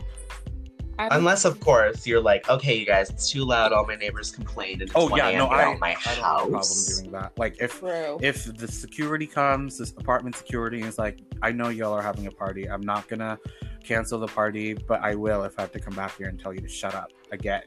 [1.10, 4.32] I unless of course you're like okay you guys it's too loud all my neighbors
[4.32, 7.38] complained and Oh yeah, no, I, my I don't have a problem doing that.
[7.38, 8.20] Like, if True.
[8.22, 12.32] if the security comes, this apartment security is like, I know y'all are having a
[12.32, 12.70] party.
[12.70, 13.40] I'm not gonna
[13.84, 16.54] cancel the party, but I will if I have to come back here and tell
[16.54, 17.64] you to shut up again.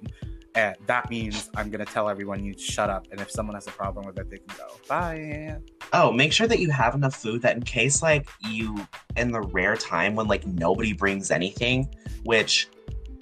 [0.54, 3.08] And that means I'm gonna tell everyone you shut up.
[3.10, 4.68] And if someone has a problem with it, they can go.
[4.88, 5.56] Bye.
[5.92, 8.86] oh make sure that you have enough food that in case like you
[9.16, 11.88] in the rare time when like nobody brings anything
[12.24, 12.68] which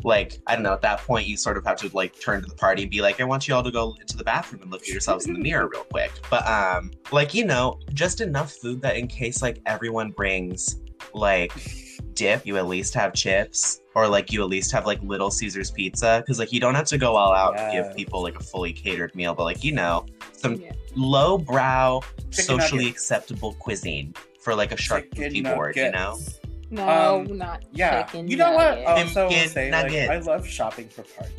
[0.04, 2.48] like i don't know at that point you sort of have to like turn to
[2.48, 4.70] the party and be like i want you all to go into the bathroom and
[4.70, 8.52] look at yourselves in the mirror real quick but um like you know just enough
[8.52, 10.80] food that in case like everyone brings
[11.14, 11.52] like
[12.14, 15.70] dip you at least have chips or like you at least have like Little Caesars
[15.70, 18.42] pizza because like you don't have to go all out and give people like a
[18.42, 20.72] fully catered meal, but like you know some Yeah.
[20.94, 22.00] low brow,
[22.30, 23.02] Chicken socially nuggets.
[23.02, 26.18] acceptable cuisine for like a charcuterie Chicken board, you know.
[26.72, 27.28] Nuggets.
[27.28, 28.02] No, Um, not Yeah.
[28.02, 28.28] chicken.
[28.28, 28.78] you know what?
[28.82, 29.16] nuggets.
[29.16, 31.34] Also, Chicken say like I love shopping for parties.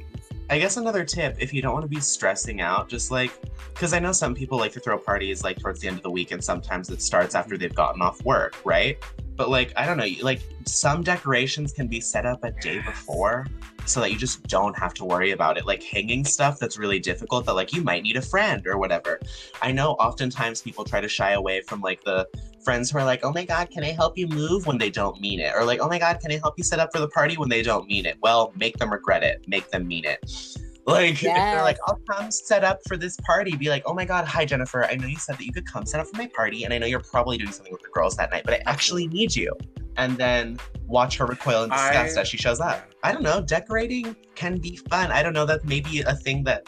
[0.50, 3.32] I guess another tip if you don't want to be stressing out, just like
[3.74, 6.12] because I know some people like to throw parties like towards the end of the
[6.12, 8.98] week, and sometimes it starts after they've gotten off work, right?
[9.36, 13.48] But like I don't know, like some decorations can be set up a day before,
[13.86, 15.66] so that you just don't have to worry about it.
[15.66, 19.20] Like hanging stuff that's really difficult that like you might need a friend or whatever.
[19.62, 22.28] I know oftentimes people try to shy away from like the
[22.64, 25.20] friends who are like, "Oh my god, can I help you move?" when they don't
[25.22, 27.10] mean it, or like, "Oh my god, can I help you set up for the
[27.10, 28.18] party?" when they don't mean it.
[28.22, 29.42] Well, make them regret it.
[29.48, 30.20] Make them mean it.
[30.88, 34.04] Like if they're like, "I'll come set up for this party," be like, "Oh my
[34.04, 34.84] god, hi Jennifer.
[34.86, 36.78] I know you said that you could come set up for my party, and I
[36.78, 39.54] know you're probably doing something with the girls that night, but I actually need you."
[39.96, 42.84] And then watch her recoil in disgust I- as she shows up.
[43.04, 43.42] I don't know.
[43.42, 45.12] Decorating can be fun.
[45.12, 45.46] I don't know.
[45.46, 46.66] That's maybe a thing that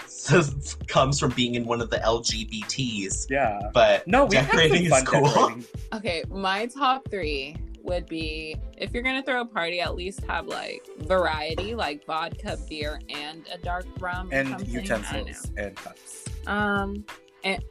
[0.87, 3.59] comes from being in one of the LGBTs, Yeah.
[3.73, 5.23] but No, we have decorating some is cool.
[5.25, 5.65] decorating.
[5.93, 10.47] Okay, my top three would be if you're gonna throw a party, at least have
[10.47, 14.67] like variety, like vodka, beer, and a dark rum and.
[14.67, 16.25] Utensils and cups.
[16.47, 17.05] Um,
[17.43, 17.63] and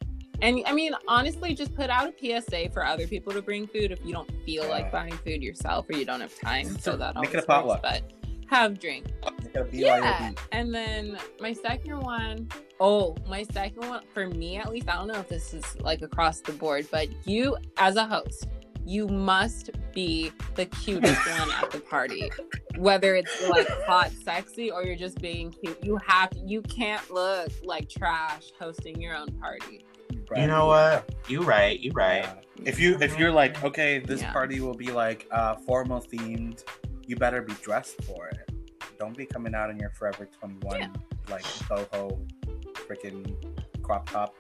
[0.43, 3.93] and I mean, honestly, just put out a PSA for other people to bring food
[3.93, 4.71] if you don't feel Yeah.
[4.71, 6.77] like buying food yourself or you don't have time.
[6.79, 7.83] So that Make it a potluck.
[7.83, 8.03] But
[8.49, 9.07] have drink.
[9.25, 10.33] Make it a Yeah.
[10.53, 12.49] And then my second one,
[12.81, 16.03] oh, my second one, for me at least, I don't know if this is like
[16.03, 18.49] across the board, but you as a host,
[18.85, 22.31] you must be the cutest one at the party.
[22.77, 27.51] Whether it's like hot, sexy, or you're just being cute, you have you can't look
[27.63, 29.85] like trash hosting your own party.
[30.37, 31.15] You know what?
[31.29, 31.79] You right.
[31.79, 32.25] You right.
[32.25, 32.35] Yeah.
[32.65, 34.33] If you if you're like, okay, this Yeah.
[34.33, 36.65] party will be like uh formal themed,
[37.07, 38.51] you better be dressed for it.
[38.99, 40.89] Don't be coming out in your Forever 21 Yeah.
[41.31, 42.27] like boho
[42.89, 43.35] freaking
[43.83, 44.35] crop top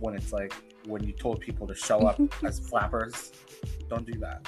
[0.00, 0.52] when it's like
[0.86, 3.32] when you told people to show up as flappers.
[3.88, 4.46] Don't do that.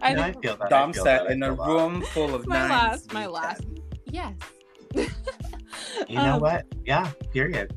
[0.00, 0.66] I No, I think feel that.
[0.66, 1.66] I Dom feel set that, in a feel that.
[1.72, 2.70] room full of My nines.
[2.70, 3.64] last- my last-
[4.06, 4.34] yes.
[6.08, 6.66] You know Um, what?
[6.84, 7.10] Yeah.
[7.32, 7.74] Period.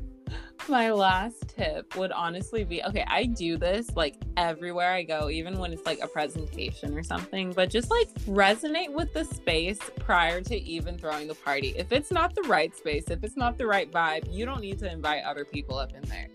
[0.68, 5.58] My last tip would honestly be okay, I do this like everywhere I go, even
[5.58, 10.40] when it's like a presentation or something, but just like resonate with the space prior
[10.42, 11.74] to even throwing the party.
[11.76, 14.78] If it's not the right space, if it's not the right vibe, you don't need
[14.80, 16.28] to invite other people up in there.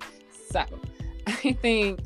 [0.56, 0.80] So
[1.28, 2.00] I think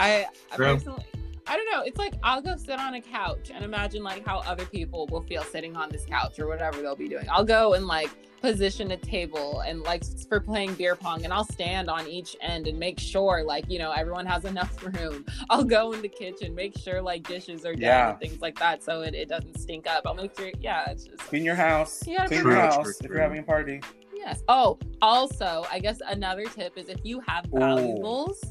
[0.00, 1.04] I, I personally.
[1.48, 1.82] I don't know.
[1.82, 5.22] It's like I'll go sit on a couch and imagine like how other people will
[5.22, 7.24] feel sitting on this couch or whatever they'll be doing.
[7.30, 8.10] I'll go and like
[8.42, 12.66] position a table and like for playing beer pong and I'll stand on each end
[12.66, 15.24] and make sure like you know everyone has enough room.
[15.48, 18.10] I'll go in the kitchen, make sure like dishes are done Yeah.
[18.10, 20.02] and things like that so it, it doesn't stink up.
[20.04, 22.02] I'll make sure yeah, it's just Clean your house.
[22.06, 23.80] Yeah, Clean true, your true, house if you're having a party.
[24.16, 24.42] Yes.
[24.48, 28.42] Oh, also, I guess another tip is if you have valuables,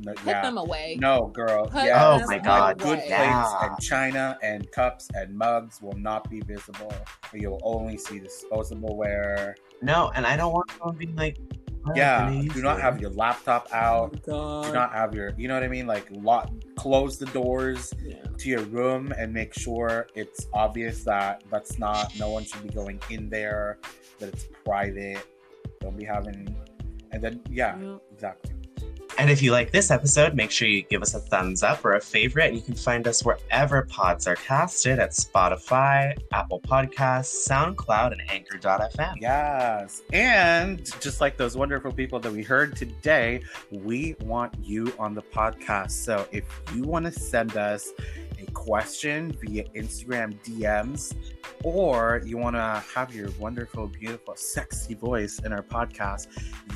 [0.00, 0.42] No, put yeah.
[0.42, 0.96] them away.
[1.00, 1.66] No, girl.
[1.66, 2.18] Put yeah.
[2.22, 3.06] Oh my God, Good away.
[3.06, 3.66] plates Yeah.
[3.66, 6.92] and china and cups and mugs will not be visible.
[7.32, 9.54] You'll only see disposable ware.
[9.82, 11.63] No, and I don't want someone being like, "Oh, can I
[11.94, 12.30] Yeah.
[12.52, 14.18] Do not have your laptop out.
[14.28, 15.86] Oh Do not have your, you know what I mean?
[15.86, 18.22] Like, lock, close the doors Yeah.
[18.38, 22.70] to your room and make sure it's obvious that that's not, no one should be
[22.70, 23.78] going in there,
[24.18, 25.18] that it's private.
[25.80, 26.56] Don't be having,
[27.12, 27.96] and then, yeah, Yeah.
[28.12, 28.52] exactly.
[29.16, 31.94] And if you like this episode, make sure you give us a thumbs up or
[31.94, 32.48] a favorite.
[32.48, 38.22] And You can find us wherever pods are casted at Spotify, Apple Podcasts, SoundCloud, and
[38.28, 39.14] Anchor.fm.
[39.20, 40.02] Yes.
[40.12, 45.22] And just like those wonderful people that we heard today, we want you on the
[45.22, 45.92] podcast.
[45.92, 47.92] So if you want to send us
[48.40, 51.14] a question via Instagram DMs,
[51.62, 56.26] or you want to have your wonderful, beautiful, sexy voice in our podcast,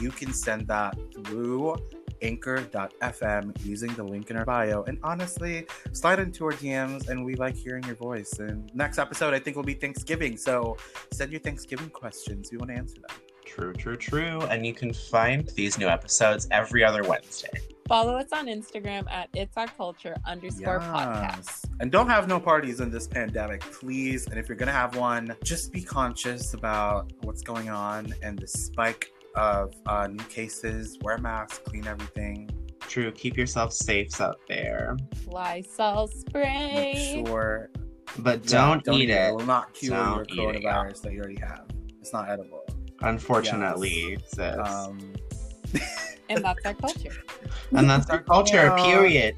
[0.01, 1.77] you can send that through
[2.23, 4.83] anchor.fm using the link in our bio.
[4.85, 8.39] And honestly, slide into our DMs and we like hearing your voice.
[8.39, 10.37] And next episode, I think will be Thanksgiving.
[10.37, 10.77] So
[11.13, 12.51] send your Thanksgiving questions.
[12.51, 13.17] We want to answer them.
[13.45, 14.43] True, true, true.
[14.43, 17.51] And you can find these new episodes every other Wednesday.
[17.89, 21.65] Follow us on Instagram at it's our culture underscore podcast.
[21.81, 24.27] And don't have no parties in this pandemic, please.
[24.27, 28.47] And if you're gonna have one, just be conscious about what's going on and the
[28.47, 32.51] spike of uh, new cases, wear masks, clean everything.
[32.81, 33.13] True.
[33.13, 34.97] Keep yourself safe out there.
[35.27, 37.13] Lysol spray.
[37.15, 37.71] Make sure.
[38.19, 39.29] But don't, don't eat, eat, it.
[39.29, 41.67] It will not cure your coronavirus it, that you already have.
[42.01, 42.65] It's not edible.
[43.03, 44.59] Unfortunately, yes.
[44.59, 45.15] Um...
[46.29, 47.13] and that's our culture.
[47.73, 48.85] And that's our culture, yeah.
[48.85, 49.37] period.